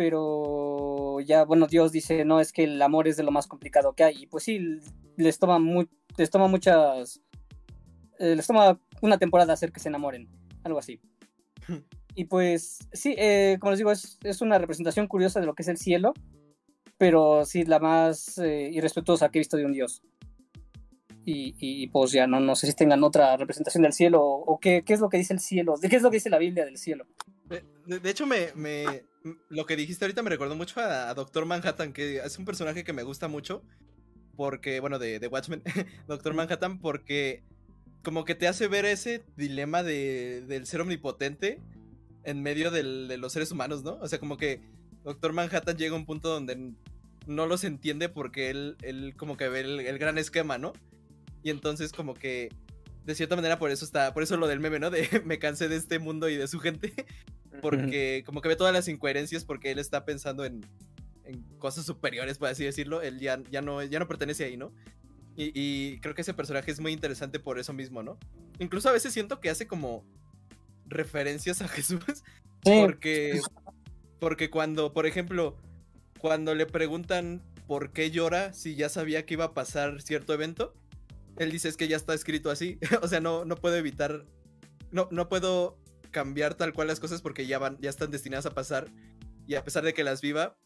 [0.00, 3.92] pero ya, bueno, Dios dice, no, es que el amor es de lo más complicado
[3.92, 4.22] que hay.
[4.22, 4.78] Y pues sí,
[5.18, 5.58] les toma,
[6.16, 7.20] les toma muchas...
[8.18, 10.26] Eh, les toma una temporada hacer que se enamoren,
[10.64, 11.00] algo así.
[12.14, 15.62] y pues sí, eh, como les digo, es, es, una representación curiosa de lo que
[15.62, 16.14] es el cielo,
[16.98, 20.02] pero sí la más eh, irrespetuosa que he visto de un Dios.
[21.24, 24.82] Y, y, pues ya no, no sé si tengan otra representación del cielo o, qué,
[24.84, 26.64] qué, es lo que dice el cielo, de qué es lo que dice la Biblia
[26.64, 27.06] del cielo.
[27.86, 29.04] De, hecho, me, me,
[29.48, 32.92] lo que dijiste ahorita me recordó mucho a, Doctor Manhattan, que es un personaje que
[32.92, 33.62] me gusta mucho.
[34.36, 35.62] Porque, bueno, de, de Watchmen,
[36.06, 37.44] Doctor Manhattan, porque
[38.02, 41.60] como que te hace ver ese dilema de, del ser omnipotente
[42.24, 43.98] en medio del, de los seres humanos, ¿no?
[44.00, 44.60] O sea, como que
[45.04, 46.72] Doctor Manhattan llega a un punto donde
[47.26, 50.72] no los entiende porque él, él como que ve el, el gran esquema, ¿no?
[51.42, 52.50] Y entonces como que
[53.04, 54.90] de cierta manera por eso está, por eso lo del meme, ¿no?
[54.90, 56.92] De me cansé de este mundo y de su gente,
[57.62, 60.64] porque como que ve todas las incoherencias porque él está pensando en,
[61.24, 64.72] en cosas superiores, por así decirlo, él ya, ya, no, ya no pertenece ahí, ¿no?
[65.42, 68.18] Y, creo que ese personaje es muy interesante por eso mismo, ¿no?
[68.58, 70.04] Incluso a veces siento que hace como
[70.86, 72.02] referencias a Jesús,
[72.62, 73.40] porque,
[74.18, 75.56] porque cuando, por ejemplo,
[76.18, 80.74] cuando le preguntan por qué llora si ya sabía que iba a pasar cierto evento,
[81.38, 82.78] él dice es que ya está escrito así.
[83.02, 84.26] o sea, no, no puedo evitar.
[84.90, 85.78] No, no puedo
[86.10, 88.88] cambiar tal cual las cosas porque ya van, ya están destinadas a pasar.
[89.46, 90.58] Y a pesar de que las viva,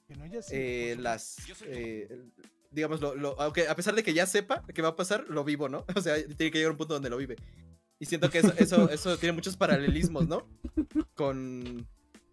[0.50, 2.08] eh, las eh,
[2.74, 5.68] digamos, lo, aunque a pesar de que ya sepa que va a pasar, lo vivo,
[5.68, 5.84] ¿no?
[5.96, 7.36] O sea, tiene que llegar a un punto donde lo vive.
[7.98, 10.48] Y siento que eso, eso, eso tiene muchos paralelismos, ¿no?
[11.14, 11.86] Con,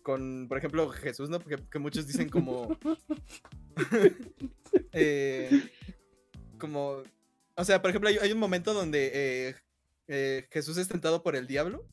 [0.04, 1.40] con, por ejemplo, Jesús, ¿no?
[1.40, 2.78] Porque que muchos dicen como...
[4.92, 5.70] eh,
[6.58, 7.04] como
[7.56, 9.56] o sea, por ejemplo, hay, un momento donde eh,
[10.08, 11.86] eh, Jesús es tentado por el diablo.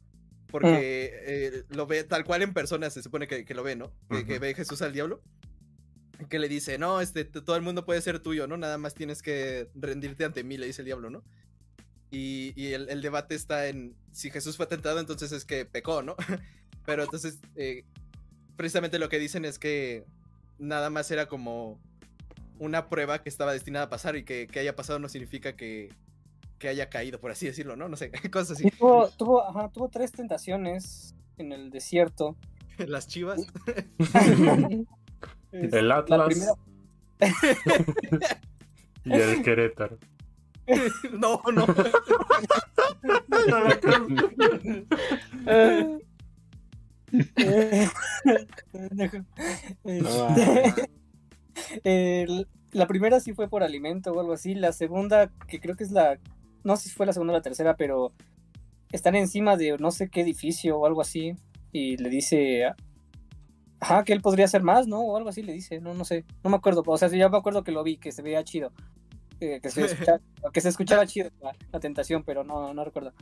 [0.51, 3.93] Porque eh, lo ve tal cual en persona, se supone que, lo ve, ¿no?
[4.09, 5.21] que, ve Jesús al diablo.
[6.29, 8.57] Que le dice, no, este, todo el mundo puede ser tuyo, ¿no?
[8.57, 11.23] Nada más tienes que rendirte ante mí, le dice el diablo, ¿no?
[12.11, 16.17] Y, el, debate está en si Jesús fue tentado, entonces es que pecó, ¿no?
[16.87, 17.39] Pero entonces,
[18.57, 20.05] precisamente lo que dicen es que
[20.59, 21.79] nada más era como
[22.59, 25.91] una prueba que estaba destinada a pasar y que, haya pasado no significa que,
[26.63, 27.89] haya caído, por así decirlo, ¿no?
[27.89, 28.71] No sé, cosas así.
[28.71, 32.37] tuvo, tuvo, tres tentaciones en el desierto.
[32.79, 33.41] Las chivas.
[35.53, 36.57] El Atlas.
[39.05, 39.99] y el Querétaro.
[41.13, 41.67] no, no.
[52.73, 54.55] la primera sí fue por alimento o algo así.
[54.55, 56.19] La segunda, que creo que es la.
[56.65, 58.13] No sé si fue la segunda o la tercera, pero
[58.93, 61.35] están encima de no sé qué edificio o algo así.
[61.73, 62.75] Y le dice.
[63.81, 65.01] Ajá, que él podría hacer más, ¿no?
[65.01, 65.81] O algo así le dice.
[65.81, 66.25] No, no sé.
[66.43, 66.83] No me acuerdo.
[66.87, 68.73] O sea, ya me acuerdo que lo vi, que se veía chido.
[69.39, 70.21] que, se escuchaba,
[70.53, 73.13] que se escuchaba chido la, tentación, pero no, no recuerdo.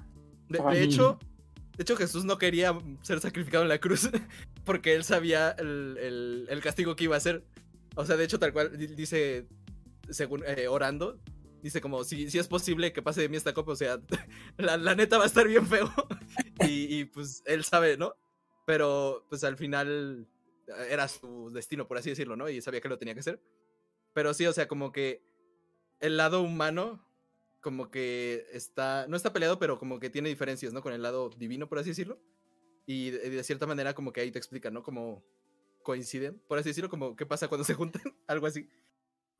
[0.48, 1.18] De, hecho,
[1.76, 4.10] de hecho, Jesús no quería ser sacrificado en la cruz
[4.64, 7.44] porque él sabía el, el, el, castigo que iba a hacer.
[7.96, 9.46] O sea, de hecho, tal cual dice
[10.10, 11.18] según eh, orando,
[11.62, 14.00] dice como, si, si es posible que pase de mí esta copa, o sea,
[14.56, 15.92] la, la neta va a estar bien feo.
[16.60, 18.14] y, y, pues él sabe, ¿no?
[18.66, 20.28] Pero pues al final
[20.88, 22.48] era su destino, por así decirlo, ¿no?
[22.48, 23.40] Y sabía que lo tenía que hacer.
[24.12, 25.22] Pero sí, o sea, como que
[26.00, 27.04] el lado humano,
[27.60, 30.82] como que está, no está peleado, pero como que tiene diferencias, ¿no?
[30.82, 32.18] Con el lado divino, por así decirlo.
[32.86, 34.82] Y de, de cierta manera, como que ahí te explican, ¿no?
[34.82, 35.24] Como
[35.86, 38.68] coinciden, por así decirlo, como qué pasa cuando se juntan, algo así.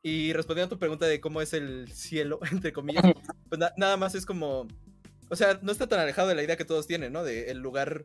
[0.03, 3.05] Y respondiendo a tu pregunta de cómo es el cielo, entre comillas,
[3.49, 4.69] pues na nada más es como,
[5.29, 7.25] o sea, no está tan alejado de la idea que todos tienen, ¿no?
[7.25, 8.05] De el lugar,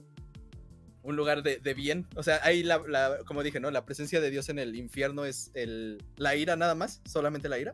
[1.03, 2.07] un lugar de, de bien.
[2.15, 3.72] O sea, ahí, la, la, como dije, ¿no?
[3.72, 7.60] La presencia de Dios en el infierno es el, la ira nada más, solamente la
[7.60, 7.73] ira.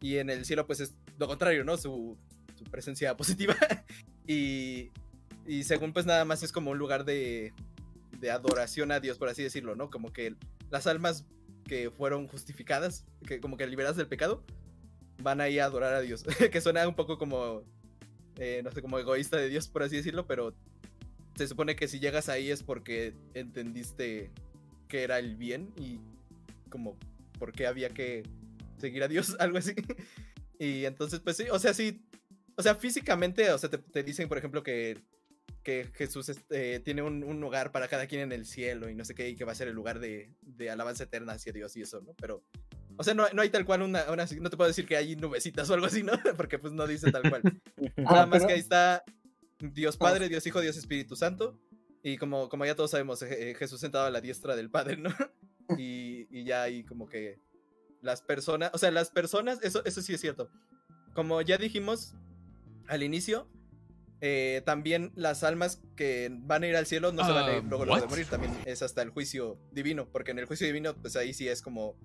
[0.00, 1.76] Y en el cielo, pues es lo contrario, ¿no?
[1.76, 2.16] Su,
[2.54, 3.56] su presencia positiva.
[4.26, 4.90] y,
[5.46, 7.52] y según, pues nada más es como un lugar de,
[8.20, 9.90] de adoración a Dios, por así decirlo, ¿no?
[9.90, 10.36] Como que
[10.70, 11.24] las almas
[11.64, 14.44] que fueron justificadas, que como que liberadas del pecado,
[15.22, 16.24] van ahí a adorar a Dios.
[16.52, 17.62] que suena un poco como,
[18.36, 20.54] eh, no sé, como egoísta de Dios, por así decirlo, pero
[21.38, 24.32] se supone que si llegas ahí es porque entendiste
[24.88, 26.00] que era el bien y
[26.68, 26.98] como
[27.38, 28.24] por qué había que
[28.78, 29.74] seguir a Dios, algo así.
[30.58, 32.02] y entonces, pues sí, o sea, sí,
[32.56, 34.98] o sea, físicamente, o sea, te, te dicen, por ejemplo, que
[35.62, 39.04] que Jesús este, tiene un, un, lugar para cada quien en el cielo y no
[39.04, 41.76] sé qué, y que va a ser el lugar de, de alabanza eterna hacia Dios
[41.76, 42.14] y eso, ¿no?
[42.14, 42.42] Pero,
[42.96, 45.14] o sea, no, no hay tal cual una, una, no te puedo decir que hay
[45.16, 46.12] nubecitas o algo así, ¿no?
[46.38, 47.42] Porque pues no dice tal cual.
[47.96, 49.04] Nada más que ahí está
[49.60, 51.58] Dios Padre, Dios Hijo, Dios Espíritu Santo.
[52.02, 55.10] Y como, como ya todos sabemos, eh, Jesús sentado a la diestra del Padre, ¿no?
[55.76, 57.42] Y, y ya hay como que
[58.00, 60.50] las personas, o sea, las personas, eso, eso sí es cierto.
[61.12, 62.14] Como ya dijimos
[62.86, 63.50] al inicio,
[64.20, 67.56] eh, también las almas que van a ir al cielo no uh, se van a
[67.56, 70.66] ir luego, luego de morir, también es hasta el juicio divino, porque en el juicio
[70.66, 71.96] divino, pues ahí sí es como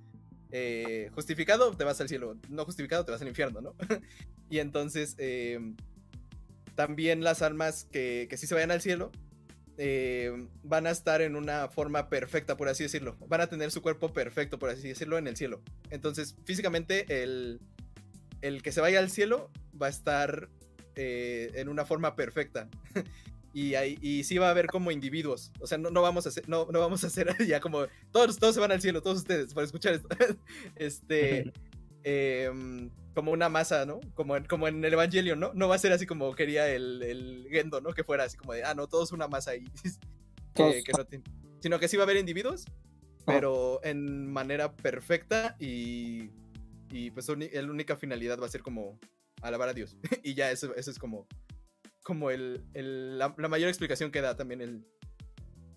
[0.51, 3.75] eh, justificado, te vas al cielo, no justificado, te vas al infierno, ¿no?
[4.49, 5.59] y entonces, eh,
[6.75, 9.11] también las almas que, que sí se vayan al cielo,
[9.77, 10.31] eh,
[10.63, 13.17] van a estar en una forma perfecta, por así decirlo.
[13.27, 15.61] Van a tener su cuerpo perfecto, por así decirlo, en el cielo.
[15.89, 17.59] Entonces, físicamente, el,
[18.41, 20.49] el que se vaya al cielo va a estar
[20.95, 22.69] eh, en una forma perfecta.
[23.53, 25.51] y, ahí, y sí va a haber como individuos.
[25.59, 28.37] O sea, no, no vamos a hacer, no, no vamos a hacer ya como todos,
[28.37, 30.07] todos se van al cielo, todos ustedes, para escuchar esto.
[30.75, 31.51] este.
[32.03, 32.51] Eh,
[33.13, 33.99] como una masa, ¿no?
[34.15, 35.51] Como en, como en el Evangelio, ¿no?
[35.53, 37.93] No va a ser así como quería el, el Gendo, ¿no?
[37.93, 39.65] Que fuera así como de, ah, no, todos una masa ahí.
[40.55, 41.23] que, que no tiene,
[41.63, 42.65] sino que sí va a haber individuos,
[43.25, 46.29] pero en manera perfecta y,
[46.91, 48.99] y pues la única finalidad va a ser como
[49.41, 49.95] alabar a Dios.
[50.23, 51.27] y ya eso, eso es como,
[52.03, 54.85] como el, el la, la, mayor explicación que da también el,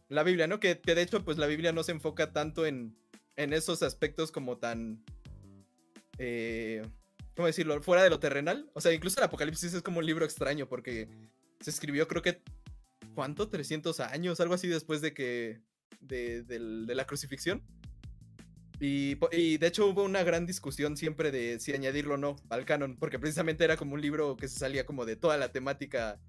[0.09, 0.59] la Biblia, ¿no?
[0.59, 2.97] Que, que, de hecho, pues la Biblia no se enfoca tanto en,
[3.37, 5.05] en esos aspectos como tan...
[6.19, 6.83] Eh,
[7.35, 7.81] ¿Cómo decirlo?
[7.83, 8.71] Fuera de lo terrenal.
[8.75, 11.09] O sea, incluso el Apocalipsis es como un libro extraño porque
[11.61, 12.43] se escribió creo que...
[13.15, 13.49] ¿Cuánto?
[13.49, 15.61] 300 años, algo así después de que...
[16.01, 17.63] De, de, de la crucifixión.
[18.79, 22.67] Y, y, de hecho hubo una gran discusión siempre de si añadirlo o no al
[22.67, 26.21] canon, porque precisamente era como un libro que se salía como de toda la temática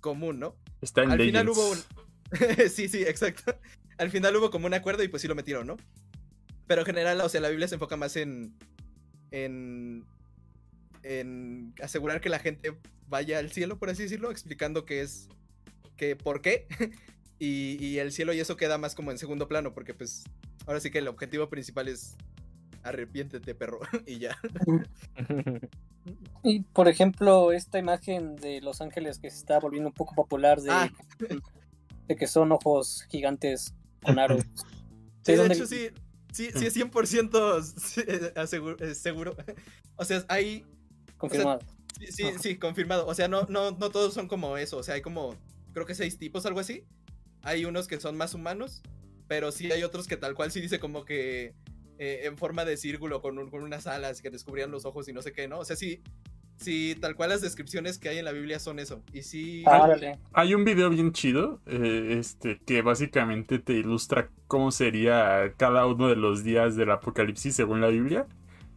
[0.00, 0.56] común, ¿no?
[0.82, 1.32] Está en Al Legends.
[1.32, 1.78] final hubo un...
[2.70, 3.58] sí, sí, exacto.
[3.96, 5.76] Al final hubo como un acuerdo y pues sí lo metieron, ¿no?
[6.66, 8.54] Pero en general, o sea, la Biblia se enfoca más en...
[9.34, 10.04] en
[11.02, 12.74] en asegurar que la gente
[13.08, 15.28] vaya al cielo, por así decirlo, explicando qué es,
[15.96, 16.66] que por qué,
[17.38, 20.24] y, y el cielo y eso queda más como en segundo plano, porque pues
[20.66, 22.16] ahora sí que el objetivo principal es
[22.82, 24.36] arrepiéntete, perro, y ya.
[26.42, 30.60] Y por ejemplo, esta imagen de Los Ángeles que se está volviendo un poco popular
[30.60, 30.92] de, ah.
[32.06, 34.44] de que son ojos gigantes con aros.
[35.22, 35.88] Sí, de hecho sí,
[36.34, 39.36] sí, sí es 100% seguro, seguro.
[39.96, 40.64] O sea, hay...
[41.16, 41.58] Confirmado.
[41.58, 43.06] O sea, sí, sí, sí, confirmado.
[43.06, 44.78] O sea, no, no, no todos son como eso.
[44.78, 45.36] O sea, hay como,
[45.72, 46.84] creo que seis tipos, algo así.
[47.42, 48.82] Hay unos que son más humanos,
[49.28, 51.54] pero sí hay otros que tal cual sí dice como que
[51.98, 55.12] eh, en forma de círculo con, un, con, unas alas que descubrían los ojos y
[55.12, 55.60] no sé qué, ¿no?
[55.60, 56.02] O sea, sí,
[56.56, 59.02] sí, tal cual las descripciones que hay en la Biblia son eso.
[59.12, 59.64] Y sí...
[59.66, 65.86] Hay, hay un video bien chido, eh, este, que básicamente te ilustra cómo sería cada
[65.86, 68.26] uno de los días del apocalipsis según la Biblia.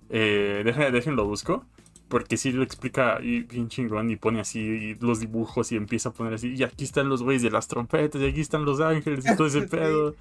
[0.10, 1.66] Eh, déjenlo, déjenlo busco.
[2.08, 6.14] Porque sí lo explica y bien chingón y pone así los dibujos y empieza a
[6.14, 6.56] poner así.
[6.56, 9.48] Y aquí están los güeyes de las trompetas y aquí están los ángeles y todo
[9.48, 10.16] ese pedo.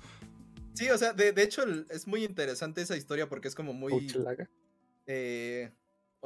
[0.75, 4.13] Sí, o sea, de, de, hecho es muy interesante esa historia porque es como muy...
[5.07, 5.71] Eh,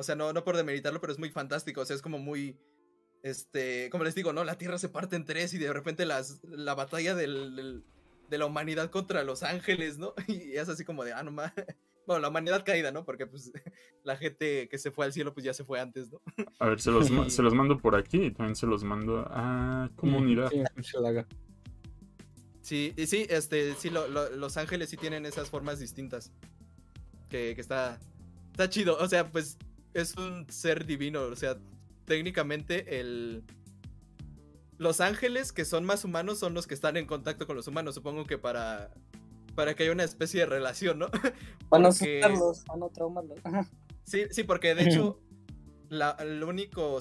[0.00, 1.80] o sea, no, no por demeritarlo, pero es muy fantástico.
[1.82, 2.56] O sea, es como muy...
[3.22, 4.44] Este, como les digo, ¿no?
[4.44, 7.84] La Tierra se parte en tres y de repente las, la batalla del, del,
[8.30, 10.14] de la humanidad contra los ángeles, ¿no?
[10.26, 11.52] Y es así como de, ah, no más.
[12.06, 13.04] bueno, la humanidad caída, ¿no?
[13.04, 13.52] Porque pues
[14.04, 16.20] la gente que se fue al cielo pues ya se fue antes, ¿no?
[16.58, 19.90] A ver, se los, se los mando por aquí y también se los mando a
[19.96, 20.50] comunidad.
[22.62, 26.32] Sí, y sí, este, sí, lo- lo- los ángeles sí tienen esas formas distintas.
[27.28, 27.98] Que, que está,
[28.50, 28.96] está chido.
[28.98, 29.56] O sea, pues
[29.94, 31.22] es un ser divino.
[31.22, 31.56] O sea,
[32.04, 33.44] técnicamente el...
[34.78, 37.94] Los ángeles que son más humanos son los que están en contacto con los humanos.
[37.94, 38.90] Supongo que para,
[39.54, 41.10] para que haya una especie de relación, ¿no?
[41.68, 43.38] Para no Porque- asustarlos, para no traumarlos.
[44.04, 45.20] Sí, sí, porque de hecho,
[45.90, 46.98] la- el único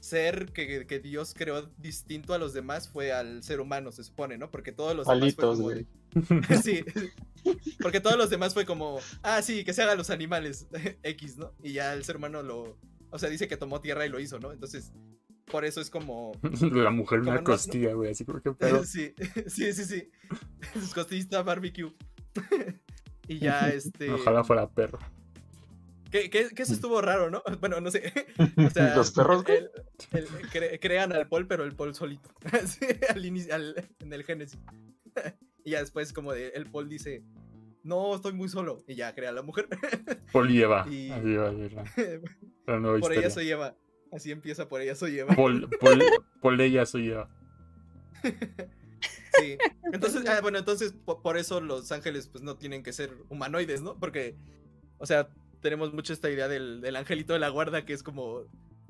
[0.00, 4.36] ser que, que Dios creó distinto a los demás fue al ser humano, se supone,
[4.36, 4.50] ¿no?
[4.50, 5.78] Porque todos los demás fue Palitos, como güey.
[5.84, 5.86] de-
[6.62, 6.84] Sí,
[7.82, 10.66] porque todos los demás fue como, ah, sí, que se hagan los animales
[11.02, 11.52] X, ¿no?
[11.62, 12.78] Y ya el ser humano lo,
[13.10, 14.52] o sea, dice que tomó tierra y lo hizo, ¿no?
[14.52, 14.92] Entonces,
[15.46, 18.84] por eso es como, La mujer Como una no- costilla, güey, así como que pedo.
[18.84, 19.14] sí,
[19.46, 20.10] sí, sí, sí,
[20.74, 21.92] sus costillitas barbecue.
[23.28, 24.10] y ya, este...
[24.10, 24.98] Ojalá fuera perro.
[26.10, 27.42] Que, que- que eso estuvo raro, ¿no?
[27.60, 28.12] Bueno, no sé.
[28.56, 29.58] O sea, ¿Los perros, güey?
[29.58, 29.70] el-
[30.12, 32.30] el- cre- crean al Paul, pero el Paul solito.
[32.66, 34.60] Sí, al al- en el Génesis.
[35.64, 37.22] Y ya después, como de, el Paul dice:
[37.82, 38.82] No, estoy muy solo.
[38.86, 39.68] Y ya crea a la mujer.
[40.32, 40.86] Paul y Eva.
[40.90, 41.84] Y- Ahí va, ahí va,
[42.66, 43.76] la nueva por ella soy Eva.
[44.12, 45.34] Así empieza, por ella soy Eva.
[45.34, 46.02] Paul, Paul,
[46.40, 47.28] Paul ella soy Eva.
[49.40, 49.58] Sí.
[49.92, 53.82] Entonces, ah, bueno, entonces po- por eso los ángeles pues no tienen que ser humanoides,
[53.82, 53.98] ¿no?
[53.98, 54.36] Porque,
[54.98, 55.28] o sea,
[55.60, 58.44] tenemos mucho esta idea del, del angelito de la guarda que es como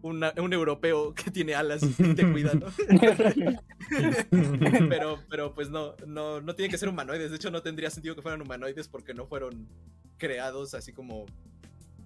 [0.04, 2.66] una- un europeo que tiene alas y te cuida, ¿no?
[4.88, 7.30] pero, pero pues no, no, no tienen que ser humanoides.
[7.30, 9.66] De hecho, no tendría sentido que fueran humanoides porque no fueron
[10.18, 11.26] creados así como.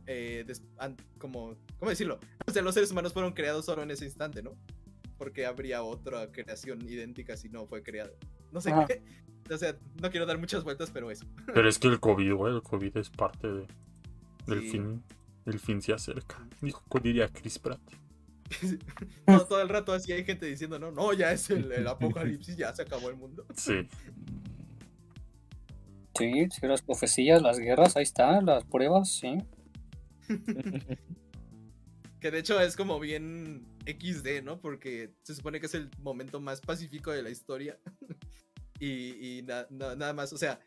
[0.07, 1.57] eh, des- an- como.
[1.79, 2.19] ¿Cómo decirlo?
[2.47, 4.53] O sea, los seres humanos fueron creados solo en ese instante, ¿no?
[5.17, 8.11] Porque habría otra creación idéntica si no fue creada.
[8.53, 8.87] No sé Ajá.
[8.87, 9.03] qué.
[9.53, 11.27] O sea, no quiero dar muchas vueltas, pero eso.
[11.53, 13.67] Pero es que el COVID, güey, el COVID es parte de,
[14.47, 14.71] del Sí.
[14.71, 15.03] fin.
[15.49, 16.47] El fin se acerca.
[16.61, 17.81] Dijo, diría Chris Pratt.
[19.27, 22.57] No, todo el rato así hay gente diciendo, no, no, ya es el, el apocalipsis,
[22.57, 23.45] ya se acabó el mundo.
[23.57, 23.87] Sí.
[26.17, 29.39] Sí, sí, las profecías, las guerras, ahí están, las pruebas, sí.
[32.21, 34.61] Que de hecho es como bien XD, ¿no?
[34.61, 37.79] Porque se supone que es el momento más pacífico de la historia.
[38.81, 40.59] y y na- na- nada más, o sea,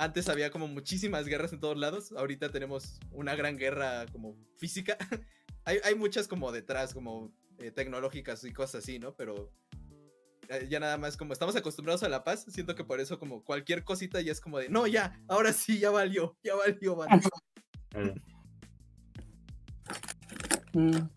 [0.00, 2.12] antes había como muchísimas guerras en todos lados.
[2.12, 4.96] Ahorita tenemos una gran guerra como física.
[5.64, 9.14] hay, hay muchas como detrás, como eh, tecnológicas y cosas así, ¿no?
[9.14, 9.52] Pero
[10.48, 13.44] eh, ya nada más como estamos acostumbrados a la paz, siento que por eso como
[13.44, 17.20] cualquier cosita ya es como de, no, ya, ahora sí, ya valió, ya valió, man".
[17.94, 18.14] Eh,
[20.72, 21.08] Mm.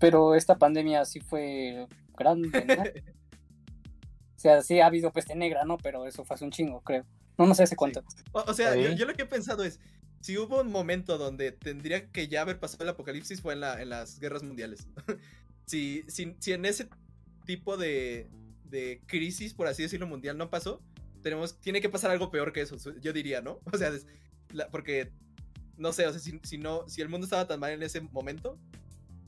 [0.00, 1.86] Pero esta pandemia sí fue
[2.18, 2.82] grande, ¿no?
[4.36, 5.78] o sea, sí ha habido peste negra, ¿no?
[5.78, 7.06] Pero eso fue hace un chingo, creo.
[7.38, 8.04] No, no sé hace cuánto.
[8.32, 8.96] O, o sea, yo, Sí.
[8.96, 9.80] yo lo que he pensado es,
[10.20, 13.82] si hubo un momento donde tendría que ya haber pasado el apocalipsis fue en, la,
[13.82, 14.86] en las guerras mundiales.
[15.66, 16.88] si, si, si en ese
[17.44, 18.28] tipo de,
[18.64, 20.80] de crisis, por así decirlo, mundial no pasó,
[21.22, 23.60] tenemos, tiene que pasar algo peor que eso, yo diría, ¿no?
[23.72, 24.06] O sea, es-
[24.50, 25.10] la- porque,
[25.76, 28.00] no sé, o sea, si, si no, si el mundo estaba tan mal en ese
[28.00, 28.58] momento,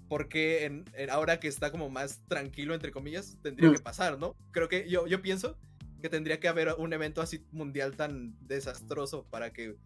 [0.08, 3.74] ¿por qué en, en ahora que está como más tranquilo, entre comillas, tendría Mm.
[3.74, 4.36] que pasar, ¿no?
[4.52, 5.58] Creo que yo, yo pienso
[6.00, 9.76] que tendría que haber un evento así mundial tan desastroso para que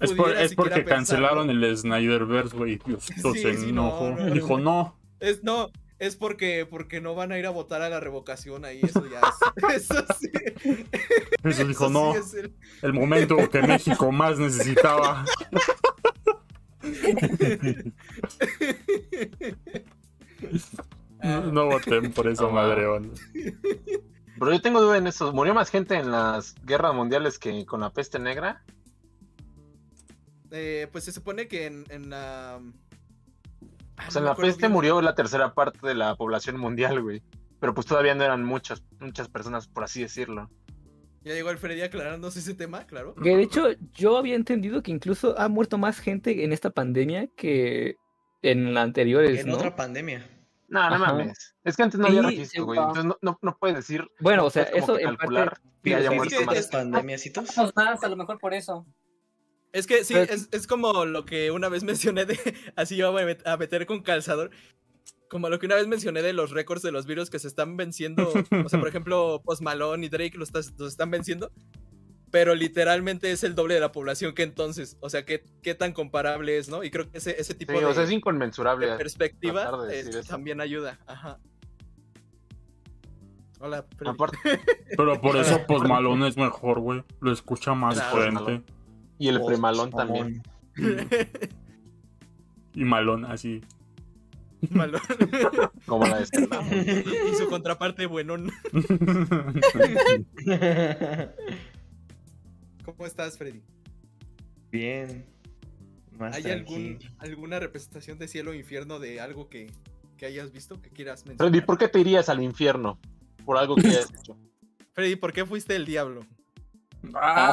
[0.00, 0.94] Es, por- es porque pensarlo.
[1.28, 2.80] cancelaron el Snyderverse, güey.
[3.00, 4.10] Sí, se sí, no, enojó.
[4.10, 4.30] no, no.
[4.34, 4.98] Dijo, no.
[5.20, 8.80] Es no, es porque porque no van a ir a votar a la revocación ahí,
[8.82, 9.86] eso ya es.
[9.90, 10.28] Eso sí.
[11.42, 12.14] Eso dijo, no.
[12.14, 15.24] es el- El momento que México más necesitaba.
[21.20, 22.84] Ah, No, no voten por esa No, madre.
[24.38, 25.32] Pero yo tengo duda en eso.
[25.32, 28.62] ¿Murió más gente en las guerras mundiales que con la peste negra?
[30.50, 32.60] eh, pues se supone que en, en la.
[33.96, 34.72] Ah, O sea, no en la peste bien.
[34.72, 37.22] murió la tercera parte de la población mundial, güey.
[37.60, 40.50] Pero pues todavía no eran muchas, muchas personas, por así decirlo.
[41.24, 43.14] Ya llegó el Freddy aclarándose ese tema, claro.
[43.14, 47.28] Que de hecho, yo había entendido que incluso ha muerto más gente en esta pandemia
[47.36, 47.96] que
[48.42, 49.56] en la anteriores, En ¿no?
[49.56, 50.24] otra pandemia.
[50.68, 51.12] No, no Ajá.
[51.12, 51.54] mames.
[51.64, 52.78] Es que antes no había Sí, registro, güey.
[52.78, 54.04] Entonces no, no, no puedes decir.
[54.20, 56.44] Bueno, no o sea, eso que en parte- calcular que sí, o haya muerto que
[56.46, 56.56] más.
[56.56, 57.56] es pandemiacitos.
[57.76, 58.84] Más, a lo mejor por eso.
[59.72, 61.82] Es que sí, Pero- es, es como lo que una vez
[62.14, 62.38] mencioné de.
[62.76, 64.50] Así yo voy a met- a meter con calzador.
[65.28, 67.76] Como lo que una vez mencioné de los récords de los virus que se están
[67.76, 68.32] venciendo.
[68.64, 71.50] O sea, por ejemplo, Post Malone y Drake los, los están venciendo.
[72.36, 74.98] Pero literalmente es el doble de la población que entonces.
[75.00, 76.84] O sea, ¿qué, qué tan comparable es, ¿no?
[76.84, 78.94] Y creo que ese, ese tipo Sí, de, o sea, es de inconmensurable.
[78.98, 80.28] perspectiva tratar de es- decir eso.
[80.28, 80.98] también ayuda.
[81.06, 81.38] Ajá.
[83.58, 84.10] Hola, Freddy.
[84.12, 84.36] Aparte,
[84.98, 87.02] Pero por eso Post Malone es mejor, güey.
[87.20, 88.70] Lo escucha más Claro, gente.
[89.18, 90.42] Y el Oh, premalón también.
[92.74, 93.62] Y malón, así.
[94.68, 94.98] Malo.
[95.86, 96.60] Como la de Zelda.
[96.70, 98.52] y su contraparte buenón.
[102.96, 103.62] ¿Cómo estás, Freddy?
[104.70, 105.24] Bien.
[106.18, 109.70] Más ¿Hay algún, alguna representación de cielo o infierno de algo que,
[110.16, 111.66] que hayas visto que quieras Freddy, mencionar?
[111.66, 112.98] ¿por qué te irías al infierno?
[113.44, 114.36] Por algo que hayas hecho.
[114.94, 116.22] Freddy, ¿por qué fuiste el diablo?
[117.14, 117.50] Ah,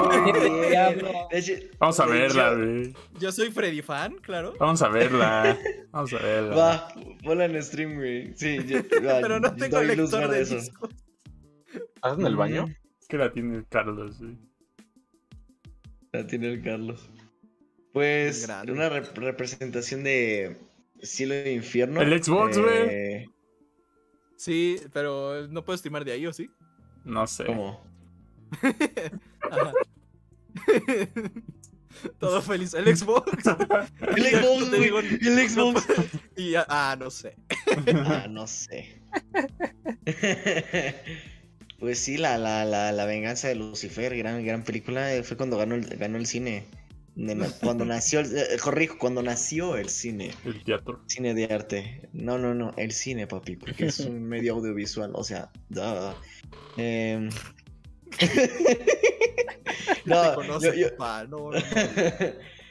[0.00, 1.26] Ah.
[1.30, 2.94] De hecho- Vamos a de verla, güey.
[3.18, 4.54] Yo soy Freddy fan, claro.
[4.58, 5.58] Vamos a verla.
[5.90, 6.56] Vamos a verla.
[6.56, 6.88] Va,
[7.22, 8.32] ponla en stream, güey.
[8.36, 10.54] Sí, yo, va, Pero no tengo lector de eso.
[10.54, 10.90] discos.
[11.96, 12.66] ¿Estás en el baño?
[13.08, 14.36] Que la tiene Carlos, güey.
[16.12, 17.08] La tiene el Carlos.
[17.92, 18.72] Pues, Grande.
[18.72, 20.56] una rep- representación de
[21.02, 22.00] cielo e infierno.
[22.02, 22.88] El Xbox, güey.
[22.88, 23.30] Eh,
[24.36, 26.48] Sí, pero no puedo estimar de ahí, ¿o sí?
[27.04, 27.44] No sé.
[27.44, 27.82] ¿Cómo?
[32.20, 32.72] Todo feliz.
[32.74, 33.32] El Xbox.
[34.16, 35.84] El Xbox, güey, digo, el Xbox.
[36.36, 37.34] Y ya, ah, no sé.
[38.06, 39.02] Ah, no sé.
[41.78, 45.56] Pues sí, la, la, la, la venganza de Lucifer, gran, gran película, eh, fue cuando
[45.58, 46.64] ganó el, ganó el cine.
[47.62, 50.32] Cuando nació, el- eh, corrijo, cuando nació el cine.
[50.44, 51.00] El teatro.
[51.06, 52.08] Cine de arte.
[52.12, 56.14] No, no, no, el cine, papi, porque es un medio audiovisual, o sea, duh.
[56.76, 57.28] Te
[60.04, 61.58] no, conoces, yo- yo- papá, no, no, no.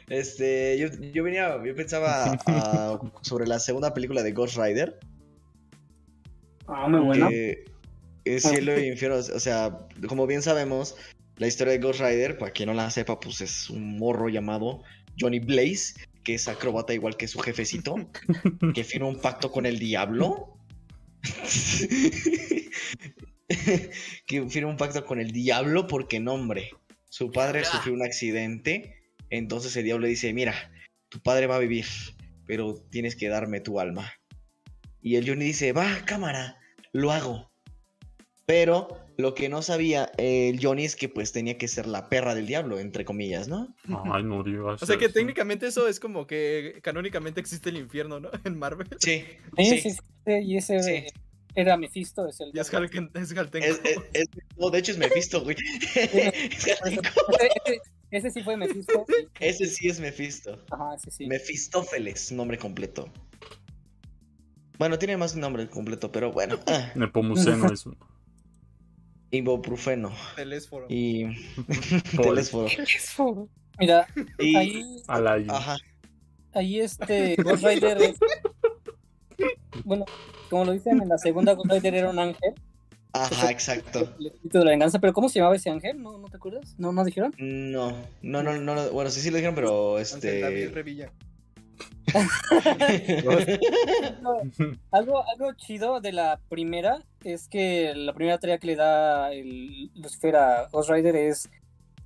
[0.10, 2.38] este, yo, yo venía, yo pensaba
[3.22, 5.00] sobre la segunda película de Ghost Rider,
[6.68, 7.58] Ah, muy que es
[8.40, 10.96] cielo e infierno, o sea, como bien sabemos,
[11.38, 14.84] la historia de Ghost Rider, para quien no la sepa, pues es un morro llamado
[15.20, 15.94] Johnny Blaze,
[16.24, 17.96] que es acróbata igual que su jefecito,
[18.74, 20.58] que firma un pacto con el diablo.
[24.28, 26.72] que firma un pacto con el diablo porque no, hombre,
[27.10, 28.96] su padre sufrió un accidente,
[29.30, 30.72] entonces el diablo le dice, mira,
[31.10, 31.86] tu padre va a vivir,
[32.46, 34.12] pero tienes que darme tu alma.
[35.02, 36.58] Y el Johnny dice, va, cámara,
[36.92, 37.52] lo hago.
[38.48, 38.88] Pero
[39.18, 42.48] lo que no sabía el Johnny es que pues tenía que ser la perra del
[42.48, 43.76] diablo, entre comillas, ¿no?
[44.12, 44.82] Ay, no digas.
[44.82, 45.14] O sea que eso.
[45.16, 48.32] técnicamente eso es como que canónicamente existe el infierno, ¿no?
[48.46, 48.88] En Marvel.
[49.00, 49.26] Sí.
[49.58, 49.98] Sí, sí.
[50.26, 51.04] y ese Sí.
[51.56, 52.52] era Mephisto, es el.
[52.54, 53.32] Y es es.
[53.66, 55.58] Es- es- es- no, de hecho es Mephisto, güey.
[55.96, 56.32] Ese,
[58.12, 59.06] ese- sí fue Mephisto.
[59.42, 60.64] Ese sí es Mephisto.
[60.72, 61.28] Ajá, ese sí.
[61.28, 63.10] Mefistófeles, nombre completo.
[64.80, 66.60] Bueno, tiene más nombre completo, pero bueno.
[66.68, 67.98] Ah, Nepomuceno es un.
[69.32, 70.86] Ibuprofeno Telésforo.
[70.90, 71.26] y
[72.16, 72.36] Pol.
[72.36, 73.50] telésforo.
[73.80, 74.08] Mira,
[74.40, 75.46] Y, ahí, Alay.
[75.50, 75.78] ajá,
[76.54, 78.02] ahí este Ghost Rider.
[78.02, 78.18] es-
[79.86, 80.06] Bueno,
[80.50, 82.54] como lo dicen en la segunda, Ghost Rider era un ángel.
[83.14, 84.16] ajá, exacto.
[84.20, 85.00] El espíritu de la venganza.
[85.00, 86.02] Pero ¿cómo se llamaba ese ángel?
[86.02, 86.74] ¿No, no te acuerdas?
[86.78, 87.34] ¿No, no dijeron?
[87.38, 87.92] No,
[88.22, 90.74] no, no, no, no, bueno, sí, sí lo dijeron, pero Ángel David este...
[90.74, 91.12] Revilla.
[94.92, 99.92] Algo, algo chido de la primera es que la primera tarea que le da el
[99.96, 101.50] Lucifer a Ghost Rider es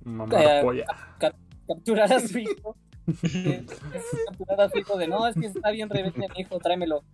[0.04, 0.84] Eh,
[1.68, 2.76] capturar a su hijo.
[3.06, 6.58] Es- es capturar a su hijo de no, es que está bien rebelde mi hijo,
[6.58, 7.04] tráemelo.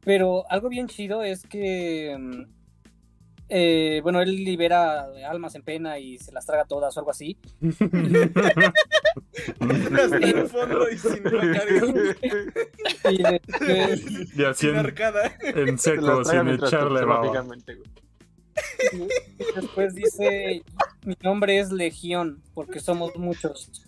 [0.00, 2.42] Pero algo bien chido es que mm,
[3.48, 7.38] eh, bueno, él libera almas en pena y se las traga todas o algo así.
[9.60, 11.22] Hasta el fondo y sin.
[14.36, 15.36] Y así Sin en, arcada.
[15.40, 17.44] en seco, sin echarle baba.
[19.54, 20.62] después dice,
[21.04, 23.87] mi nombre es Legión, porque somos muchos.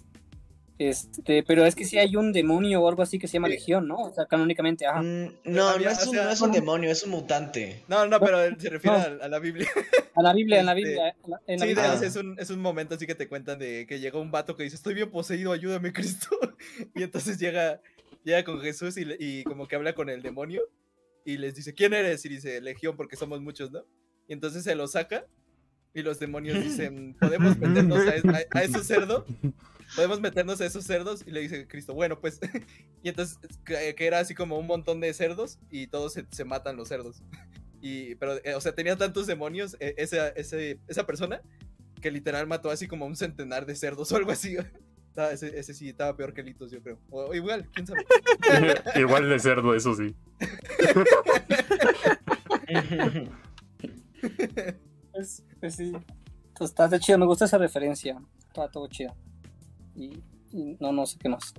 [0.82, 3.86] Este, pero es que si hay un demonio o algo así que se llama Legión,
[3.86, 3.96] ¿no?
[3.96, 5.02] O sea, canónicamente, ajá.
[5.02, 7.84] Mm, No, no es, un, no es un demonio, es un mutante.
[7.86, 9.02] No, no, pero se refiere No.
[9.22, 9.68] a, a la Biblia.
[10.16, 11.16] A la Biblia, en la Este, Biblia.
[11.46, 11.94] en la- Sí, Biblia.
[12.02, 14.62] Es, un, es un momento así que te cuentan de que llega un vato que
[14.64, 16.30] dice, estoy bien poseído, ayúdame Cristo.
[16.94, 17.80] Y entonces llega,
[18.24, 20.62] llega con Jesús y, y como que habla con el demonio
[21.26, 22.24] y les dice, ¿quién eres?
[22.24, 23.84] Y dice, Legión, porque somos muchos, ¿no?
[24.28, 25.26] Y entonces se lo saca
[25.94, 29.24] y los demonios dicen, ¿podemos meternos a, a- a esos cerdos?
[29.96, 31.22] ¿Podemos meternos a esos cerdos?
[31.26, 32.38] Y le dice Cristo, bueno, pues...
[33.02, 36.44] y entonces, que, que era así como un montón de cerdos y todos se, se
[36.44, 37.22] matan los cerdos.
[37.82, 41.40] Y, pero, eh, o sea, tenía tantos demonios eh, esa, ese- esa persona
[42.02, 44.54] que literal mató así como un centenar de cerdos o algo así.
[45.08, 46.98] Estaba- ese, ese sí estaba peor que Litos, yo creo.
[47.08, 48.04] O igual, quién sabe.
[48.96, 50.14] Igual de cerdo, eso sí.
[55.12, 55.92] Pues, pues sí.
[56.56, 58.20] Pues, está, está chido, me gusta esa referencia.
[58.48, 59.14] Está todo chido.
[60.00, 60.22] Y,
[60.52, 61.52] y no, no sé qué más.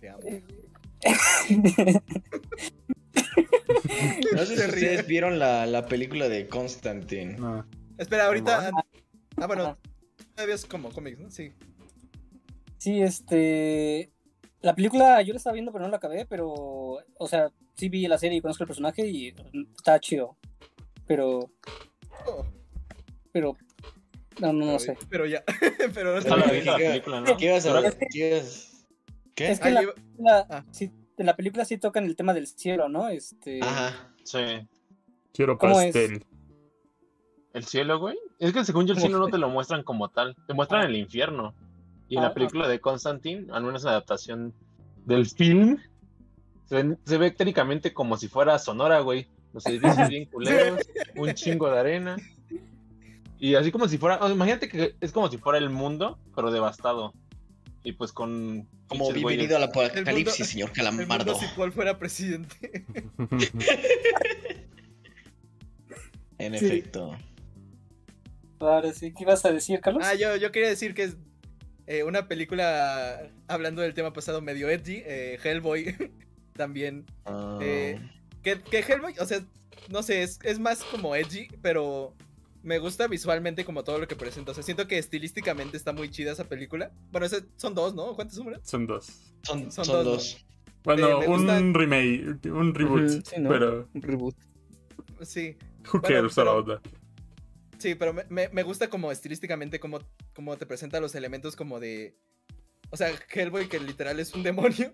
[0.00, 0.20] Te amo.
[4.32, 4.66] No sé Se si ríe.
[4.90, 7.36] ustedes vieron la, la película de Constantine.
[7.38, 7.66] No.
[7.98, 8.70] Espera, ahorita,
[9.36, 9.76] Ah, bueno,
[10.34, 11.30] todavía es como cómics, ¿no?
[11.30, 11.52] Sí.
[12.78, 14.10] Sí, este.
[14.60, 16.24] La película yo la estaba viendo, pero no la acabé.
[16.26, 19.34] Pero, o sea, sí vi la serie y conozco el personaje y
[19.76, 20.36] está chido.
[21.06, 21.50] Pero,
[22.26, 22.46] Oh,
[23.32, 23.56] pero.
[24.40, 24.96] No, no, no sé.
[25.08, 25.42] Pero ya.
[25.94, 27.36] pero no Está la ¿Qué- la qué- película, ¿no?
[27.36, 28.86] ¿Qué ibas a ¿Qué ibas-
[29.34, 29.50] ¿Qué?
[29.50, 30.64] Es que Ahí la, iba- película, Ah.
[30.70, 33.08] sí, en la película sí tocan el tema del cielo, ¿no?
[33.08, 33.60] Este.
[33.62, 34.12] Ajá.
[34.24, 34.38] Sí.
[35.32, 36.24] Quiero pastel.
[37.52, 38.16] ¿El cielo, güey?
[38.40, 40.34] Es que según yo el ¿Cómo cielo no te lo muestran como tal.
[40.46, 40.86] Te muestran Ah.
[40.86, 41.54] el infierno.
[42.08, 44.54] Y en Ah, la película de Constantine, al menos en la adaptación
[45.04, 45.78] del film,
[46.66, 49.28] se, se ve técnicamente como si fuera Sonora, güey.
[49.52, 50.80] Los edificios bien culeros,
[51.16, 52.16] un chingo de arena.
[53.44, 56.18] Y así como si fuera, o sea, imagínate que es como si fuera el mundo,
[56.34, 57.12] pero devastado.
[57.82, 58.66] Y pues con...
[58.88, 61.34] Como bienvenido al apocalipsis, mundo- señor El mundo Calamardo.
[61.38, 62.86] si Paul fuera presidente.
[66.38, 66.66] En Sí.
[66.66, 67.16] efecto.
[68.60, 70.02] Ahora sí, ¿qué ibas a decir, Carlos?
[70.06, 71.16] Ah, yo, yo quería decir que es
[71.86, 75.94] eh, una película, hablando del tema pasado, medio edgy, eh, Hellboy,
[76.56, 77.04] también.
[77.60, 78.00] Eh,
[78.42, 79.44] Que, que Hellboy, o sea,
[79.90, 82.14] no sé, es, es más como edgy, pero
[82.64, 84.50] me gusta visualmente como todo lo que presenta.
[84.50, 86.90] O sea, siento que estilísticamente está muy chida esa película.
[87.12, 88.14] Bueno, ese- son dos, ¿no?
[88.14, 88.54] ¿Cuántas son?
[88.64, 89.06] Son dos.
[89.42, 90.10] son, son son dos, ¿no?
[90.12, 90.46] dos.
[90.82, 93.24] Bueno, me un remake, un reboot.
[93.24, 93.48] Sí, ¿no?
[93.50, 94.34] Pero, Un reboot.
[95.22, 95.56] Sí,
[95.92, 96.80] who Bueno, cares a la pero- onda?
[97.78, 100.00] sí, pero me, me- me gusta como estilísticamente como,
[100.34, 102.16] como te presenta los elementos como de...
[102.90, 104.92] O sea, Hellboy que literal es un demonio.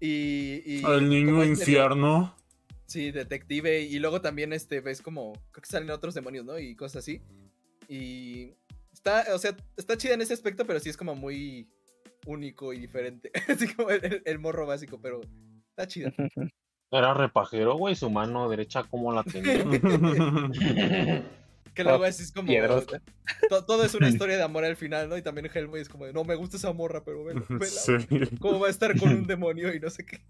[0.00, 0.62] Y...
[0.64, 2.34] y El niño este- infierno.
[2.90, 3.82] Sí, detective.
[3.82, 5.32] Y luego también este ves como.
[5.52, 6.58] Creo que salen otros demonios, ¿no?
[6.58, 7.22] Y cosas así.
[7.88, 8.54] Y.
[8.92, 11.68] Está, o sea, está chida en ese aspecto, pero sí es como muy
[12.26, 13.30] único y diferente.
[13.48, 15.20] Así como el, morro básico, pero
[15.70, 16.12] está chida.
[16.90, 19.64] Era repajero, güey, su mano derecha, ¿cómo la tenía?
[21.72, 22.52] Que luego así es como.
[23.48, 25.16] Todo es una historia de amor al final, ¿no?
[25.16, 27.92] Y también Hellboy es como de, no me gusta esa morra, pero vela, vela, Sí.
[28.40, 30.20] ¿Cómo va a estar con un demonio y no sé qué?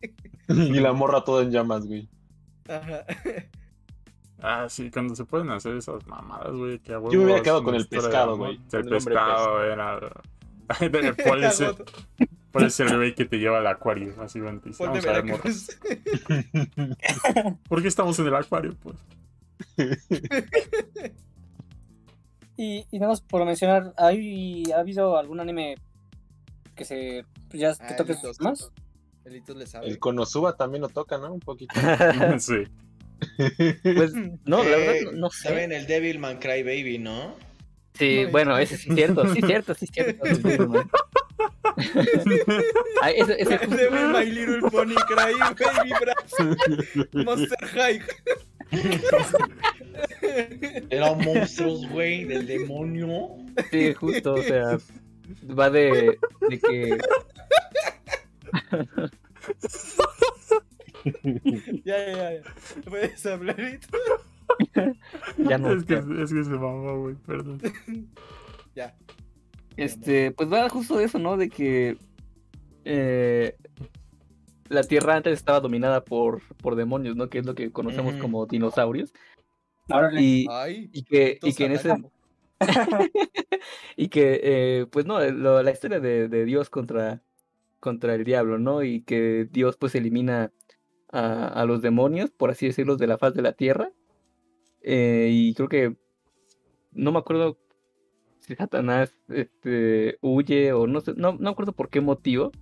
[0.49, 2.11] y la morra toda en llamas, güey.
[2.70, 3.05] Ajá.
[4.42, 6.78] Ah, sí, cuando se pueden hacer esas mamadas, güey.
[6.78, 10.01] que a Yo me hubiera quedado con el pescado, güey, El pescado era.
[11.26, 11.74] ¿Cuál es, el,
[12.51, 14.14] cuál es el güey que te lleva al acuario?
[14.14, 15.24] Ponte Vamos a ver.
[17.68, 18.74] ¿Por qué estamos en el acuario?
[18.82, 18.97] Pues.
[22.56, 25.76] Y, y nada más por mencionar, ¿hay, ¿ha habido algún anime
[26.74, 28.70] que se ya Ah, te toque Elitos, más?
[29.24, 29.88] Elitos le sabe.
[29.88, 31.32] El Konosuba también lo toca, ¿no?
[31.32, 31.74] Un poquito.
[32.38, 32.64] sí.
[33.82, 34.12] Pues,
[34.44, 35.48] no, la verdad, Eh, no, no sé.
[35.48, 37.34] ¿Saben el Devilman Cry Baby, no?
[37.94, 38.59] Sí, No, bueno, no.
[38.59, 40.22] ese sí es cierto, sí es cierto, sí es cierto.
[43.02, 47.24] Ay, ese, ese justo- Devil My Little Pony Cry Baby Bros.
[47.26, 48.01] Monster High.
[50.90, 53.36] Eran monstruos, güey, del demonio.
[53.70, 54.78] sí, justo, o sea,
[55.59, 56.18] va de,
[56.48, 56.98] de que
[61.85, 62.43] Ya, ya, ya, ya.
[62.89, 64.94] Puedes hablar y todo?
[65.39, 65.72] ya no.
[65.72, 67.60] es, que, es que se mamó, güey, perdón.
[68.77, 68.94] Ya.
[69.77, 71.36] Este, pues va justo de eso, ¿no?
[71.36, 71.97] De que
[72.85, 73.56] eh,
[74.68, 77.28] la Tierra antes estaba dominada por, por demonios, ¿no?
[77.28, 78.22] Que es lo que conocemos Ujú.
[78.22, 79.12] como dinosaurios.
[80.16, 80.89] Y, Ay.
[80.93, 81.97] y que, y que en ese
[83.97, 87.20] y que eh, pues no, lo- la historia de, de Dios contra,
[87.81, 88.82] contra el diablo, ¿no?
[88.82, 90.52] Y que Dios pues elimina
[91.11, 93.93] a, a los demonios, por así decirlo, de la faz de la tierra.
[94.82, 95.97] Eh, y creo que
[96.93, 97.59] no me acuerdo
[98.40, 102.52] si Satanás este, huye o no sé, no, no me acuerdo por qué motivo,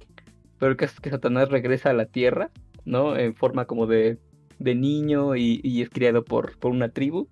[0.59, 2.51] pero el caso es que Satanás regresa a la tierra,
[2.85, 3.17] ¿no?
[3.17, 4.19] En forma como de,
[4.59, 7.29] de niño y, y es criado por, por una tribu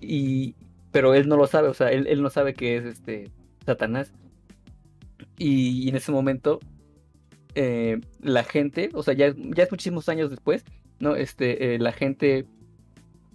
[0.00, 0.54] y
[0.92, 3.30] pero él no lo sabe, o sea, él, él no sabe que es este
[3.64, 4.12] Satanás.
[5.40, 6.60] Y, y en ese momento
[7.54, 10.66] eh, la gente, o sea, ya, ya es muchísimos años después,
[10.98, 11.16] ¿no?
[11.16, 12.46] Este, eh, la gente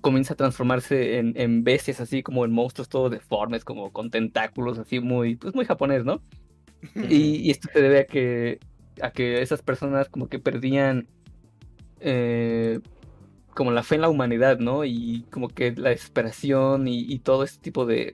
[0.01, 4.77] comienza a transformarse en, en bestias, así como en monstruos todos deformes, como con tentáculos,
[4.77, 6.21] así muy, pues muy japonés, ¿no?
[7.09, 8.59] Y, y esto se debe a que,
[9.01, 11.07] a que esas personas como que perdían
[12.01, 12.81] eh,
[13.55, 14.85] como la fe en la humanidad, ¿no?
[14.85, 18.13] Y como que la desesperación y, y todo este tipo de,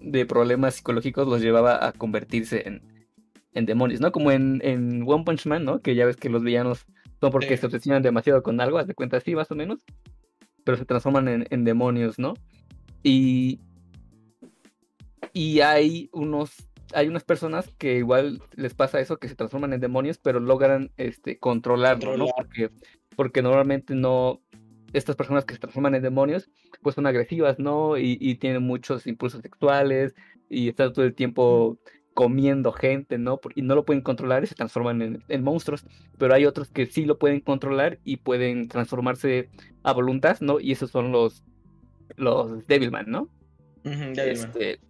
[0.00, 2.89] de problemas psicológicos los llevaba a convertirse en,
[3.54, 4.12] en demonios, ¿no?
[4.12, 5.80] Como en, en One Punch Man, ¿no?
[5.80, 6.86] Que ya ves que los villanos
[7.20, 7.58] son porque Sí.
[7.58, 9.80] se obsesionan demasiado con algo, haz de cuenta así más o menos,
[10.64, 12.34] pero se transforman en, en demonios, ¿no?
[13.02, 13.60] Y,
[15.32, 16.52] y hay unos
[16.92, 20.90] hay unas personas que igual les pasa eso, que se transforman en demonios, pero logran
[20.96, 22.26] este controlarlo, ¿no?
[22.26, 22.34] Controlar.
[22.34, 22.70] Porque,
[23.14, 24.40] porque normalmente no,
[24.92, 26.50] estas personas que se transforman en demonios,
[26.82, 27.96] pues son agresivas, ¿no?
[27.96, 30.16] Y, y tienen muchos impulsos sexuales
[30.48, 31.78] y están todo el tiempo
[32.14, 33.40] comiendo gente, ¿no?
[33.54, 35.84] Y no lo pueden controlar y se transforman en, en, monstruos.
[36.18, 39.48] Pero hay otros que sí lo pueden controlar y pueden transformarse
[39.82, 40.60] a voluntad, ¿no?
[40.60, 41.44] Y esos son los,
[42.16, 43.28] los Devilman, ¿no?
[43.84, 44.16] Devilman.
[44.16, 44.80] Este,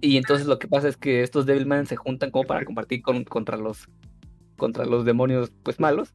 [0.00, 3.24] y entonces lo que pasa es que estos Devilman se juntan como para compartir con,
[3.24, 3.88] contra los
[4.56, 6.14] contra los demonios pues malos.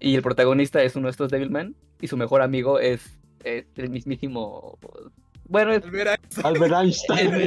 [0.00, 3.90] Y el protagonista es uno de estos Devilman y su mejor amigo es, es el
[3.90, 4.78] mismísimo
[5.52, 5.82] bueno, es,
[6.44, 7.34] Albert Einstein.
[7.34, 7.42] es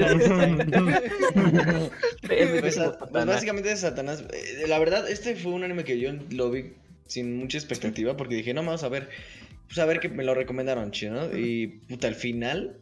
[2.30, 3.26] el Pues, mismo a- pues Satanás.
[3.28, 4.24] básicamente es Satanás.
[4.32, 6.74] Eh, La verdad, este fue un anime que yo lo vi
[7.08, 9.10] sin mucha expectativa porque dije, no, vamos a ver.
[9.68, 11.38] Pues a ver que me lo recomendaron, chido, ¿no?
[11.38, 12.78] Y puta, al final.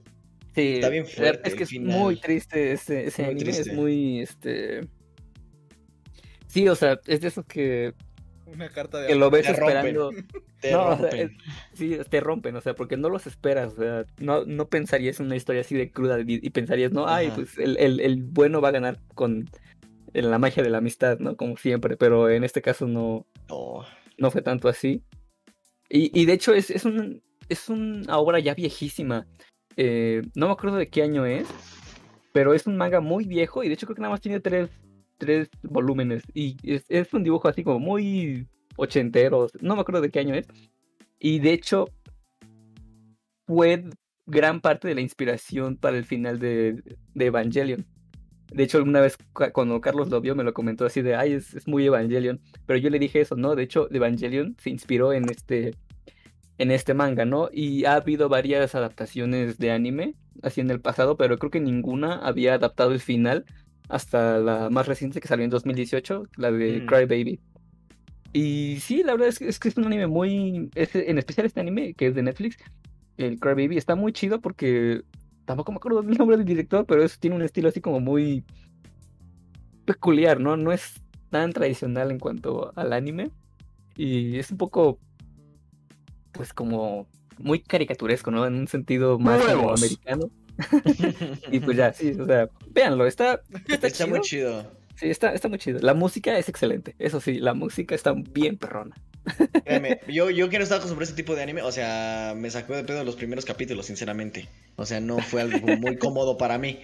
[0.55, 1.97] Sí, Está bien fuerte Es que el es final.
[1.99, 3.69] muy triste ese, ese Muy anime, triste.
[3.71, 4.81] es muy este
[6.47, 7.93] Sí, o sea, es de esos que,
[8.53, 9.77] Una carta de que lo ves Te rompen.
[9.77, 10.11] esperando.
[10.61, 11.19] Te No, o sea, rompen.
[11.19, 15.19] es- sí, te rompen, o sea, porque no los esperas, o sea, no, no pensarías
[15.19, 17.35] en una historia así de cruda y, y pensarías, no, ay, Ajá.
[17.35, 19.49] pues el, el, el bueno va a ganar con
[20.13, 21.35] en la magia de la amistad, ¿no?
[21.35, 23.83] Como siempre, pero en este caso no, Oh,
[24.17, 25.01] no fue tanto así.
[25.89, 29.25] Y, y de hecho es, es, un, es una obra ya viejísima.
[29.75, 31.47] Eh, no me acuerdo de qué año es,
[32.31, 34.69] pero es un manga muy viejo y de hecho creo que nada más tiene tres,
[35.17, 36.23] tres volúmenes.
[36.33, 40.35] Y es, es un dibujo así como muy ochentero, no me acuerdo de qué año
[40.35, 40.47] es.
[41.19, 41.89] Y de hecho
[43.45, 43.85] fue
[44.25, 46.81] gran parte de la inspiración para el final de,
[47.15, 47.85] Evangelion.
[48.51, 51.33] De hecho, alguna vez cu- cuando Carlos lo vio me lo comentó así de, ay,
[51.33, 52.39] es, es muy Evangelion.
[52.65, 53.55] Pero yo le dije eso, ¿no?
[53.55, 55.75] De hecho, Evangelion se inspiró en este,
[56.57, 57.49] en este manga, ¿no?
[57.51, 62.15] Y ha habido varias adaptaciones de anime así en el pasado, pero creo que ninguna
[62.15, 63.45] había adaptado el final
[63.89, 66.85] hasta la más reciente que salió en 2018, la de Mm.
[66.85, 67.39] Cry Baby.
[68.31, 70.69] Y sí, la verdad es que es, que es un anime muy...
[70.75, 72.57] es- en especial este anime que es de Netflix,
[73.17, 75.03] el Cry Baby, está muy chido porque
[75.45, 78.43] tampoco me acuerdo del nombre del director, pero es, tiene un estilo así como muy
[79.85, 80.57] peculiar, ¿no?
[80.57, 83.29] No es tan tradicional en cuanto al anime.
[83.95, 84.97] Y es un poco,
[86.31, 87.07] pues como
[87.37, 88.45] muy caricaturesco, ¿no?
[88.47, 90.29] En un sentido más americano.
[91.51, 94.07] Y pues ya, sí, o sea, véanlo, está, está, está chido.
[94.07, 94.71] muy chido.
[94.95, 95.79] Sí, está, está muy chido.
[95.81, 98.95] La música es excelente, eso sí, la música está bien perrona.
[99.63, 102.49] Créeme, yo, yo que no estaba acostumbrado a ese tipo de anime, o sea, me
[102.49, 104.49] sacó de pedo los primeros capítulos, sinceramente.
[104.75, 106.79] O sea, no fue algo muy cómodo para mí,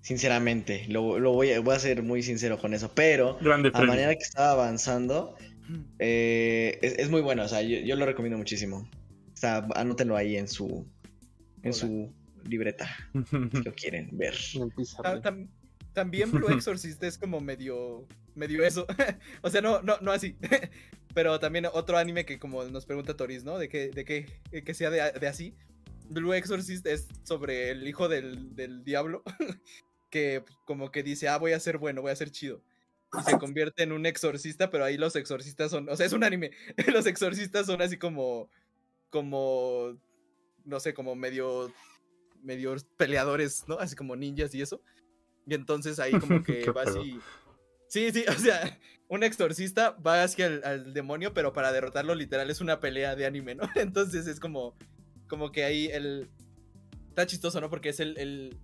[0.00, 0.86] sinceramente.
[0.88, 2.92] Lo, lo voy, a, voy a ser muy sincero con eso.
[2.94, 5.36] Pero Grande a manera que estaba avanzando,
[5.98, 7.42] eh, es, es muy bueno.
[7.42, 8.88] O sea, yo, yo lo recomiendo muchísimo.
[9.34, 10.86] O sea, anótenlo ahí en su,
[11.62, 12.12] en su
[12.44, 12.88] libreta,
[13.52, 14.34] si lo quieren ver.
[15.92, 18.86] También Blue Exorcist es como medio medio eso.
[19.42, 20.36] o sea, no, no, no así.
[21.14, 23.58] Pero también otro anime que como nos pregunta Toris, ¿no?
[23.58, 24.26] De que, de que,
[24.64, 25.54] que sea de, de así.
[26.08, 29.22] Blue Exorcist es sobre el hijo del, del diablo.
[30.10, 32.62] que como que dice, ah, voy a ser bueno, voy a ser chido.
[33.18, 36.22] Y se convierte en un exorcista, pero ahí los exorcistas son, o sea, es un
[36.22, 36.52] anime.
[36.92, 38.48] los exorcistas son así como,
[39.10, 39.98] como,
[40.64, 41.72] no sé, como medio,
[42.42, 43.78] medio peleadores, ¿no?
[43.78, 44.82] Así como ninjas y eso.
[45.46, 47.18] Y entonces ahí como que va así.
[47.88, 52.50] Sí, sí, o sea, un exorcista va hacia el al demonio, pero para derrotarlo literal
[52.50, 53.68] es una pelea de anime, ¿no?
[53.74, 54.76] Entonces es como,
[55.28, 56.30] como que ahí el...
[57.08, 57.68] Está chistoso, ¿no?
[57.68, 58.56] Porque es el, el,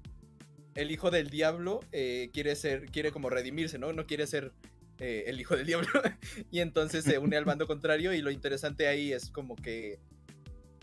[0.77, 3.93] el hijo del diablo, eh, quiere ser, quiere como redimirse, ¿no?
[3.93, 4.53] No quiere ser
[4.99, 5.89] eh, el hijo del diablo.
[6.51, 9.99] y entonces se une al bando contrario y lo interesante ahí es como que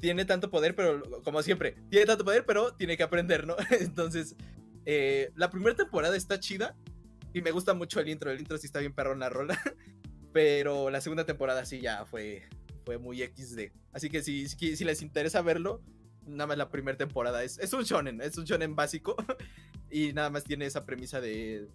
[0.03, 3.55] tiene tanto poder, pero como siempre, tiene tanto poder, pero tiene que aprender, ¿no?
[3.79, 4.35] Entonces,
[4.85, 6.75] eh, la primera temporada está chida
[7.33, 8.29] y me gusta mucho el intro.
[8.29, 9.57] El intro sí está bien perrón la rola,
[10.33, 12.43] pero la segunda temporada sí ya fue,
[12.83, 13.71] fue muy XD.
[13.93, 15.81] Así que si, si, si les interesa verlo,
[16.27, 19.15] nada más la primera temporada es, es un shonen, es un shonen básico
[19.89, 21.69] y nada más tiene esa premisa de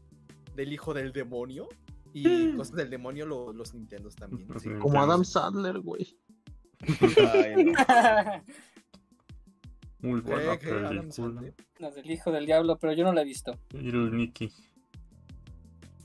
[0.54, 1.66] del hijo del demonio
[2.12, 4.46] y cosas del demonio lo- los Nintendos también.
[4.60, 4.68] sí.
[4.80, 6.14] Como Adam Sadler, güey.
[6.80, 7.72] Ay, no.
[10.00, 11.12] Muy buena Eh, que Adam película.
[11.12, 11.54] Sandler.
[11.78, 13.58] La del hijo del diablo, pero yo no la he visto.
[13.72, 14.52] Y el Nicky.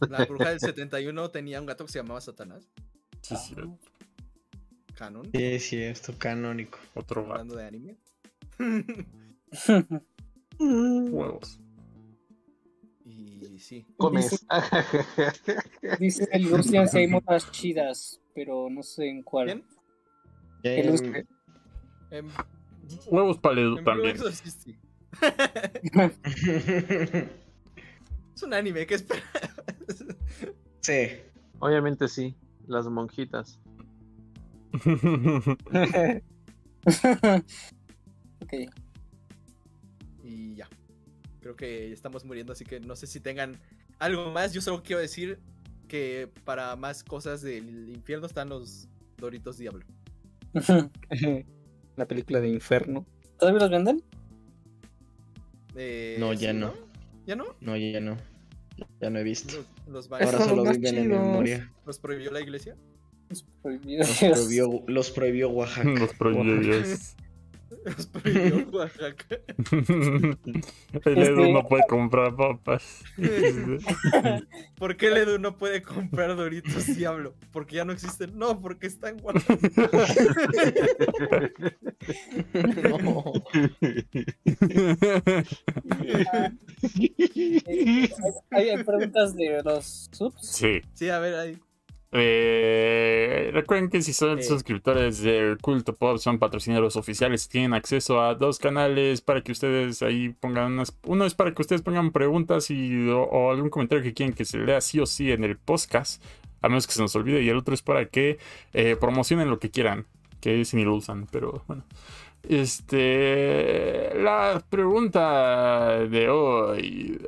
[0.09, 2.67] La bruja del 71 tenía un gato que se llamaba Satanás.
[3.21, 3.55] Sí, sí,
[4.95, 5.29] Canon.
[5.33, 6.77] Sí, sí, esto canónico.
[6.95, 7.33] otro gato.
[7.33, 7.97] Hablando de anime.
[10.59, 11.59] Huevos.
[13.05, 13.85] y sí.
[13.97, 14.45] Comes.
[15.99, 19.45] Dice el Lucian si hay modas chidas, pero no sé en cuál.
[19.47, 19.63] ¿Quién?
[20.63, 20.95] Em.
[22.11, 22.27] En,
[23.07, 24.15] Huevos en Blue también.
[24.15, 24.77] Exorcist, sí.
[28.35, 29.21] Es un anime, ¿qué espera?
[30.81, 31.09] sí.
[31.59, 32.35] Obviamente sí.
[32.67, 33.59] Las monjitas.
[38.41, 38.53] ok.
[40.23, 40.67] Y ya.
[41.41, 43.59] Creo que estamos muriendo, así que no sé si tengan
[43.99, 44.53] algo más.
[44.53, 45.39] Yo solo quiero decir
[45.87, 48.87] que para más cosas del infierno están los
[49.17, 49.85] Doritos Diablo.
[51.95, 53.05] La película de Inferno.
[53.39, 54.03] ¿Todavía los venden?
[55.75, 56.73] Eh, No, ya ¿sí, no.
[57.25, 57.45] ¿Ya no?
[57.61, 58.17] No, ya no.
[58.99, 59.53] Ya no he visto.
[59.87, 61.19] Los, los, Ahora solo los viven en chidos.
[61.21, 61.71] memoria.
[61.85, 62.75] ¿Los prohibió la iglesia?
[63.29, 63.99] Es prohibido.
[63.99, 65.89] Los prohibió, los prohibió Oaxaca.
[65.89, 67.15] Los prohibidos.
[68.11, 69.39] Prohibió Oaxaca.
[71.05, 73.03] El Edu no puede comprar papas.
[74.77, 77.35] ¿Por qué el Edu no puede comprar Doritos Diablo?
[77.51, 78.37] ¿Porque ya no existen?
[78.37, 79.43] No, porque están guapos.
[83.01, 83.33] No.
[88.51, 90.47] ¿Hay, hay preguntas de los subs?
[90.47, 90.81] Sí.
[90.93, 91.59] Sí, a ver, ahí.
[92.15, 94.43] Eh, recuerden que si son Eh.
[94.43, 100.01] suscriptores del Culto Pop, son patrocinadores oficiales, tienen acceso a dos canales para que ustedes
[100.03, 100.95] ahí pongan unas.
[101.05, 104.45] Uno es para que ustedes pongan preguntas y, o, o algún comentario que quieren que
[104.45, 106.23] se lea sí o sí en el podcast,
[106.61, 107.41] a menos que se nos olvide.
[107.41, 108.37] Y el otro es para que
[108.73, 110.05] eh, promocionen lo que quieran,
[110.39, 111.83] que ese ni lo usan, pero bueno.
[112.47, 114.11] Este.
[114.15, 117.19] La pregunta de hoy.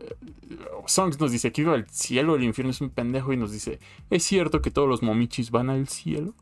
[0.88, 2.36] Songs nos dice: ¿Que viva el cielo?
[2.36, 3.34] El infierno es un pendejo.
[3.34, 3.80] Y nos dice:
[4.10, 6.34] ¿Es cierto que todos los momichis van al cielo?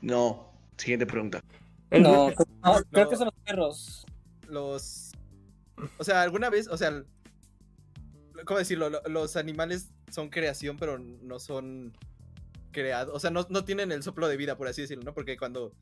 [0.00, 0.48] No.
[0.76, 1.42] Siguiente pregunta.
[1.90, 3.10] El- No, creo- no, creo No.
[3.10, 4.06] que son los perros.
[4.48, 5.12] Los.
[5.98, 7.02] O sea, alguna vez, o sea.
[8.44, 8.88] ¿Cómo decirlo?
[8.90, 11.92] Lo- Los animales son creación, pero no son
[12.70, 13.14] creados.
[13.14, 15.12] O sea, no, no tienen el soplo de vida, por así decirlo, ¿no?
[15.14, 15.72] Porque cuando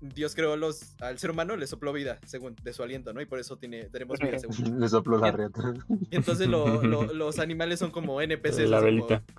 [0.00, 3.20] Dios creó los, al ser humano, le sopló vida, según de su aliento, ¿no?
[3.20, 4.54] Y por eso tiene, tenemos vida, según.
[4.80, 5.74] Le sopló la riata.
[6.10, 8.58] Y entonces lo- lo- los animales son como NPCs.
[8.68, 9.22] la como- velita.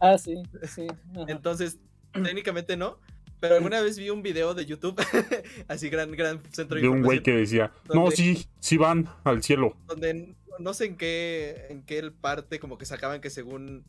[0.00, 0.42] Ah, sí,
[0.74, 0.86] sí.
[1.14, 1.24] ajá.
[1.28, 1.78] Entonces,
[2.12, 2.98] técnicamente no.
[3.40, 4.98] Pero alguna vez vi un video de YouTube,
[5.68, 9.42] así gran, gran centro de, De un güey que decía: No, sí, sí van al
[9.42, 9.76] cielo.
[9.86, 13.84] donde no sé en qué, en qué parte como que sacaban que según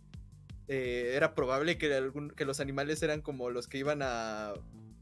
[0.67, 4.51] eh, era probable que, algún, que los animales eran como los que iban a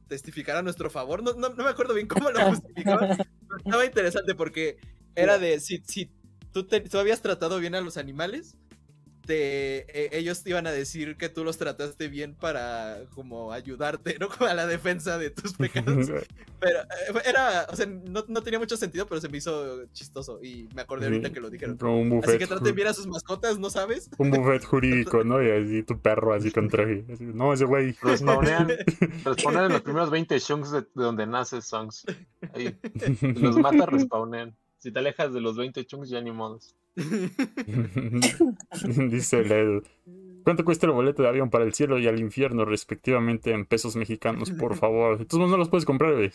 [0.07, 1.23] testificar a nuestro favor.
[1.23, 3.18] No, no, no me acuerdo bien cómo lo justificaban.
[3.64, 4.77] estaba interesante porque
[5.15, 6.11] era de si, si
[6.52, 8.56] tú, te- tú habías tratado bien a los animales,
[9.26, 14.18] te, eh, ellos te iban a decir que tú los trataste bien para como ayudarte,
[14.19, 14.30] ¿no?
[14.35, 16.11] Como a la defensa de tus pecados.
[16.60, 20.41] Pero eh, era, o sea, no, no tenía mucho sentido, pero se me hizo chistoso
[20.43, 21.77] y me acordé ahorita que lo dijeron.
[21.81, 22.30] Un buffet.
[22.30, 24.10] Así que traten bien a sus mascotas, ¿no sabes?
[24.18, 25.41] Un buffet jurídico, ¿no?
[25.41, 27.06] Y así tu perro así con traje.
[27.11, 27.95] Así, no, ese güey.
[28.02, 28.68] Respawnean,
[29.23, 32.06] respawnean en los primeros 20 chunks de, de donde nace Songs.
[32.53, 32.77] Ahí.
[33.22, 34.56] Los mata, respawnean.
[34.77, 36.76] Si te alejas de los 20 chunks, ya ni modos.
[39.10, 39.84] Dice el Edu.
[40.44, 43.96] ¿Cuánto cuesta el boleto de avión para el cielo y al infierno, respectivamente, en pesos
[43.96, 44.52] mexicanos?
[44.52, 45.18] Por favor.
[45.20, 46.32] Entonces no los puedes comprar, güey.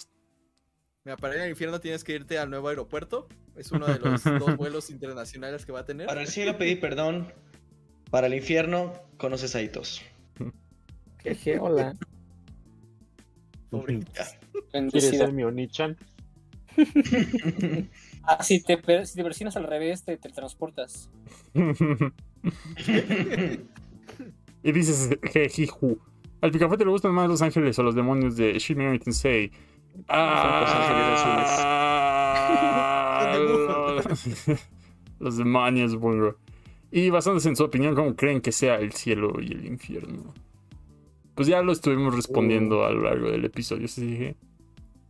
[1.05, 3.29] Mira, para ir al infierno tienes que irte al nuevo aeropuerto.
[3.57, 6.07] Es uno de los dos vuelos internacionales que va a tener.
[6.07, 7.33] Para el cielo pedí perdón.
[8.11, 10.03] Para el infierno, conoces a Itos.
[11.23, 11.97] Jeje, hola.
[13.71, 14.01] Pobre.
[14.15, 14.27] Ya.
[14.91, 15.97] ¿Quieres ser mi Onichan?
[18.23, 18.77] Ah, si te,
[19.07, 21.11] si te persinas al revés, te, te transportas.
[24.63, 25.99] y dices, jejiju.
[26.41, 29.51] Al Picafete le gustan más los ángeles o los demonios de Shin Megami Tensei.
[30.09, 30.51] Ah,
[33.39, 34.27] los,
[35.19, 36.37] los demonios, supongo.
[36.91, 40.35] Y basándose en su opinión, ¿cómo creen que sea el cielo y el infierno?
[41.35, 44.37] Pues ya lo estuvimos respondiendo a lo largo del episodio, sí dije.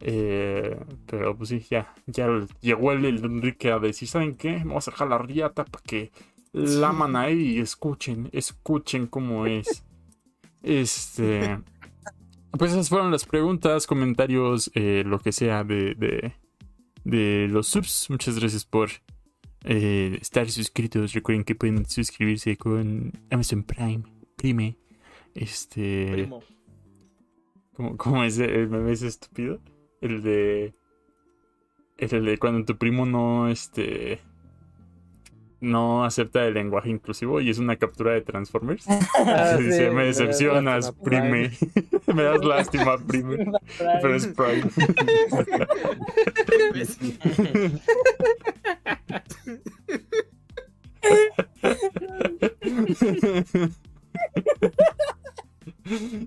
[0.01, 2.27] Eh, pero pues sí, ya, ya
[2.61, 4.57] llegó el, el Enrique a decir, ¿saben qué?
[4.59, 6.11] Vamos a dejar la riata para que
[6.53, 9.85] laman ahí y escuchen, escuchen cómo es.
[10.63, 11.59] Este.
[12.59, 16.33] Pues esas fueron las preguntas, comentarios, eh, lo que sea de, de,
[17.05, 18.09] de los subs.
[18.11, 18.91] Muchas gracias por
[19.65, 21.13] eh, estar suscritos.
[21.13, 24.03] Recuerden que pueden suscribirse con Amazon Prime.
[24.37, 24.77] Prime.
[25.35, 26.09] Este.
[26.13, 26.43] Primo.
[27.75, 29.61] ¿Cómo, cómo es el meme ese estúpido?
[30.01, 30.75] El de.
[31.99, 34.21] El de cuando tu primo no, este.
[35.61, 38.87] No acepta el lenguaje inclusivo y es una captura de Transformers.
[39.19, 41.51] Ah, Se sí, dice, me decepcionas, lástima, prime.
[42.15, 43.53] me das lástima, prime.
[44.01, 44.71] Pero es prime.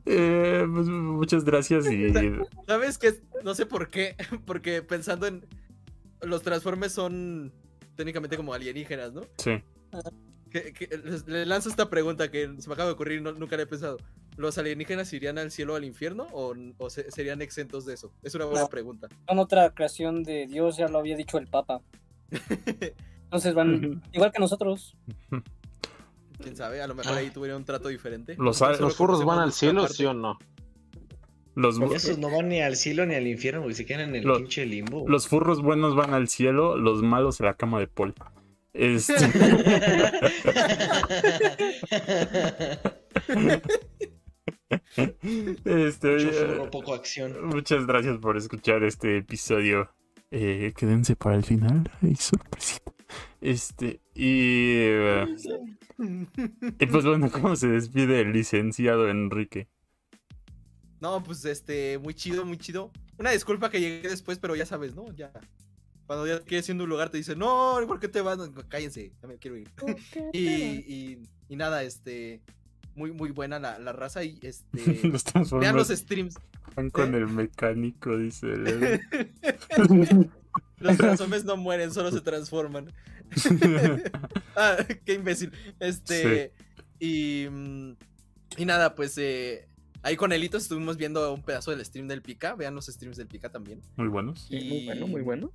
[0.06, 2.08] Eh, pues, muchas gracias y
[2.68, 3.14] ¿Sabes qué?
[3.44, 4.16] No sé por qué.
[4.46, 5.46] Porque pensando en.
[6.22, 7.52] Los Transformers son
[7.96, 9.22] técnicamente como alienígenas, ¿no?
[9.38, 9.62] sí.
[10.50, 13.32] Que, que les, les lanzo esta pregunta que se me acaba de ocurrir y no-
[13.34, 13.98] nunca la he pensado.
[14.38, 18.14] ¿los alienígenas irían al cielo o al infierno o, o se- serían exentos de eso?
[18.24, 18.70] Es una buena No.
[18.70, 19.10] pregunta.
[19.28, 21.82] Son otra creación de Dios, ya lo había dicho el Papa.
[23.26, 24.96] Entonces van igual que nosotros.
[26.44, 26.82] ¿Quién sabe?
[26.82, 28.36] A lo mejor ahí tuvieron un trato diferente.
[28.38, 29.96] Los, ¿Los furros van al cielo, parte.
[29.96, 30.38] sí o no?
[31.56, 34.24] los, Esos no van ni al cielo ni al infierno, porque se quedan en el
[34.24, 35.06] Los- pinche limbo.
[35.08, 38.14] los furros buenos van al cielo, los malos a la cama de Paul.
[38.74, 39.14] Este,
[45.66, 47.46] este, Mucho furro, poco acción.
[47.48, 49.90] muchas gracias por escuchar este episodio.
[50.32, 51.90] Eh, quédense para el final.
[52.02, 52.92] Hay sorpresita.
[53.42, 54.76] Este, y.
[54.80, 55.26] eh,
[56.80, 59.68] y pues bueno, ¿cómo se despide el licenciado Enrique?
[61.00, 62.92] No, pues este, muy chido, muy chido.
[63.18, 65.12] Una disculpa que llegué después, pero ya sabes, ¿no?
[65.14, 65.32] Ya.
[66.06, 68.38] Cuando ya quieres ir a un lugar te dicen, no, ¿por qué te vas?
[68.38, 69.70] No, Cállense, ya me quiero ir.
[70.34, 72.42] y, y, y nada, este,
[72.96, 75.00] muy, muy buena la, la raza y este.
[75.08, 76.36] Los vean los streams.
[76.76, 77.18] van con ¿eh?
[77.18, 78.48] el mecánico, dice.
[78.48, 79.02] el-
[80.80, 82.92] Los transformes no mueren, solo se transforman.
[84.56, 85.52] ah, qué imbécil.
[85.80, 86.52] Este.
[87.00, 87.48] Y.
[87.50, 87.92] mm,
[88.58, 89.68] Y nada, pues eh,
[90.04, 92.56] ahí con Elito estuvimos viendo un pedazo del stream del Pika.
[92.56, 93.82] Vean los streams del Pika también.
[93.96, 94.46] Muy buenos.
[94.50, 95.52] Sí, muy bueno, muy bueno.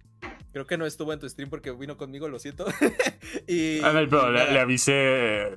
[0.52, 2.66] Creo que no estuvo en tu stream porque vino conmigo, lo siento.
[3.46, 5.56] y, Ah, no, pero y le, le avisé eh,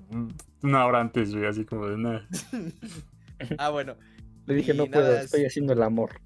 [0.61, 2.27] una hora antes, güey, así como de nada.
[3.57, 3.95] Ah, bueno.
[4.47, 6.19] Le dije, Y no puedo, es- estoy haciendo el amor.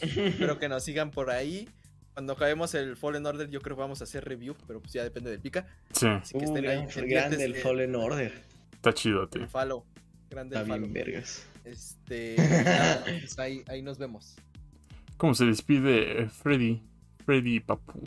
[0.00, 1.68] Espero que nos sigan por ahí.
[2.14, 5.02] Cuando acabemos el Fallen Order, yo creo que vamos a hacer review, pero pues ya
[5.04, 5.66] depende del Pika.
[5.92, 8.32] Sí, Así que Uh, estén ahí gran- grande el de- Fallen Order.
[8.72, 9.46] está chido, tío.
[9.48, 9.84] Falo.
[10.28, 10.80] Grande Está el Falo.
[10.88, 11.46] bien, vergas.
[11.64, 12.36] Este.
[12.38, 14.36] nada, pues ahí, ahí nos vemos.
[15.16, 16.82] ¿Cómo se despide eh, Freddy?
[17.30, 18.02] Freddy Papu.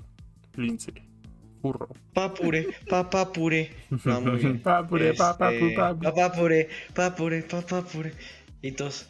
[0.57, 0.91] Lince.
[1.61, 1.87] Furro.
[2.13, 3.71] Papure, papapure.
[3.89, 4.55] Muy bien.
[4.65, 5.75] Este, papu.
[6.01, 8.11] Papapure, papure, papapure.
[8.61, 9.07] Hitos,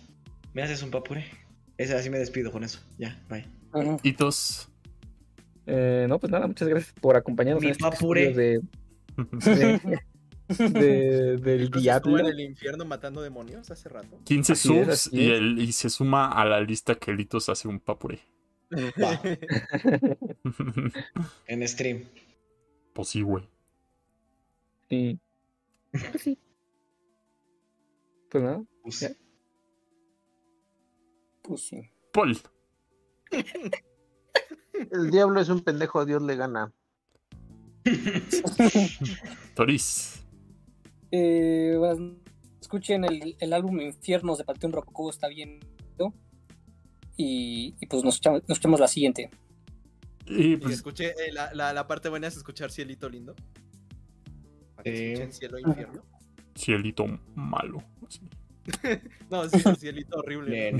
[0.53, 1.25] ¿me haces un papure?
[1.79, 2.79] Así me despido con eso.
[2.99, 3.47] Ya, bye.
[3.73, 3.99] Ujú.
[4.03, 4.69] Hitos.
[5.65, 8.33] Eh, no, pues nada, muchas gracias por acompañarnos Mi en este papure.
[8.33, 8.61] de,
[9.17, 9.99] de-
[10.69, 12.19] de- del diablo.
[12.19, 14.19] en el infierno matando demonios hace rato.
[14.25, 17.67] 15 Así es, subs y, el, y se suma a la lista que Litos hace
[17.67, 18.19] un papure.
[19.01, 19.21] Va,
[21.47, 22.03] en stream.
[22.93, 23.47] pues sí, güey.
[24.89, 25.19] Sí.
[25.91, 26.39] Pues sí.
[28.29, 28.63] Pues nada.
[28.81, 29.11] Pues, Ya.
[31.41, 31.81] Pues sí.
[32.11, 32.37] Paul.
[34.91, 36.71] El diablo es un pendejo, Dios le gana.
[39.55, 40.23] Toris.
[41.11, 42.15] Eh, bueno,
[42.61, 45.59] escuchen el, el álbum Infiernos de Panteón Rococó, está bien.
[45.99, 46.13] ¿no?
[47.17, 49.29] Y, y pues nos echamos, nos echamos la siguiente.
[50.25, 53.35] Y Y pues, escuché, eh, la, la, la parte buena es escuchar Cielito Lindo.
[54.75, 56.03] Para que escuchen Cielo e Infierno.
[56.55, 57.83] cielito malo.
[58.07, 58.21] así.
[59.29, 60.71] No, sí, Cielito horrible.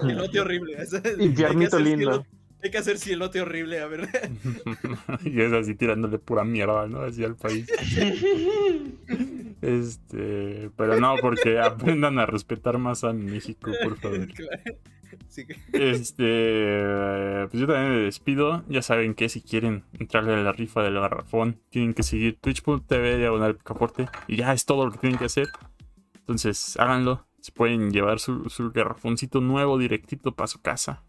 [0.00, 0.76] Cielote horrible.
[0.78, 2.26] Hay que Infiernito hacer lindo.
[2.62, 4.08] hay que hacer cielote horrible, a ver.
[5.24, 7.00] y es así tirándole pura mierda, ¿no?
[7.00, 7.66] Así al país.
[9.60, 14.28] Este, pero no, porque aprendan a respetar más a México, por favor.
[14.34, 14.78] Claro.
[15.72, 18.64] Que- Este, pues yo también me despido.
[18.68, 23.18] Ya saben que si quieren entrarle a la rifa del garrafón, tienen que seguir twitch.tv
[23.18, 24.06] diagonal picaporte.
[24.28, 25.48] Y ya es todo lo que tienen que hacer.
[26.18, 27.26] Entonces, háganlo.
[27.40, 31.02] Se pueden llevar su, su garrafoncito nuevo directito para su casa.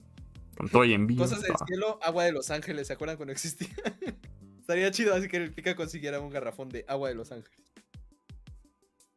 [0.58, 1.18] Con todo y envío.
[1.20, 3.68] Cosas del cielo, agua de Los Ángeles, ¿se acuerdan cuando existía?
[4.60, 7.60] Estaría chido así que el pica consiguiera un garrafón de agua de Los Ángeles.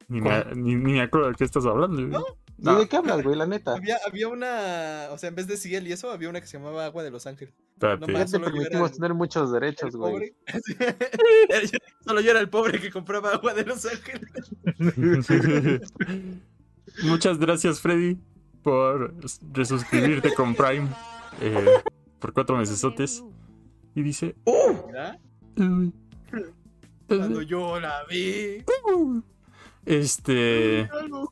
[0.08, 1.96] Ni me, ni, ni me acuerdo de qué estás hablando.
[1.96, 2.22] güey.
[2.60, 2.76] ¿No?
[2.76, 3.36] ¿Y de qué hablas, güey?
[3.36, 3.74] La neta.
[3.74, 6.58] Había, había una, o sea, en vez de Ciel y eso, había una que se
[6.58, 7.54] llamaba agua de Los Ángeles.
[7.74, 8.00] Espérate.
[8.00, 8.24] No Ya más.
[8.24, 10.12] te solo yo era permitimos el- tener muchos derechos, güey.
[10.12, 10.34] pobre.
[12.04, 14.28] Solo yo era el pobre que compraba agua de Los Ángeles.
[17.04, 18.18] Muchas gracias, Freddy,
[18.62, 19.14] por
[19.52, 20.88] resuscribirte con Prime
[21.40, 21.64] eh,
[22.18, 23.22] por cuatro mesesotes.
[23.94, 24.34] Y dice.
[24.44, 25.92] "Uy,
[27.06, 28.64] Cuando yo la vi.
[29.88, 30.82] Este.
[30.92, 31.28] a los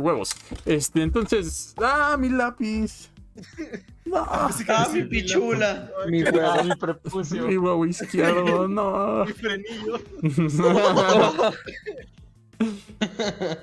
[0.00, 0.30] Huevos.
[0.64, 1.74] Este, entonces.
[1.82, 3.10] ¡Ah, mi lápiz!
[4.08, 4.64] No, ¡Ah, sí,
[4.94, 5.90] mi pichula!
[6.08, 6.64] Mi Ah, huevo.
[6.64, 7.46] mi prepucio.
[7.46, 9.26] mi huevo izquierdo, no.
[9.26, 9.98] Mi frenillo.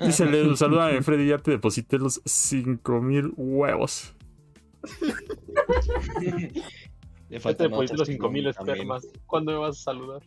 [0.00, 4.14] Dice Ledu, salúdame, Freddy, ya te deposité los 5000 huevos.
[7.28, 8.72] Le te faltan deposité otros los 5000 50,000.
[8.74, 9.06] espermas.
[9.26, 10.22] ¿Cuándo me vas a saludar?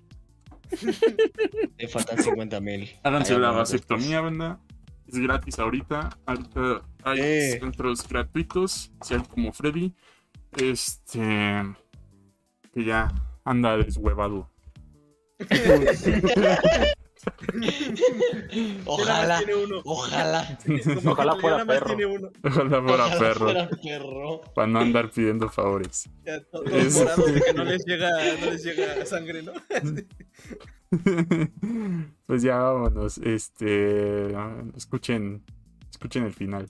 [1.78, 2.90] Le faltan 50 mil.
[3.04, 4.60] Háganse la vasectomía, banda.
[5.08, 6.10] Es gratis ahorita.
[6.26, 7.58] Ahorita hay Eh.
[7.60, 9.94] centros gratuitos, sean como Freddy.
[10.58, 11.20] Este.
[12.74, 13.08] Que ya
[13.44, 14.50] anda deshuevado.
[18.86, 19.82] Ojalá, tiene uno.
[19.84, 20.58] ojalá.
[21.06, 21.88] Ojalá fuera perro.
[21.88, 22.30] tiene uno.
[22.44, 24.42] Ojalá fuera Ojalá perro.
[24.56, 26.10] Para no andar pidiendo favores.
[26.26, 26.42] Ya,
[26.72, 28.10] Es- morados de que no les llega,
[28.40, 29.52] no les llega sangre, ¿no?
[32.26, 33.18] pues ya vámonos.
[33.18, 34.34] Este.
[34.76, 35.44] Escuchen.
[35.92, 36.70] Escuchen el final.